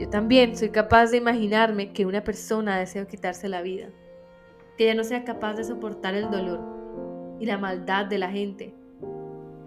yo 0.00 0.08
también 0.08 0.56
soy 0.56 0.70
capaz 0.70 1.10
de 1.10 1.18
imaginarme 1.18 1.92
que 1.92 2.06
una 2.06 2.24
persona 2.24 2.78
desea 2.78 3.06
quitarse 3.06 3.50
la 3.50 3.60
vida, 3.60 3.90
que 4.78 4.86
ya 4.86 4.94
no 4.94 5.04
sea 5.04 5.24
capaz 5.24 5.54
de 5.54 5.64
soportar 5.64 6.14
el 6.14 6.30
dolor 6.30 6.58
y 7.38 7.44
la 7.44 7.58
maldad 7.58 8.06
de 8.06 8.16
la 8.16 8.30
gente, 8.30 8.72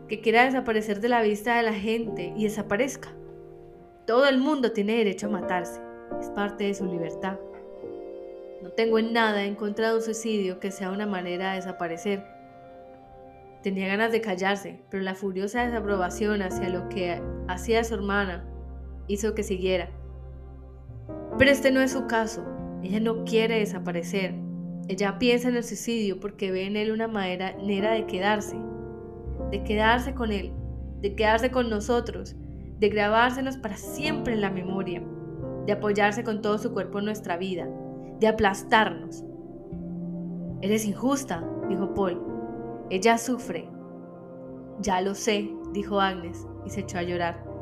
que 0.07 0.21
quiera 0.21 0.45
desaparecer 0.45 1.01
de 1.01 1.09
la 1.09 1.21
vista 1.21 1.57
de 1.57 1.61
la 1.61 1.73
gente 1.73 2.33
y 2.35 2.45
desaparezca. 2.45 3.09
Todo 4.07 4.27
el 4.27 4.39
mundo 4.39 4.71
tiene 4.71 4.97
derecho 4.97 5.27
a 5.27 5.29
matarse, 5.29 5.79
es 6.19 6.31
parte 6.31 6.63
de 6.63 6.73
su 6.73 6.87
libertad. 6.87 7.37
No 8.63 8.71
tengo 8.71 8.97
en 8.97 9.13
nada 9.13 9.43
en 9.43 9.53
contra 9.53 9.89
de 9.89 9.97
un 9.97 10.01
suicidio 10.01 10.59
que 10.59 10.71
sea 10.71 10.89
una 10.89 11.05
manera 11.05 11.51
de 11.51 11.57
desaparecer. 11.57 12.25
Tenía 13.61 13.85
ganas 13.87 14.11
de 14.11 14.21
callarse, 14.21 14.81
pero 14.89 15.03
la 15.03 15.13
furiosa 15.13 15.63
desaprobación 15.63 16.41
hacia 16.41 16.69
lo 16.69 16.89
que 16.89 17.21
hacía 17.47 17.83
su 17.83 17.93
hermana 17.93 18.49
hizo 19.07 19.35
que 19.35 19.43
siguiera. 19.43 19.91
Pero 21.37 21.51
este 21.51 21.71
no 21.71 21.81
es 21.81 21.91
su 21.91 22.07
caso. 22.07 22.43
Ella 22.83 22.99
no 22.99 23.23
quiere 23.25 23.59
desaparecer. 23.59 24.35
Ella 24.87 25.17
piensa 25.17 25.49
en 25.49 25.55
el 25.55 25.63
suicidio 25.63 26.19
porque 26.19 26.51
ve 26.51 26.65
en 26.65 26.75
él 26.75 26.91
una 26.91 27.07
manera 27.07 27.53
de 27.91 28.05
quedarse, 28.05 28.57
de 29.49 29.63
quedarse 29.63 30.13
con 30.13 30.31
él, 30.31 30.51
de 31.01 31.15
quedarse 31.15 31.51
con 31.51 31.69
nosotros, 31.69 32.35
de 32.79 32.89
grabársenos 32.89 33.57
para 33.57 33.77
siempre 33.77 34.33
en 34.33 34.41
la 34.41 34.49
memoria, 34.49 35.01
de 35.65 35.71
apoyarse 35.71 36.23
con 36.23 36.41
todo 36.41 36.57
su 36.57 36.73
cuerpo 36.73 36.99
en 36.99 37.05
nuestra 37.05 37.37
vida, 37.37 37.67
de 38.19 38.27
aplastarnos. 38.27 39.23
Eres 40.61 40.85
injusta, 40.85 41.47
dijo 41.69 41.93
Paul. 41.93 42.21
Ella 42.89 43.17
sufre. 43.17 43.69
Ya 44.79 45.01
lo 45.01 45.15
sé, 45.15 45.49
dijo 45.71 46.01
Agnes, 46.01 46.45
y 46.65 46.69
se 46.69 46.81
echó 46.81 46.97
a 46.97 47.03
llorar. 47.03 47.52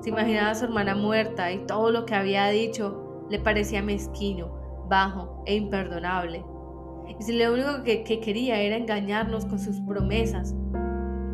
Se 0.00 0.08
imaginaba 0.08 0.50
a 0.50 0.54
su 0.54 0.64
hermana 0.64 0.94
muerta 0.94 1.52
y 1.52 1.66
todo 1.66 1.90
lo 1.90 2.06
que 2.06 2.14
había 2.14 2.48
dicho 2.48 3.26
le 3.30 3.38
parecía 3.38 3.82
mezquino, 3.82 4.86
bajo 4.88 5.42
e 5.46 5.54
imperdonable. 5.54 6.42
Y 7.18 7.22
si 7.22 7.38
lo 7.38 7.52
único 7.52 7.82
que, 7.84 8.02
que 8.02 8.20
quería 8.20 8.60
era 8.60 8.76
engañarnos 8.76 9.44
con 9.44 9.58
sus 9.58 9.80
promesas, 9.80 10.54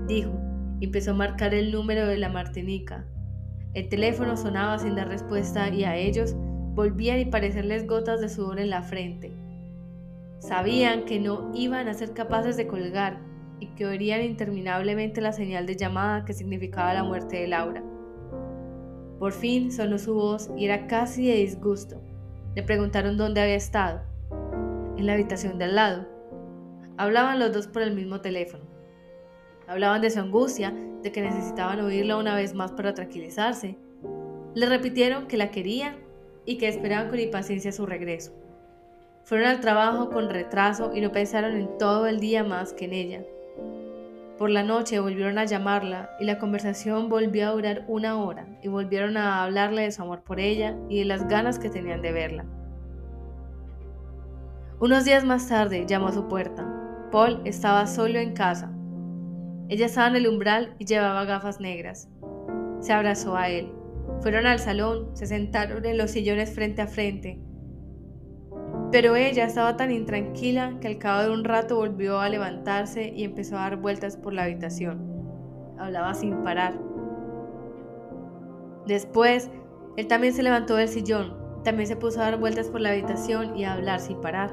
dijo, 0.08 0.32
y 0.80 0.86
empezó 0.86 1.12
a 1.12 1.14
marcar 1.14 1.54
el 1.54 1.70
número 1.72 2.06
de 2.06 2.18
la 2.18 2.28
Martinica. 2.28 3.06
El 3.72 3.88
teléfono 3.88 4.36
sonaba 4.36 4.78
sin 4.78 4.96
dar 4.96 5.08
respuesta 5.08 5.68
y 5.68 5.84
a 5.84 5.96
ellos 5.96 6.34
volvían 6.74 7.20
y 7.20 7.26
parecerles 7.26 7.86
gotas 7.86 8.20
de 8.20 8.28
sudor 8.28 8.58
en 8.58 8.70
la 8.70 8.82
frente. 8.82 9.32
Sabían 10.38 11.04
que 11.04 11.18
no 11.18 11.50
iban 11.54 11.88
a 11.88 11.94
ser 11.94 12.12
capaces 12.12 12.56
de 12.56 12.66
colgar 12.66 13.18
y 13.60 13.68
que 13.68 13.86
oirían 13.86 14.22
interminablemente 14.22 15.20
la 15.20 15.32
señal 15.32 15.66
de 15.66 15.76
llamada 15.76 16.24
que 16.24 16.34
significaba 16.34 16.92
la 16.94 17.04
muerte 17.04 17.36
de 17.36 17.48
Laura. 17.48 17.82
Por 19.18 19.32
fin 19.32 19.72
sonó 19.72 19.98
su 19.98 20.14
voz 20.14 20.50
y 20.56 20.66
era 20.66 20.86
casi 20.86 21.26
de 21.26 21.36
disgusto. 21.36 22.00
Le 22.54 22.62
preguntaron 22.62 23.16
dónde 23.16 23.40
había 23.40 23.54
estado. 23.54 24.02
En 24.96 25.06
la 25.06 25.14
habitación 25.14 25.58
de 25.58 25.64
al 25.64 25.74
lado. 25.74 26.06
Hablaban 26.98 27.38
los 27.38 27.52
dos 27.52 27.66
por 27.66 27.82
el 27.82 27.94
mismo 27.94 28.20
teléfono. 28.20 28.64
Hablaban 29.66 30.00
de 30.00 30.10
su 30.10 30.20
angustia, 30.20 30.74
de 31.02 31.12
que 31.12 31.22
necesitaban 31.22 31.80
oírla 31.80 32.16
una 32.16 32.34
vez 32.34 32.54
más 32.54 32.72
para 32.72 32.94
tranquilizarse. 32.94 33.76
Le 34.54 34.66
repitieron 34.66 35.26
que 35.26 35.36
la 35.36 35.50
querían 35.50 35.96
y 36.44 36.58
que 36.58 36.68
esperaban 36.68 37.08
con 37.08 37.18
impaciencia 37.18 37.72
su 37.72 37.84
regreso. 37.86 38.32
Fueron 39.24 39.48
al 39.48 39.60
trabajo 39.60 40.10
con 40.10 40.30
retraso 40.30 40.92
y 40.94 41.00
no 41.00 41.10
pensaron 41.10 41.56
en 41.56 41.78
todo 41.78 42.06
el 42.06 42.20
día 42.20 42.44
más 42.44 42.72
que 42.72 42.84
en 42.84 42.92
ella. 42.92 43.24
Por 44.38 44.50
la 44.50 44.62
noche 44.62 45.00
volvieron 45.00 45.38
a 45.38 45.44
llamarla 45.44 46.10
y 46.20 46.24
la 46.24 46.38
conversación 46.38 47.08
volvió 47.08 47.48
a 47.48 47.52
durar 47.52 47.84
una 47.88 48.18
hora 48.22 48.46
y 48.62 48.68
volvieron 48.68 49.16
a 49.16 49.42
hablarle 49.42 49.82
de 49.82 49.92
su 49.92 50.02
amor 50.02 50.24
por 50.24 50.40
ella 50.40 50.76
y 50.90 50.98
de 50.98 51.06
las 51.06 51.26
ganas 51.26 51.58
que 51.58 51.70
tenían 51.70 52.02
de 52.02 52.12
verla. 52.12 52.44
Unos 54.78 55.06
días 55.06 55.24
más 55.24 55.48
tarde 55.48 55.86
llamó 55.86 56.08
a 56.08 56.12
su 56.12 56.28
puerta. 56.28 56.70
Paul 57.10 57.40
estaba 57.46 57.86
solo 57.86 58.18
en 58.18 58.34
casa. 58.34 58.70
Ella 59.70 59.86
estaba 59.86 60.08
en 60.08 60.16
el 60.16 60.28
umbral 60.28 60.74
y 60.78 60.84
llevaba 60.84 61.24
gafas 61.24 61.58
negras. 61.58 62.10
Se 62.80 62.92
abrazó 62.92 63.36
a 63.36 63.48
él. 63.48 63.72
Fueron 64.20 64.46
al 64.46 64.58
salón, 64.58 65.16
se 65.16 65.26
sentaron 65.26 65.86
en 65.86 65.96
los 65.96 66.10
sillones 66.10 66.54
frente 66.54 66.82
a 66.82 66.86
frente. 66.86 67.40
Pero 68.92 69.16
ella 69.16 69.44
estaba 69.44 69.76
tan 69.76 69.90
intranquila 69.90 70.78
que 70.80 70.88
al 70.88 70.98
cabo 70.98 71.22
de 71.22 71.30
un 71.30 71.44
rato 71.44 71.76
volvió 71.76 72.20
a 72.20 72.28
levantarse 72.28 73.12
y 73.14 73.24
empezó 73.24 73.56
a 73.56 73.62
dar 73.62 73.76
vueltas 73.76 74.16
por 74.16 74.32
la 74.32 74.44
habitación. 74.44 75.00
Hablaba 75.78 76.14
sin 76.14 76.42
parar. 76.44 76.78
Después, 78.86 79.50
él 79.96 80.06
también 80.06 80.32
se 80.32 80.42
levantó 80.42 80.76
del 80.76 80.88
sillón, 80.88 81.36
también 81.64 81.88
se 81.88 81.96
puso 81.96 82.20
a 82.20 82.24
dar 82.24 82.38
vueltas 82.38 82.68
por 82.68 82.80
la 82.80 82.90
habitación 82.90 83.56
y 83.56 83.64
a 83.64 83.72
hablar 83.72 84.00
sin 84.00 84.20
parar. 84.20 84.52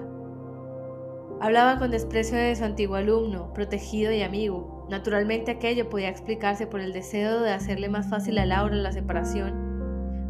Hablaba 1.39 1.77
con 1.77 1.91
desprecio 1.91 2.37
de 2.37 2.55
su 2.55 2.63
antiguo 2.63 2.95
alumno, 2.95 3.53
protegido 3.53 4.11
y 4.11 4.23
amigo, 4.23 4.73
Naturalmente 4.89 5.51
aquello 5.51 5.89
podía 5.89 6.09
explicarse 6.09 6.67
por 6.67 6.81
el 6.81 6.93
deseo 6.93 7.41
de 7.41 7.51
hacerle 7.51 7.89
más 7.89 8.09
fácil 8.09 8.37
a 8.37 8.45
Laura 8.45 8.75
la 8.75 8.91
separación, 8.91 9.72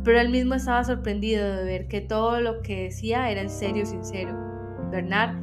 pero 0.04 0.20
él 0.20 0.30
mismo 0.30 0.56
estaba 0.56 0.84
sorprendido 0.84 1.56
de 1.56 1.64
ver 1.64 1.88
que 1.88 2.02
todo 2.02 2.42
lo 2.42 2.62
que 2.62 2.84
decía 2.84 3.30
era 3.32 3.42
en 3.42 3.50
serio 3.50 3.86
sincero. 3.86 4.38
Bernard 4.92 5.38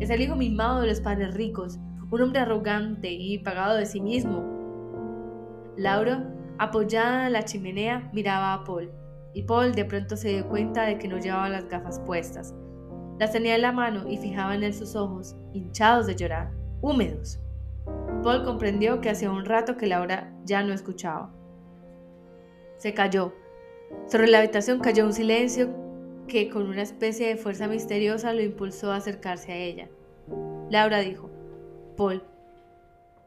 es 0.00 0.10
el 0.10 0.20
hijo 0.20 0.36
mimado 0.36 0.80
de 0.80 0.88
los 0.88 1.00
padres 1.00 1.34
ricos, 1.34 1.78
un 2.10 2.22
hombre 2.22 2.40
arrogante 2.40 3.10
y 3.12 3.38
pagado 3.38 3.76
de 3.76 3.86
sí 3.86 4.00
mismo. 4.00 4.44
Laura, 5.76 6.32
apoyada 6.58 7.26
en 7.26 7.32
la 7.34 7.44
chimenea, 7.44 8.10
miraba 8.12 8.54
a 8.54 8.64
Paul, 8.64 8.90
y 9.34 9.42
Paul 9.42 9.74
de 9.74 9.84
pronto 9.84 10.16
se 10.16 10.30
dio 10.30 10.48
cuenta 10.48 10.84
de 10.84 10.98
que 10.98 11.08
no 11.08 11.18
llevaba 11.18 11.48
las 11.48 11.68
gafas 11.68 12.00
puestas. 12.00 12.54
Las 13.18 13.32
tenía 13.32 13.54
en 13.54 13.62
la 13.62 13.72
mano 13.72 14.08
y 14.08 14.16
fijaba 14.16 14.54
en 14.54 14.62
él 14.62 14.74
sus 14.74 14.96
ojos, 14.96 15.36
hinchados 15.52 16.06
de 16.06 16.16
llorar, 16.16 16.52
húmedos. 16.80 17.38
Paul 18.22 18.44
comprendió 18.44 19.00
que 19.00 19.10
hacía 19.10 19.30
un 19.30 19.44
rato 19.44 19.76
que 19.76 19.86
Laura 19.86 20.32
ya 20.44 20.62
no 20.62 20.72
escuchaba. 20.72 21.30
Se 22.78 22.94
cayó. 22.94 23.32
Sobre 24.06 24.28
la 24.28 24.38
habitación 24.38 24.80
cayó 24.80 25.04
un 25.04 25.12
silencio 25.12 25.68
que 26.28 26.48
con 26.48 26.68
una 26.68 26.82
especie 26.82 27.28
de 27.28 27.36
fuerza 27.36 27.68
misteriosa 27.68 28.32
lo 28.32 28.42
impulsó 28.42 28.92
a 28.92 28.96
acercarse 28.96 29.52
a 29.52 29.56
ella. 29.56 29.88
Laura 30.70 31.00
dijo, 31.00 31.30
Paul, 31.96 32.22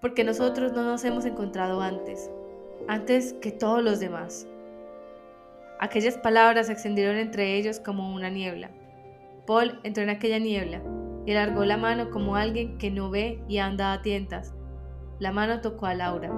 porque 0.02 0.24
nosotros 0.24 0.74
no 0.74 0.84
nos 0.84 1.04
hemos 1.06 1.26
encontrado 1.26 1.82
antes, 1.82 2.30
antes 2.88 3.34
que 3.34 3.52
todos 3.52 3.84
los 3.84 4.00
demás. 4.00 4.48
Aquellas 5.80 6.18
palabras 6.18 6.68
se 6.68 6.74
extendieron 6.74 7.18
entre 7.18 7.56
ellos 7.56 7.80
como 7.80 8.14
una 8.14 8.30
niebla. 8.30 8.70
Paul 9.46 9.80
entró 9.84 10.04
en 10.04 10.10
aquella 10.10 10.40
niebla 10.40 10.82
y 11.26 11.32
alargó 11.32 11.64
la 11.64 11.78
mano 11.78 12.10
como 12.10 12.36
alguien 12.36 12.78
que 12.78 12.92
no 12.92 13.10
ve 13.10 13.42
y 13.48 13.60
anda 13.60 13.94
a 13.94 14.02
tientas, 14.02 14.54
la 15.20 15.32
mano 15.32 15.62
tocó 15.62 15.86
a 15.86 15.94
Laura. 15.94 16.32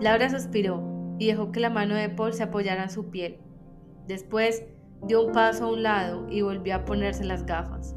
Laura 0.00 0.28
suspiró 0.28 0.82
y 1.20 1.26
dejó 1.26 1.52
que 1.52 1.60
la 1.60 1.68
mano 1.68 1.94
de 1.94 2.08
Paul 2.08 2.32
se 2.32 2.42
apoyara 2.42 2.82
en 2.82 2.90
su 2.90 3.10
piel. 3.10 3.38
Después 4.08 4.64
dio 5.06 5.26
un 5.26 5.32
paso 5.32 5.66
a 5.66 5.68
un 5.70 5.82
lado 5.82 6.26
y 6.30 6.40
volvió 6.40 6.74
a 6.74 6.84
ponerse 6.86 7.24
las 7.24 7.44
gafas. 7.44 7.94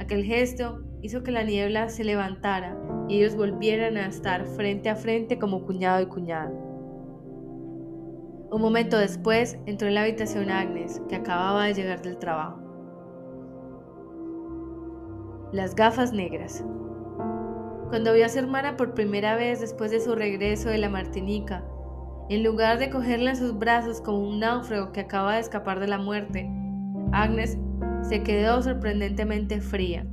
Aquel 0.00 0.24
gesto 0.24 0.82
hizo 1.02 1.22
que 1.22 1.32
la 1.32 1.44
niebla 1.44 1.90
se 1.90 2.02
levantara 2.02 2.74
y 3.08 3.18
ellos 3.18 3.36
volvieran 3.36 3.98
a 3.98 4.06
estar 4.06 4.46
frente 4.46 4.88
a 4.88 4.96
frente 4.96 5.38
como 5.38 5.66
cuñado 5.66 6.00
y 6.00 6.06
cuñada. 6.06 6.50
Un 8.50 8.62
momento 8.62 8.96
después 8.96 9.58
entró 9.66 9.88
en 9.88 9.94
la 9.94 10.02
habitación 10.04 10.50
Agnes, 10.50 11.02
que 11.10 11.16
acababa 11.16 11.66
de 11.66 11.74
llegar 11.74 12.00
del 12.00 12.16
trabajo. 12.16 12.58
Las 15.52 15.74
gafas 15.74 16.10
negras. 16.10 16.64
Cuando 17.90 18.14
vio 18.14 18.24
a 18.24 18.30
su 18.30 18.38
hermana 18.38 18.78
por 18.78 18.94
primera 18.94 19.36
vez 19.36 19.60
después 19.60 19.90
de 19.90 20.00
su 20.00 20.14
regreso 20.14 20.70
de 20.70 20.78
la 20.78 20.88
Martinica, 20.88 21.62
en 22.28 22.42
lugar 22.42 22.78
de 22.78 22.90
cogerla 22.90 23.30
en 23.30 23.36
sus 23.36 23.56
brazos 23.56 24.00
como 24.00 24.18
un 24.18 24.40
náufrago 24.40 24.92
que 24.92 25.00
acaba 25.00 25.34
de 25.34 25.40
escapar 25.40 25.78
de 25.78 25.86
la 25.86 25.98
muerte, 25.98 26.50
Agnes 27.12 27.56
se 28.02 28.22
quedó 28.22 28.62
sorprendentemente 28.62 29.60
fría. 29.60 30.06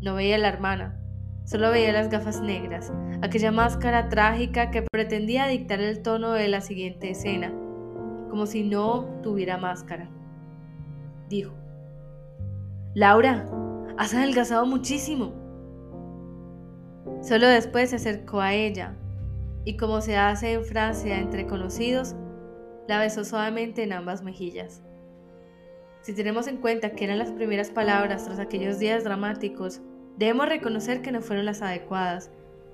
No 0.00 0.14
veía 0.14 0.34
a 0.34 0.38
la 0.38 0.48
hermana, 0.48 1.00
solo 1.44 1.70
veía 1.70 1.92
las 1.92 2.10
gafas 2.10 2.40
negras, 2.40 2.92
aquella 3.22 3.52
máscara 3.52 4.08
trágica 4.08 4.70
que 4.70 4.82
pretendía 4.82 5.46
dictar 5.46 5.80
el 5.80 6.02
tono 6.02 6.32
de 6.32 6.48
la 6.48 6.60
siguiente 6.60 7.10
escena, 7.10 7.52
como 8.30 8.46
si 8.46 8.64
no 8.64 9.04
tuviera 9.22 9.58
máscara. 9.58 10.08
Dijo, 11.28 11.52
Laura, 12.94 13.48
has 13.96 14.12
adelgazado 14.12 14.66
muchísimo. 14.66 15.34
Solo 17.22 17.46
después 17.46 17.90
se 17.90 17.96
acercó 17.96 18.40
a 18.40 18.54
ella 18.54 18.94
y 19.68 19.76
como 19.76 20.00
se 20.00 20.16
hace 20.16 20.54
en 20.54 20.64
Francia 20.64 21.18
entre 21.18 21.46
conocidos, 21.46 22.16
la 22.86 23.00
besó 23.00 23.22
suavemente 23.22 23.82
en 23.82 23.92
ambas 23.92 24.22
mejillas. 24.22 24.82
Si 26.00 26.14
tenemos 26.14 26.46
en 26.46 26.56
cuenta 26.56 26.92
que 26.92 27.04
eran 27.04 27.18
las 27.18 27.32
primeras 27.32 27.68
palabras 27.68 28.24
tras 28.24 28.38
aquellos 28.38 28.78
días 28.78 29.04
dramáticos, 29.04 29.82
debemos 30.16 30.48
reconocer 30.48 31.02
que 31.02 31.12
no 31.12 31.20
fueron 31.20 31.44
las 31.44 31.60
adecuadas. 31.60 32.30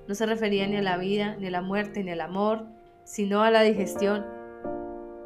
No 0.07 0.15
se 0.15 0.25
refería 0.25 0.67
ni 0.67 0.77
a 0.77 0.81
la 0.81 0.95
vida, 0.95 1.35
ni 1.37 1.47
a 1.47 1.51
la 1.51 1.61
muerte, 1.61 2.01
ni 2.01 2.11
al 2.11 2.21
amor, 2.21 2.65
sino 3.03 3.43
a 3.43 3.51
la 3.51 3.63
digestión. 3.63 4.25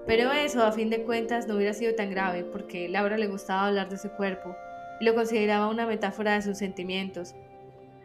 Pero 0.07 0.31
eso, 0.31 0.63
a 0.63 0.71
fin 0.71 0.89
de 0.89 1.03
cuentas, 1.03 1.47
no 1.47 1.53
hubiera 1.53 1.73
sido 1.73 1.93
tan 1.93 2.09
grave, 2.09 2.45
porque 2.45 2.89
Laura 2.89 3.19
le 3.19 3.27
gustaba 3.27 3.67
hablar 3.67 3.89
de 3.89 3.99
su 3.99 4.09
cuerpo 4.09 4.55
y 4.99 5.05
lo 5.05 5.13
consideraba 5.13 5.69
una 5.69 5.85
metáfora 5.85 6.33
de 6.33 6.41
sus 6.41 6.57
sentimientos. 6.57 7.35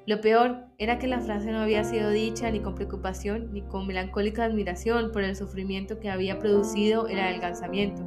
Lo 0.07 0.21
peor 0.21 0.67
era 0.77 0.99
que 0.99 1.07
la 1.07 1.21
frase 1.21 1.51
no 1.51 1.61
había 1.61 1.83
sido 1.83 2.11
dicha 2.11 2.51
ni 2.51 2.61
con 2.61 2.75
preocupación 2.75 3.53
ni 3.53 3.63
con 3.63 3.87
melancólica 3.87 4.45
admiración 4.45 5.13
por 5.13 5.23
el 5.23 5.35
sufrimiento 5.35 5.99
que 5.99 6.11
había 6.11 6.39
producido 6.39 7.09
el 7.09 7.19
adelgazamiento, 7.19 8.03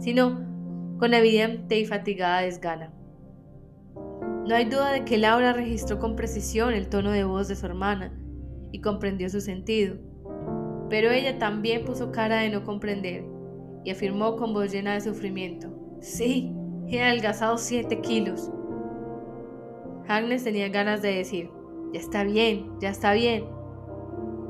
sino 0.00 0.44
con 0.98 1.14
evidente 1.14 1.78
y 1.78 1.86
fatigada 1.86 2.42
desgana. 2.42 2.92
No 4.46 4.54
hay 4.54 4.66
duda 4.66 4.92
de 4.92 5.06
que 5.06 5.16
Laura 5.16 5.54
registró 5.54 5.98
con 5.98 6.14
precisión 6.14 6.74
el 6.74 6.90
tono 6.90 7.10
de 7.10 7.24
voz 7.24 7.48
de 7.48 7.56
su 7.56 7.64
hermana 7.64 8.12
y 8.70 8.82
comprendió 8.82 9.30
su 9.30 9.40
sentido, 9.40 9.96
pero 10.90 11.10
ella 11.10 11.38
también 11.38 11.86
puso 11.86 12.12
cara 12.12 12.40
de 12.40 12.50
no 12.50 12.64
comprender 12.64 13.24
y 13.82 13.90
afirmó 13.90 14.36
con 14.36 14.52
voz 14.52 14.70
llena 14.70 14.92
de 14.92 15.00
sufrimiento, 15.00 15.74
sí, 16.00 16.52
he 16.88 17.02
adelgazado 17.02 17.56
siete 17.56 18.00
kilos. 18.02 18.50
Agnes 20.08 20.44
tenía 20.44 20.68
ganas 20.68 21.00
de 21.00 21.14
decir, 21.14 21.50
ya 21.92 22.00
está 22.00 22.24
bien, 22.24 22.70
ya 22.80 22.90
está 22.90 23.12
bien, 23.12 23.46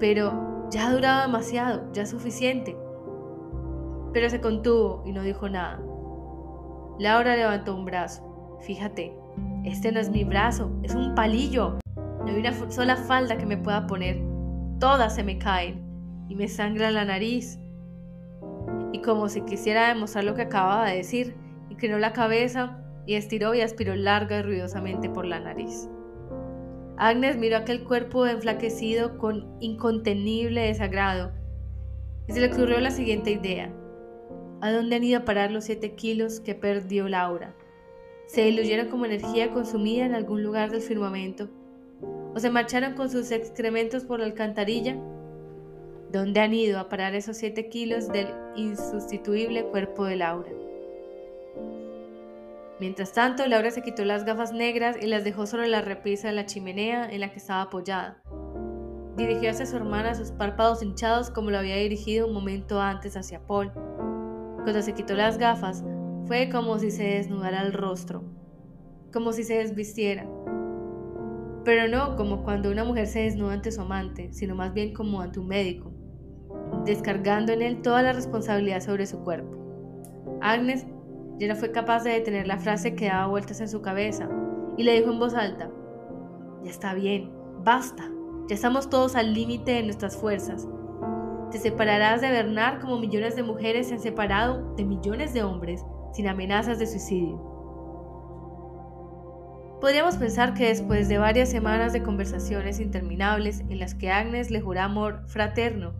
pero 0.00 0.68
ya 0.70 0.88
ha 0.88 0.92
durado 0.92 1.22
demasiado, 1.22 1.92
ya 1.92 2.02
es 2.02 2.10
suficiente. 2.10 2.76
Pero 4.12 4.30
se 4.30 4.40
contuvo 4.40 5.02
y 5.06 5.12
no 5.12 5.22
dijo 5.22 5.48
nada. 5.48 5.80
Laura 6.98 7.36
levantó 7.36 7.74
un 7.74 7.84
brazo. 7.84 8.58
Fíjate, 8.62 9.16
este 9.64 9.92
no 9.92 10.00
es 10.00 10.10
mi 10.10 10.24
brazo, 10.24 10.70
es 10.82 10.94
un 10.94 11.14
palillo. 11.14 11.78
No 11.96 12.26
hay 12.26 12.38
una 12.38 12.70
sola 12.70 12.96
falda 12.96 13.36
que 13.36 13.46
me 13.46 13.56
pueda 13.56 13.86
poner. 13.86 14.20
Todas 14.80 15.14
se 15.14 15.22
me 15.22 15.38
caen 15.38 15.84
y 16.28 16.34
me 16.34 16.48
sangra 16.48 16.90
la 16.90 17.04
nariz. 17.04 17.58
Y 18.92 19.00
como 19.00 19.28
si 19.28 19.42
quisiera 19.42 19.88
demostrar 19.88 20.24
lo 20.24 20.34
que 20.34 20.42
acababa 20.42 20.86
de 20.86 20.96
decir, 20.96 21.36
inclinó 21.68 21.98
la 21.98 22.12
cabeza 22.12 22.83
y 23.06 23.14
estiró 23.14 23.54
y 23.54 23.60
aspiró 23.60 23.94
larga 23.94 24.38
y 24.38 24.42
ruidosamente 24.42 25.08
por 25.08 25.26
la 25.26 25.40
nariz. 25.40 25.88
Agnes 26.96 27.36
miró 27.36 27.56
aquel 27.56 27.84
cuerpo 27.84 28.26
enflaquecido 28.26 29.18
con 29.18 29.56
incontenible 29.60 30.62
desagrado 30.62 31.32
y 32.28 32.32
se 32.32 32.40
le 32.40 32.52
ocurrió 32.52 32.80
la 32.80 32.90
siguiente 32.90 33.32
idea. 33.32 33.72
¿A 34.60 34.70
dónde 34.72 34.96
han 34.96 35.04
ido 35.04 35.20
a 35.20 35.24
parar 35.24 35.50
los 35.50 35.64
siete 35.64 35.94
kilos 35.94 36.40
que 36.40 36.54
perdió 36.54 37.08
Laura? 37.08 37.54
¿Se 38.26 38.42
diluyeron 38.44 38.88
como 38.88 39.04
energía 39.04 39.50
consumida 39.50 40.06
en 40.06 40.14
algún 40.14 40.42
lugar 40.42 40.70
del 40.70 40.80
firmamento? 40.80 41.50
¿O 42.34 42.38
se 42.38 42.50
marcharon 42.50 42.94
con 42.94 43.10
sus 43.10 43.30
excrementos 43.30 44.04
por 44.04 44.20
la 44.20 44.26
alcantarilla? 44.26 44.96
¿Dónde 46.10 46.40
han 46.40 46.54
ido 46.54 46.78
a 46.78 46.88
parar 46.88 47.14
esos 47.14 47.36
siete 47.36 47.68
kilos 47.68 48.08
del 48.08 48.28
insustituible 48.56 49.64
cuerpo 49.64 50.04
de 50.04 50.16
Laura? 50.16 50.63
Mientras 52.80 53.12
tanto, 53.12 53.46
Laura 53.46 53.70
se 53.70 53.82
quitó 53.82 54.04
las 54.04 54.24
gafas 54.24 54.52
negras 54.52 54.96
y 55.00 55.06
las 55.06 55.22
dejó 55.22 55.46
sobre 55.46 55.68
la 55.68 55.80
repisa 55.80 56.28
de 56.28 56.34
la 56.34 56.46
chimenea 56.46 57.08
en 57.08 57.20
la 57.20 57.30
que 57.30 57.38
estaba 57.38 57.62
apoyada. 57.62 58.20
Dirigió 59.16 59.50
hacia 59.50 59.64
su 59.64 59.76
hermana 59.76 60.16
sus 60.16 60.32
párpados 60.32 60.82
hinchados 60.82 61.30
como 61.30 61.50
lo 61.50 61.58
había 61.58 61.76
dirigido 61.76 62.26
un 62.26 62.34
momento 62.34 62.80
antes 62.80 63.16
hacia 63.16 63.46
Paul. 63.46 63.70
Cuando 64.64 64.82
se 64.82 64.92
quitó 64.92 65.14
las 65.14 65.38
gafas, 65.38 65.84
fue 66.26 66.48
como 66.50 66.78
si 66.80 66.90
se 66.90 67.04
desnudara 67.04 67.62
el 67.62 67.72
rostro, 67.72 68.24
como 69.12 69.32
si 69.32 69.44
se 69.44 69.58
desvistiera. 69.58 70.26
Pero 71.64 71.86
no 71.86 72.16
como 72.16 72.42
cuando 72.42 72.72
una 72.72 72.82
mujer 72.82 73.06
se 73.06 73.20
desnuda 73.20 73.52
ante 73.52 73.70
su 73.70 73.82
amante, 73.82 74.32
sino 74.32 74.56
más 74.56 74.74
bien 74.74 74.92
como 74.92 75.20
ante 75.20 75.38
un 75.38 75.46
médico, 75.46 75.92
descargando 76.84 77.52
en 77.52 77.62
él 77.62 77.82
toda 77.82 78.02
la 78.02 78.12
responsabilidad 78.12 78.80
sobre 78.80 79.06
su 79.06 79.20
cuerpo. 79.20 79.56
Agnes 80.40 80.86
ya 81.38 81.48
no 81.48 81.56
fue 81.56 81.72
capaz 81.72 82.04
de 82.04 82.10
detener 82.10 82.46
la 82.46 82.58
frase 82.58 82.94
que 82.94 83.06
daba 83.06 83.26
vueltas 83.26 83.60
en 83.60 83.68
su 83.68 83.82
cabeza 83.82 84.28
y 84.76 84.82
le 84.82 84.94
dijo 84.94 85.10
en 85.10 85.18
voz 85.18 85.34
alta, 85.34 85.70
ya 86.62 86.70
está 86.70 86.94
bien, 86.94 87.30
basta, 87.64 88.10
ya 88.48 88.54
estamos 88.54 88.88
todos 88.88 89.16
al 89.16 89.34
límite 89.34 89.72
de 89.72 89.82
nuestras 89.82 90.16
fuerzas. 90.16 90.68
Te 91.50 91.58
separarás 91.58 92.20
de 92.20 92.30
Bernard 92.30 92.80
como 92.80 92.98
millones 92.98 93.36
de 93.36 93.42
mujeres 93.42 93.88
se 93.88 93.94
han 93.94 94.00
separado 94.00 94.74
de 94.74 94.84
millones 94.84 95.32
de 95.34 95.42
hombres 95.42 95.84
sin 96.12 96.28
amenazas 96.28 96.78
de 96.78 96.86
suicidio. 96.86 97.54
Podríamos 99.80 100.16
pensar 100.16 100.54
que 100.54 100.68
después 100.68 101.08
de 101.08 101.18
varias 101.18 101.50
semanas 101.50 101.92
de 101.92 102.02
conversaciones 102.02 102.80
interminables 102.80 103.60
en 103.68 103.78
las 103.78 103.94
que 103.94 104.10
Agnes 104.10 104.50
le 104.50 104.60
juró 104.60 104.80
amor 104.80 105.22
fraterno, 105.26 105.92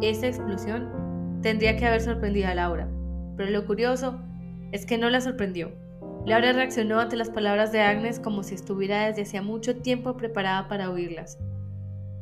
esta 0.00 0.28
explosión 0.28 1.40
tendría 1.42 1.76
que 1.76 1.86
haber 1.86 2.00
sorprendido 2.00 2.48
a 2.48 2.54
Laura. 2.54 2.88
Pero 3.36 3.50
lo 3.50 3.66
curioso 3.66 4.20
es 4.72 4.84
que 4.84 4.98
no 4.98 5.08
la 5.10 5.20
sorprendió. 5.20 5.72
Laura 6.26 6.52
reaccionó 6.52 7.00
ante 7.00 7.16
las 7.16 7.30
palabras 7.30 7.72
de 7.72 7.80
Agnes 7.80 8.20
como 8.20 8.42
si 8.42 8.54
estuviera 8.54 9.06
desde 9.06 9.22
hacía 9.22 9.42
mucho 9.42 9.76
tiempo 9.76 10.16
preparada 10.16 10.68
para 10.68 10.90
oírlas. 10.90 11.38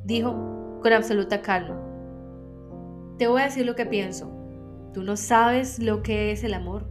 Dijo 0.04 0.78
con 0.80 0.92
absoluta 0.92 1.42
calma, 1.42 1.80
Te 3.18 3.26
voy 3.26 3.42
a 3.42 3.46
decir 3.46 3.66
lo 3.66 3.74
que 3.74 3.86
pienso. 3.86 4.30
Tú 4.94 5.02
no 5.02 5.16
sabes 5.16 5.80
lo 5.80 6.02
que 6.02 6.30
es 6.30 6.44
el 6.44 6.54
amor. 6.54 6.86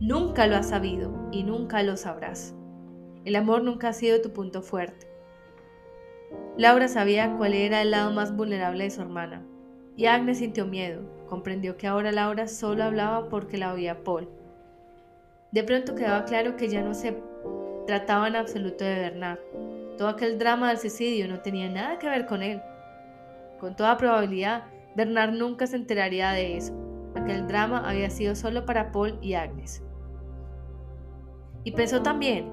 Nunca 0.00 0.46
lo 0.46 0.56
has 0.56 0.70
sabido 0.70 1.28
y 1.30 1.44
nunca 1.44 1.82
lo 1.82 1.96
sabrás. 1.96 2.54
El 3.24 3.36
amor 3.36 3.62
nunca 3.62 3.88
ha 3.88 3.92
sido 3.92 4.20
tu 4.20 4.32
punto 4.32 4.62
fuerte. 4.62 5.06
Laura 6.56 6.88
sabía 6.88 7.36
cuál 7.36 7.54
era 7.54 7.80
el 7.82 7.92
lado 7.92 8.12
más 8.12 8.34
vulnerable 8.34 8.84
de 8.84 8.90
su 8.90 9.02
hermana, 9.02 9.46
y 9.96 10.06
Agnes 10.06 10.38
sintió 10.38 10.66
miedo. 10.66 11.02
Comprendió 11.28 11.76
que 11.76 11.86
ahora 11.86 12.12
Laura 12.12 12.48
solo 12.48 12.84
hablaba 12.84 13.28
porque 13.28 13.58
la 13.58 13.72
oía 13.72 14.02
Paul 14.02 14.28
de 15.52 15.62
pronto 15.62 15.94
quedaba 15.94 16.24
claro 16.24 16.56
que 16.56 16.68
ya 16.68 16.82
no 16.82 16.94
se 16.94 17.16
trataba 17.86 18.28
en 18.28 18.36
absoluto 18.36 18.84
de 18.84 18.94
Bernard. 18.94 19.38
Todo 19.96 20.08
aquel 20.08 20.38
drama 20.38 20.68
del 20.68 20.78
suicidio 20.78 21.28
no 21.28 21.40
tenía 21.40 21.70
nada 21.70 21.98
que 21.98 22.08
ver 22.08 22.26
con 22.26 22.42
él. 22.42 22.60
Con 23.58 23.74
toda 23.76 23.96
probabilidad, 23.96 24.64
Bernard 24.94 25.32
nunca 25.32 25.66
se 25.66 25.76
enteraría 25.76 26.32
de 26.32 26.56
eso. 26.56 26.74
Aquel 27.14 27.46
drama 27.46 27.88
había 27.88 28.10
sido 28.10 28.34
solo 28.34 28.66
para 28.66 28.92
Paul 28.92 29.18
y 29.22 29.34
Agnes. 29.34 29.82
Y 31.64 31.72
pensó 31.72 32.02
también 32.02 32.52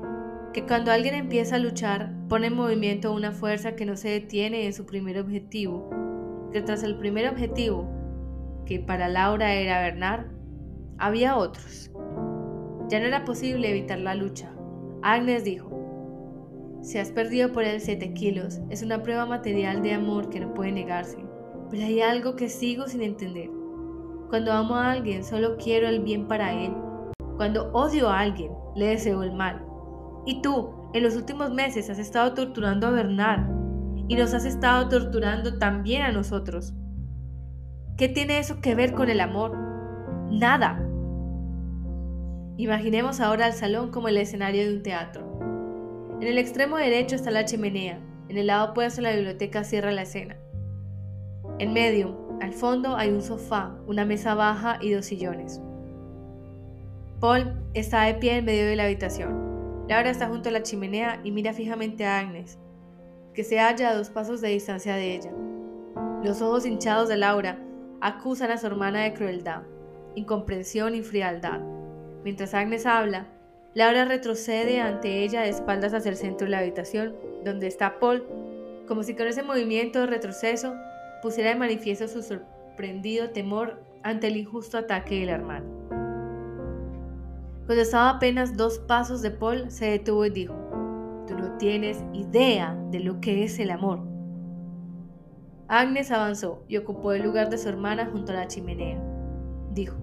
que 0.54 0.66
cuando 0.66 0.92
alguien 0.92 1.16
empieza 1.16 1.56
a 1.56 1.60
luchar, 1.60 2.12
pone 2.30 2.48
en 2.48 2.56
movimiento 2.56 3.14
una 3.14 3.32
fuerza 3.32 3.76
que 3.76 3.86
no 3.86 3.98
se 3.98 4.10
detiene 4.10 4.66
en 4.66 4.74
su 4.74 4.86
primer 4.86 5.20
objetivo, 5.20 5.90
que 6.52 6.62
tras 6.62 6.84
el 6.84 6.98
primer 6.98 7.28
objetivo, 7.28 7.90
que 8.66 8.80
para 8.80 9.10
Laura 9.10 9.54
era 9.54 9.82
Bernard, 9.82 10.28
había 10.98 11.36
otros. 11.36 11.92
Ya 12.94 13.00
no 13.00 13.08
era 13.08 13.26
posible 13.26 13.72
evitar 13.72 13.98
la 13.98 14.14
lucha. 14.14 14.54
Agnes 15.02 15.44
dijo, 15.44 16.78
si 16.84 17.00
has 17.00 17.10
perdido 17.10 17.52
por 17.52 17.64
él 17.64 17.82
7 17.82 18.14
kilos, 18.14 18.60
es 18.70 18.84
una 18.84 19.02
prueba 19.02 19.26
material 19.26 19.82
de 19.82 19.94
amor 19.94 20.30
que 20.30 20.40
no 20.40 20.54
puede 20.54 20.74
negarse. 20.74 21.18
Pero 21.72 21.86
hay 21.86 22.02
algo 22.02 22.36
que 22.36 22.50
sigo 22.50 22.86
sin 22.86 23.02
entender. 23.02 23.50
Cuando 24.30 24.54
amo 24.54 24.76
a 24.76 24.92
alguien, 24.92 25.24
solo 25.24 25.58
quiero 25.58 25.88
el 25.88 26.04
bien 26.04 26.28
para 26.28 26.54
él. 26.54 26.72
Cuando 27.36 27.72
odio 27.72 28.10
a 28.10 28.20
alguien, 28.20 28.52
le 28.76 28.90
deseo 28.90 29.24
el 29.24 29.34
mal. 29.34 29.66
Y 30.28 30.44
tú, 30.44 30.70
en 30.94 31.02
los 31.02 31.16
últimos 31.16 31.52
meses, 31.52 31.90
has 31.90 31.98
estado 31.98 32.36
torturando 32.36 32.86
a 32.86 32.92
Bernard 32.92 33.50
y 34.08 34.16
nos 34.16 34.36
has 34.36 34.46
estado 34.46 34.88
torturando 34.88 35.58
también 35.58 36.04
a 36.04 36.12
nosotros. 36.12 36.76
¿Qué 37.98 38.08
tiene 38.08 38.38
eso 38.38 38.62
que 38.62 38.76
ver 38.76 38.94
con 38.94 39.10
el 39.10 39.20
amor? 39.20 39.58
Nada. 40.30 40.83
Imaginemos 42.56 43.20
ahora 43.20 43.48
el 43.48 43.54
salón 43.54 43.90
como 43.90 44.10
el 44.10 44.18
escenario 44.18 44.64
de 44.64 44.76
un 44.76 44.84
teatro. 44.84 45.24
En 46.22 46.28
el 46.28 46.38
extremo 46.38 46.78
derecho 46.78 47.16
está 47.16 47.32
la 47.32 47.46
chimenea, 47.46 48.00
en 48.30 48.38
el 48.38 48.48
lado 48.48 48.72
opuesto 48.72 49.02
la 49.02 49.12
biblioteca 49.12 49.64
cierra 49.64 49.92
la 49.92 50.04
escena. 50.04 50.38
En 51.58 51.74
medio, 51.74 52.38
al 52.42 52.54
fondo, 52.54 52.96
hay 52.96 53.10
un 53.10 53.24
sofá, 53.24 53.76
una 53.88 54.06
mesa 54.06 54.36
baja 54.36 54.78
y 54.82 54.92
dos 54.92 55.06
sillones. 55.06 55.62
Paul 57.20 57.60
está 57.74 58.04
de 58.04 58.14
pie 58.16 58.38
en 58.38 58.46
medio 58.46 58.68
de 58.68 58.76
la 58.76 58.84
habitación. 58.84 59.86
Laura 59.90 60.12
está 60.12 60.28
junto 60.28 60.50
a 60.50 60.52
la 60.52 60.62
chimenea 60.62 61.22
y 61.24 61.32
mira 61.32 61.54
fijamente 61.54 62.06
a 62.06 62.20
Agnes, 62.20 62.60
que 63.34 63.44
se 63.44 63.60
halla 63.60 63.90
a 63.90 63.96
dos 63.96 64.12
pasos 64.12 64.42
de 64.42 64.50
distancia 64.50 64.94
de 64.96 65.16
ella. 65.16 65.32
Los 66.24 66.42
ojos 66.44 66.68
hinchados 66.68 67.10
de 67.10 67.18
Laura 67.18 67.58
acusan 68.00 68.52
a 68.52 68.58
su 68.58 68.68
hermana 68.68 69.02
de 69.02 69.14
crueldad, 69.14 69.64
incomprensión 70.14 70.94
y 70.94 71.02
frialdad. 71.02 71.73
Mientras 72.24 72.54
Agnes 72.54 72.86
habla, 72.86 73.28
Laura 73.74 74.06
retrocede 74.06 74.80
ante 74.82 75.24
ella 75.24 75.42
de 75.42 75.50
espaldas 75.50 75.94
hacia 75.94 76.12
el 76.12 76.18
centro 76.18 76.46
de 76.46 76.52
la 76.52 76.60
habitación, 76.60 77.16
donde 77.44 77.68
está 77.68 78.00
Paul, 78.00 78.24
como 78.88 79.04
si 79.04 79.16
con 79.16 79.28
ese 79.28 79.44
movimiento 79.44 80.00
de 80.00 80.08
retroceso 80.08 80.74
pusiera 81.22 81.50
de 81.50 81.56
manifiesto 81.56 82.08
su 82.08 82.22
sorprendido 82.22 83.32
temor 83.32 83.82
ante 84.04 84.28
el 84.28 84.38
injusto 84.38 84.78
ataque 84.78 85.20
del 85.20 85.30
hermano. 85.30 85.66
Cuando 87.66 87.82
estaba 87.82 88.10
apenas 88.10 88.58
dos 88.58 88.80
pasos 88.80 89.22
de 89.22 89.32
Paul, 89.32 89.72
se 89.72 89.86
detuvo 89.86 90.26
y 90.26 90.30
dijo, 90.30 90.54
Tú 91.28 91.36
no 91.36 91.58
tienes 91.58 92.04
idea 92.14 92.78
de 92.92 93.00
lo 93.00 93.22
que 93.22 93.46
es 93.46 93.58
el 93.60 93.72
amor. 93.72 94.02
Agnes 95.70 96.12
avanzó 96.12 96.64
y 96.68 96.76
ocupó 96.78 97.14
el 97.14 97.24
lugar 97.24 97.50
de 97.50 97.58
su 97.58 97.70
hermana 97.70 98.10
junto 98.12 98.34
a 98.34 98.36
la 98.36 98.48
chimenea. 98.48 99.02
Dijo, 99.72 99.96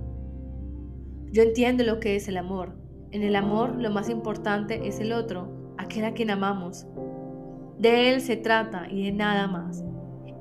Yo 1.33 1.45
entiendo 1.45 1.85
lo 1.85 2.01
que 2.01 2.17
es 2.17 2.27
el 2.27 2.37
amor. 2.37 2.73
En 3.13 3.23
el 3.23 3.37
amor 3.37 3.77
lo 3.77 3.91
más 3.91 4.09
importante 4.09 4.89
es 4.89 4.99
el 4.99 5.13
otro, 5.13 5.75
aquel 5.79 6.05
a 6.05 6.13
quien 6.13 6.31
amamos. 6.31 6.89
De 7.79 8.13
él 8.13 8.21
se 8.21 8.37
trata 8.37 8.91
y 8.91 9.05
de 9.05 9.13
nada 9.13 9.47
más. 9.47 9.85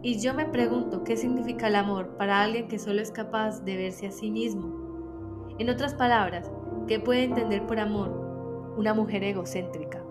Y 0.01 0.19
yo 0.19 0.33
me 0.33 0.45
pregunto 0.45 1.03
qué 1.03 1.15
significa 1.15 1.67
el 1.67 1.75
amor 1.75 2.17
para 2.17 2.41
alguien 2.41 2.67
que 2.67 2.79
solo 2.79 3.01
es 3.01 3.11
capaz 3.11 3.63
de 3.63 3.77
verse 3.77 4.07
a 4.07 4.11
sí 4.11 4.31
mismo. 4.31 5.47
En 5.59 5.69
otras 5.69 5.93
palabras, 5.93 6.49
¿qué 6.87 6.99
puede 6.99 7.25
entender 7.25 7.67
por 7.67 7.79
amor 7.79 8.73
una 8.75 8.95
mujer 8.95 9.23
egocéntrica? 9.23 10.03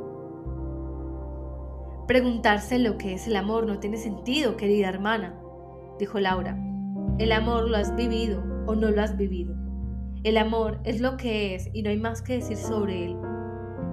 Preguntarse 2.07 2.79
lo 2.79 2.99
que 2.99 3.15
es 3.15 3.27
el 3.27 3.35
amor 3.35 3.67
no 3.67 3.81
tiene 3.81 3.97
sentido, 3.97 4.57
querida 4.57 4.89
hermana, 4.89 5.41
dijo 5.99 6.21
Laura. 6.21 6.57
El 7.19 7.33
amor 7.33 7.69
lo 7.69 7.77
has 7.77 7.97
vivido 7.97 8.45
o 8.67 8.77
no 8.77 8.91
lo 8.91 9.03
has 9.03 9.17
vivido. 9.17 9.68
El 10.25 10.37
amor 10.37 10.81
es 10.85 11.01
lo 11.01 11.17
que 11.17 11.55
es 11.55 11.71
y 11.73 11.83
no 11.83 11.91
hay 11.91 11.97
más 11.97 12.23
que 12.23 12.35
decir 12.35 12.57
sobre 12.57 13.05
él. 13.05 13.17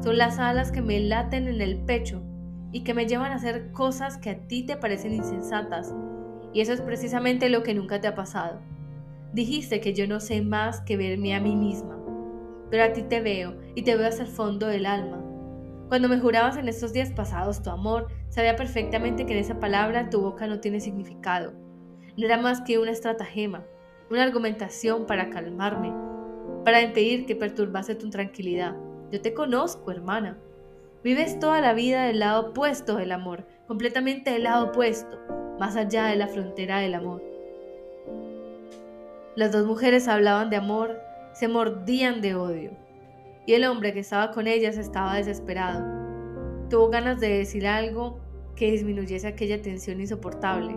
Son 0.04 0.18
las 0.18 0.40
alas 0.40 0.72
que 0.72 0.82
me 0.82 1.00
laten 1.00 1.48
en 1.48 1.62
el 1.62 1.78
pecho 1.78 2.24
y 2.72 2.84
que 2.84 2.96
me 2.96 3.06
llevan 3.06 3.32
a 3.32 3.36
hacer 3.36 3.72
cosas 3.72 4.18
que 4.18 4.32
a 4.32 4.48
ti 4.48 4.64
te 4.64 4.76
parecen 4.76 5.14
insensatas. 5.14 5.94
Y 6.52 6.62
eso 6.62 6.74
es 6.74 6.82
precisamente 6.82 7.50
lo 7.50 7.62
que 7.62 7.76
nunca 7.76 8.02
te 8.02 8.08
ha 8.08 8.16
pasado. 8.16 8.60
Dijiste 9.34 9.82
que 9.82 9.94
yo 9.94 10.08
no 10.08 10.20
sé 10.20 10.42
más 10.42 10.82
que 10.82 10.98
verme 10.98 11.36
a 11.36 11.40
mí 11.40 11.56
misma, 11.56 11.96
pero 12.72 12.84
a 12.84 12.94
ti 12.94 13.04
te 13.04 13.22
veo 13.22 13.56
y 13.76 13.84
te 13.84 13.96
veo 13.96 14.08
hasta 14.08 14.24
el 14.24 14.30
fondo 14.30 14.68
del 14.68 14.88
alma. 14.88 15.22
Cuando 15.90 16.10
me 16.10 16.20
jurabas 16.20 16.58
en 16.58 16.68
estos 16.68 16.92
días 16.92 17.12
pasados 17.12 17.62
tu 17.62 17.70
amor, 17.70 18.08
sabía 18.30 18.56
perfectamente 18.56 19.28
que 19.28 19.34
en 19.34 19.40
esa 19.40 19.60
palabra 19.60 20.10
tu 20.10 20.22
boca 20.22 20.48
no 20.48 20.60
tiene 20.60 20.80
significado. 20.80 21.54
No 22.18 22.26
era 22.26 22.38
más 22.38 22.62
que 22.62 22.80
una 22.80 22.92
estratagema, 22.92 23.64
una 24.10 24.24
argumentación 24.24 25.06
para 25.06 25.30
calmarme, 25.30 25.94
para 26.66 26.82
impedir 26.82 27.28
que 27.28 27.36
perturbase 27.36 27.94
tu 27.94 28.10
tranquilidad. 28.10 28.76
Yo 29.12 29.22
te 29.22 29.36
conozco, 29.36 29.92
hermana. 29.92 30.40
Vives 31.04 31.40
toda 31.40 31.62
la 31.62 31.74
vida 31.74 32.06
del 32.06 32.20
lado 32.20 32.50
opuesto 32.50 32.98
del 32.98 33.12
amor, 33.12 33.46
completamente 33.68 34.32
del 34.32 34.44
lado 34.46 34.66
opuesto, 34.66 35.20
más 35.60 35.76
allá 35.76 36.06
de 36.06 36.16
la 36.16 36.28
frontera 36.28 36.80
del 36.80 36.96
amor. 36.96 37.24
Las 39.36 39.52
dos 39.52 39.68
mujeres 39.68 40.08
hablaban 40.08 40.50
de 40.50 40.56
amor, 40.56 41.00
se 41.34 41.48
mordían 41.48 42.22
de 42.22 42.34
odio, 42.34 42.72
y 43.46 43.54
el 43.54 43.66
hombre 43.66 43.94
que 43.94 44.00
estaba 44.00 44.32
con 44.32 44.48
ellas 44.48 44.78
estaba 44.78 45.16
desesperado. 45.16 45.86
Tuvo 46.72 46.90
ganas 46.90 47.20
de 47.20 47.30
decir 47.30 47.68
algo 47.68 48.20
que 48.56 48.72
disminuyese 48.72 49.28
aquella 49.28 49.62
tensión 49.62 50.02
insoportable. 50.02 50.76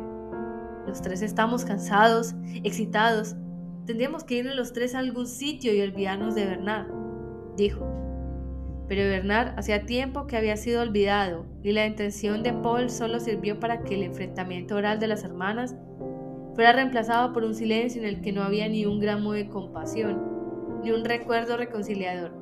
Los 0.87 1.01
tres 1.01 1.23
estamos 1.23 1.65
cansados, 1.65 2.35
excitados. 2.63 3.37
Tendríamos 3.89 4.23
que 4.23 4.35
irnos 4.35 4.55
los 4.55 4.75
tres 4.75 4.95
a 4.95 4.99
algún 4.99 5.27
sitio 5.27 5.73
y 5.73 5.81
olvidarnos 5.81 6.35
de 6.35 6.45
Bernard, 6.45 6.89
dijo. 7.57 7.87
Pero 8.87 9.09
Bernard 9.09 9.59
hacía 9.59 9.87
tiempo 9.87 10.27
que 10.27 10.37
había 10.37 10.59
sido 10.59 10.83
olvidado 10.83 11.47
y 11.63 11.73
la 11.73 11.87
intención 11.87 12.43
de 12.43 12.53
Paul 12.53 12.91
solo 12.91 13.19
sirvió 13.19 13.59
para 13.59 13.85
que 13.85 13.95
el 13.95 14.03
enfrentamiento 14.03 14.77
oral 14.77 14.99
de 14.99 15.07
las 15.07 15.25
hermanas 15.25 15.75
fuera 16.55 16.75
reemplazado 16.75 17.33
por 17.33 17.45
un 17.45 17.55
silencio 17.55 18.03
en 18.03 18.09
el 18.09 18.21
que 18.21 18.31
no 18.31 18.43
había 18.43 18.69
ni 18.69 18.85
un 18.85 19.01
gramo 19.01 19.33
de 19.33 19.49
compasión, 19.49 20.21
ni 20.85 20.91
un 20.91 21.07
recuerdo 21.07 21.57
reconciliador, 21.57 22.35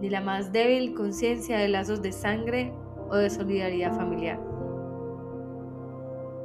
ni 0.00 0.10
la 0.10 0.20
más 0.20 0.50
débil 0.50 0.94
conciencia 0.94 1.58
de 1.58 1.68
lazos 1.68 2.02
de 2.02 2.10
sangre 2.10 2.72
o 3.08 3.14
de 3.14 3.30
solidaridad 3.30 3.94
familiar. 3.94 4.40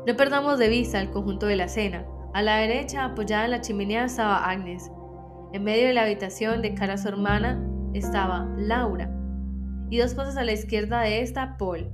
No 0.06 0.16
perdamos 0.16 0.60
de 0.60 0.70
vista 0.70 1.02
el 1.02 1.10
conjunto 1.10 1.48
de 1.48 1.56
la 1.56 1.68
cena. 1.68 2.06
A 2.34 2.42
la 2.42 2.58
derecha, 2.58 3.06
apoyada 3.06 3.46
en 3.46 3.52
la 3.52 3.62
chimenea, 3.62 4.06
estaba 4.06 4.50
Agnes. 4.50 4.92
En 5.54 5.64
medio 5.64 5.88
de 5.88 5.94
la 5.94 6.02
habitación, 6.02 6.64
de 6.64 6.74
cara 6.74 6.94
a 6.94 6.98
su 6.98 7.08
hermana, 7.08 7.64
estaba 7.94 8.52
Laura 8.58 9.12
y 9.92 10.00
dos 10.00 10.16
pasos 10.16 10.36
a 10.38 10.44
la 10.44 10.54
izquierda 10.54 11.02
de 11.02 11.22
esta, 11.22 11.56
Paul. 11.58 11.92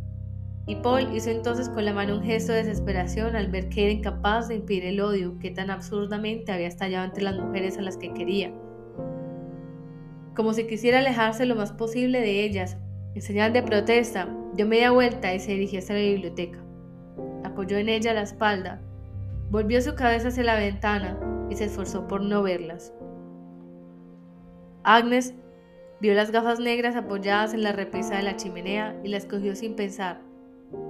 Y 0.66 0.76
Paul 0.76 1.14
hizo 1.14 1.30
entonces 1.30 1.68
con 1.68 1.84
la 1.84 1.92
mano 1.92 2.16
un 2.16 2.24
gesto 2.24 2.54
de 2.54 2.60
desesperación 2.64 3.36
al 3.36 3.48
ver 3.48 3.68
que 3.68 3.84
era 3.84 3.92
incapaz 3.92 4.48
de 4.48 4.56
impedir 4.56 4.86
el 4.86 5.02
odio 5.02 5.38
que 5.40 5.52
tan 5.52 5.70
absurdamente 5.70 6.54
había 6.54 6.68
estallado 6.68 7.04
entre 7.04 7.24
las 7.24 7.38
mujeres 7.38 7.78
a 7.78 7.82
las 7.82 7.98
que 7.98 8.14
quería. 8.14 8.54
Como 10.36 10.54
si 10.54 10.68
quisiera 10.68 11.00
alejarse 11.00 11.46
lo 11.46 11.56
más 11.56 11.74
posible 11.74 12.22
de 12.22 12.46
ellas, 12.46 12.78
en 13.14 13.22
señal 13.22 13.52
de 13.52 13.64
protesta, 13.64 14.34
dio 14.54 14.66
media 14.66 14.92
vuelta 14.92 15.34
y 15.34 15.40
se 15.40 15.52
dirigió 15.52 15.80
hacia 15.80 15.96
la 15.96 16.02
biblioteca. 16.02 16.64
Apoyó 17.44 17.76
en 17.76 17.90
ella 17.90 18.14
la 18.14 18.22
espalda, 18.22 18.82
volvió 19.50 19.82
su 19.82 19.96
cabeza 19.96 20.30
hacia 20.30 20.44
la 20.44 20.56
ventana 20.56 21.20
y 21.50 21.56
se 21.56 21.66
esforzó 21.66 22.08
por 22.08 22.22
no 22.22 22.44
verlas. 22.44 22.94
Agnes 24.84 25.34
Vio 26.02 26.14
las 26.14 26.32
gafas 26.32 26.62
negras 26.62 26.96
apoyadas 26.96 27.54
en 27.54 27.62
la 27.62 27.74
repisa 27.74 28.16
de 28.16 28.24
la 28.24 28.38
chimenea 28.38 28.98
y 29.04 29.10
las 29.10 29.26
cogió 29.26 29.54
sin 29.54 29.76
pensar. 29.76 30.22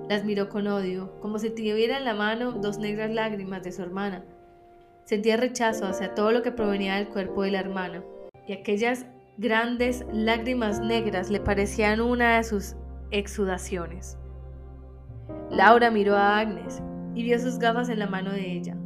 Las 0.07 0.23
miró 0.23 0.49
con 0.49 0.67
odio, 0.67 1.19
como 1.19 1.39
si 1.39 1.49
tuviera 1.49 1.97
en 1.97 2.05
la 2.05 2.13
mano 2.13 2.51
dos 2.51 2.77
negras 2.77 3.09
lágrimas 3.09 3.63
de 3.63 3.71
su 3.71 3.81
hermana. 3.81 4.23
Sentía 5.05 5.37
rechazo 5.37 5.87
hacia 5.87 6.13
todo 6.13 6.31
lo 6.31 6.43
que 6.43 6.51
provenía 6.51 6.95
del 6.95 7.07
cuerpo 7.07 7.41
de 7.41 7.51
la 7.51 7.59
hermana, 7.59 8.03
y 8.47 8.53
aquellas 8.53 9.07
grandes 9.37 10.05
lágrimas 10.11 10.79
negras 10.79 11.31
le 11.31 11.39
parecían 11.39 12.01
una 12.01 12.37
de 12.37 12.43
sus 12.43 12.75
exudaciones. 13.09 14.15
Laura 15.49 15.89
miró 15.89 16.15
a 16.15 16.37
Agnes 16.37 16.83
y 17.19 17.23
vio 17.23 17.37
sus 17.37 17.59
gafas 17.59 17.89
en 17.89 17.99
la 17.99 18.07
mano 18.07 18.31
de 18.31 18.53
ella. 18.53 18.77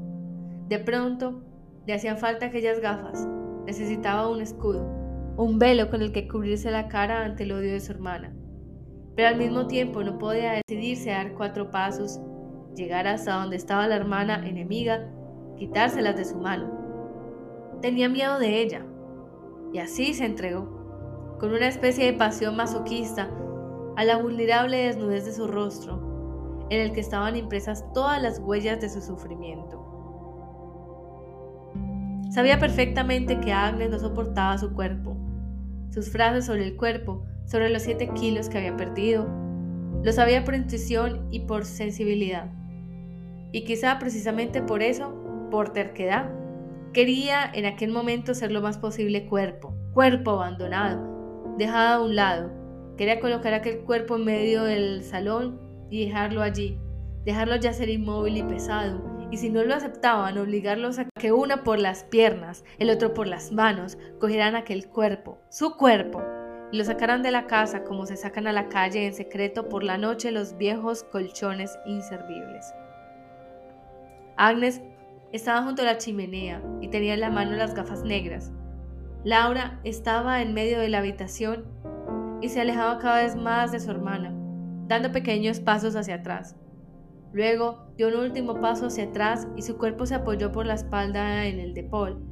De 0.68 0.80
pronto, 0.80 1.44
le 1.86 1.94
hacían 1.94 2.18
falta 2.18 2.48
aquellas 2.48 2.80
gafas. 2.80 3.28
Necesitaba 3.68 4.28
un 4.28 4.42
escudo 4.42 5.04
un 5.36 5.58
velo 5.58 5.90
con 5.90 6.02
el 6.02 6.12
que 6.12 6.28
cubrirse 6.28 6.70
la 6.70 6.88
cara 6.88 7.26
ante 7.26 7.44
el 7.44 7.54
odio 7.54 7.72
de 7.72 7.80
su 7.80 7.92
hermana. 7.92 8.34
Pero 9.16 9.30
al 9.30 9.38
mismo 9.38 9.68
tiempo 9.68 10.04
no 10.04 10.18
podía 10.18 10.62
decidirse 10.68 11.12
a 11.12 11.24
dar 11.24 11.34
cuatro 11.34 11.72
pasos, 11.72 12.20
llegar 12.76 13.08
hasta 13.08 13.36
donde 13.36 13.56
estaba 13.56 13.88
la 13.88 13.96
hermana 13.96 14.48
enemiga, 14.48 15.10
quitárselas 15.58 16.18
de 16.18 16.26
su 16.26 16.38
mano. 16.38 17.80
Tenía 17.82 18.10
miedo 18.10 18.38
de 18.38 18.62
ella, 18.62 18.86
y 19.74 19.80
así 19.80 20.14
se 20.14 20.26
entregó, 20.26 21.36
con 21.40 21.52
una 21.52 21.68
especie 21.68 22.06
de 22.06 22.18
pasión 22.18 22.56
masoquista, 22.56 23.30
a 23.96 24.04
la 24.04 24.18
vulnerable 24.18 24.78
desnudez 24.78 25.26
de 25.26 25.34
su 25.34 25.48
rostro, 25.48 26.13
en 26.70 26.82
el 26.82 26.94
que 26.94 27.02
estaban 27.02 27.36
impresas 27.36 27.86
todas 27.94 28.22
las 28.22 28.40
huellas 28.40 28.82
de 28.82 28.90
su 28.90 29.02
sufrimiento. 29.02 29.94
Sabía 32.30 32.58
perfectamente 32.58 33.40
que 33.40 33.54
Agnes 33.54 33.92
no 33.92 34.00
soportaba 34.00 34.58
su 34.58 34.74
cuerpo, 34.74 35.16
sus 35.92 36.12
frases 36.12 36.46
sobre 36.46 36.66
el 36.66 36.76
cuerpo, 36.76 37.24
sobre 37.46 37.70
los 37.70 37.84
siete 37.84 38.10
kilos 38.10 38.50
que 38.50 38.58
había 38.58 38.76
perdido. 38.76 39.28
Lo 40.04 40.12
sabía 40.12 40.44
por 40.44 40.56
intuición 40.56 41.28
y 41.30 41.42
por 41.42 41.66
sensibilidad. 41.66 42.50
Y 43.52 43.66
quizá 43.66 44.00
precisamente 44.00 44.64
por 44.64 44.82
eso, 44.82 45.14
por 45.52 45.74
terquedad, 45.74 46.32
quería 46.92 47.50
en 47.54 47.66
aquel 47.66 47.92
momento 47.92 48.34
ser 48.34 48.52
lo 48.52 48.62
más 48.62 48.80
posible 48.80 49.28
cuerpo, 49.28 49.76
cuerpo 49.94 50.32
abandonado, 50.32 51.56
dejado 51.60 52.02
a 52.02 52.06
un 52.06 52.16
lado. 52.16 52.52
Quería 52.98 53.20
colocar 53.20 53.54
aquel 53.54 53.82
cuerpo 53.82 54.16
en 54.16 54.26
medio 54.26 54.64
del 54.64 55.04
salón 55.04 55.60
y 55.94 56.08
dejarlo 56.08 56.42
allí, 56.42 56.80
dejarlo 57.24 57.56
ya 57.56 57.72
ser 57.72 57.88
inmóvil 57.88 58.38
y 58.38 58.42
pesado, 58.42 59.28
y 59.30 59.38
si 59.38 59.52
no 59.52 59.64
lo 59.64 59.76
aceptaban, 59.76 60.40
obligarlos 60.40 60.98
a 60.98 61.06
que 61.20 61.32
uno 61.32 61.64
por 61.64 61.78
las 61.78 62.04
piernas, 62.04 62.66
el 62.80 62.90
otro 62.90 63.14
por 63.14 63.28
las 63.28 63.52
manos, 63.52 64.00
cogieran 64.20 64.56
aquel 64.56 64.90
cuerpo, 64.90 65.38
su 65.50 65.78
cuerpo, 65.78 66.24
y 66.72 66.78
lo 66.78 66.84
sacaran 66.84 67.22
de 67.22 67.30
la 67.30 67.46
casa 67.46 67.84
como 67.84 68.08
se 68.08 68.18
sacan 68.18 68.48
a 68.48 68.54
la 68.54 68.70
calle 68.70 69.06
en 69.06 69.14
secreto 69.14 69.70
por 69.70 69.84
la 69.84 70.00
noche 70.00 70.32
los 70.32 70.58
viejos 70.58 71.04
colchones 71.04 71.78
inservibles. 71.86 72.74
Agnes 74.36 74.82
estaba 75.32 75.62
junto 75.62 75.84
a 75.84 75.86
la 75.86 76.00
chimenea 76.00 76.60
y 76.82 76.88
tenía 76.88 77.14
en 77.14 77.20
la 77.20 77.30
mano 77.30 77.52
las 77.52 77.76
gafas 77.76 78.04
negras. 78.04 78.52
Laura 79.24 79.80
estaba 79.84 80.42
en 80.42 80.56
medio 80.56 80.80
de 80.80 80.90
la 80.90 80.98
habitación 80.98 81.66
y 82.42 82.50
se 82.50 82.62
alejaba 82.62 82.98
cada 82.98 83.22
vez 83.22 83.36
más 83.36 83.72
de 83.72 83.80
su 83.80 83.92
hermana, 83.92 84.34
dando 84.94 85.12
pequeños 85.12 85.60
pasos 85.60 85.96
hacia 85.96 86.16
atrás. 86.16 86.56
Luego 87.34 87.88
dio 87.98 88.10
un 88.10 88.16
último 88.16 88.62
paso 88.62 88.88
hacia 88.88 89.06
atrás 89.06 89.48
y 89.56 89.64
su 89.64 89.78
cuerpo 89.78 90.06
se 90.06 90.16
apoyó 90.16 90.52
por 90.52 90.68
la 90.68 90.76
espalda 90.76 91.46
en 91.46 91.60
el 91.60 91.74
de 91.74 91.84
Paul. 91.84 92.24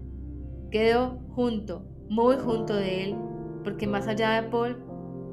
Quedó 0.70 1.20
junto, 1.30 1.84
muy 2.08 2.36
junto 2.36 2.76
de 2.76 3.06
él, 3.06 3.18
porque 3.64 3.88
más 3.88 4.08
allá 4.08 4.40
de 4.40 4.50
Paul 4.50 4.78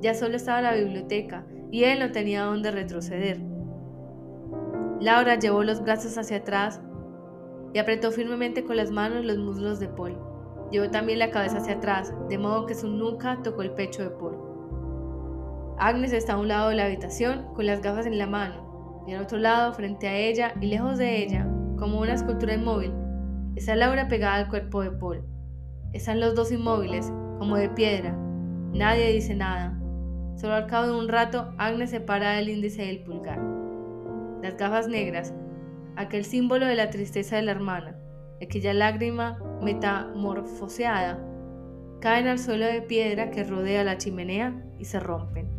ya 0.00 0.14
solo 0.14 0.36
estaba 0.36 0.62
la 0.62 0.74
biblioteca 0.74 1.46
y 1.70 1.84
él 1.84 1.98
no 1.98 2.12
tenía 2.12 2.44
dónde 2.44 2.70
retroceder. 2.70 3.40
Laura 5.00 5.38
llevó 5.38 5.62
los 5.64 5.82
brazos 5.82 6.16
hacia 6.16 6.38
atrás 6.38 6.80
y 7.74 7.78
apretó 7.78 8.10
firmemente 8.10 8.64
con 8.64 8.76
las 8.76 8.90
manos 8.90 9.24
los 9.24 9.36
muslos 9.36 9.78
de 9.80 9.88
Paul. 9.88 10.18
Llevó 10.70 10.90
también 10.90 11.18
la 11.18 11.30
cabeza 11.30 11.58
hacia 11.58 11.74
atrás, 11.74 12.14
de 12.28 12.38
modo 12.38 12.64
que 12.64 12.74
su 12.74 12.88
nuca 12.88 13.40
tocó 13.42 13.62
el 13.62 13.72
pecho 13.72 14.02
de 14.02 14.10
Paul. 14.10 14.47
Agnes 15.80 16.12
está 16.12 16.32
a 16.32 16.38
un 16.38 16.48
lado 16.48 16.70
de 16.70 16.74
la 16.74 16.86
habitación, 16.86 17.54
con 17.54 17.66
las 17.66 17.80
gafas 17.80 18.04
en 18.06 18.18
la 18.18 18.26
mano, 18.26 19.04
y 19.06 19.14
al 19.14 19.22
otro 19.22 19.38
lado, 19.38 19.72
frente 19.72 20.08
a 20.08 20.16
ella 20.16 20.52
y 20.60 20.66
lejos 20.66 20.98
de 20.98 21.22
ella, 21.22 21.46
como 21.78 22.00
una 22.00 22.14
escultura 22.14 22.54
inmóvil, 22.54 22.92
está 23.54 23.76
Laura 23.76 24.08
pegada 24.08 24.34
al 24.34 24.48
cuerpo 24.48 24.82
de 24.82 24.90
Paul. 24.90 25.24
Están 25.92 26.18
los 26.18 26.34
dos 26.34 26.50
inmóviles, 26.50 27.12
como 27.38 27.56
de 27.56 27.68
piedra. 27.68 28.12
Nadie 28.72 29.12
dice 29.12 29.36
nada. 29.36 29.78
Solo 30.36 30.54
al 30.54 30.66
cabo 30.66 30.88
de 30.88 30.98
un 30.98 31.08
rato, 31.08 31.54
Agnes 31.58 31.90
separa 31.90 32.40
el 32.40 32.48
índice 32.48 32.82
del 32.82 33.04
pulgar. 33.04 33.40
Las 34.42 34.56
gafas 34.56 34.88
negras, 34.88 35.32
aquel 35.94 36.24
símbolo 36.24 36.66
de 36.66 36.74
la 36.74 36.90
tristeza 36.90 37.36
de 37.36 37.42
la 37.42 37.52
hermana, 37.52 37.96
aquella 38.42 38.74
lágrima 38.74 39.38
metamorfoseada, 39.62 41.24
caen 42.00 42.26
al 42.26 42.40
suelo 42.40 42.66
de 42.66 42.82
piedra 42.82 43.30
que 43.30 43.44
rodea 43.44 43.84
la 43.84 43.96
chimenea 43.96 44.60
y 44.78 44.84
se 44.84 44.98
rompen. 44.98 45.57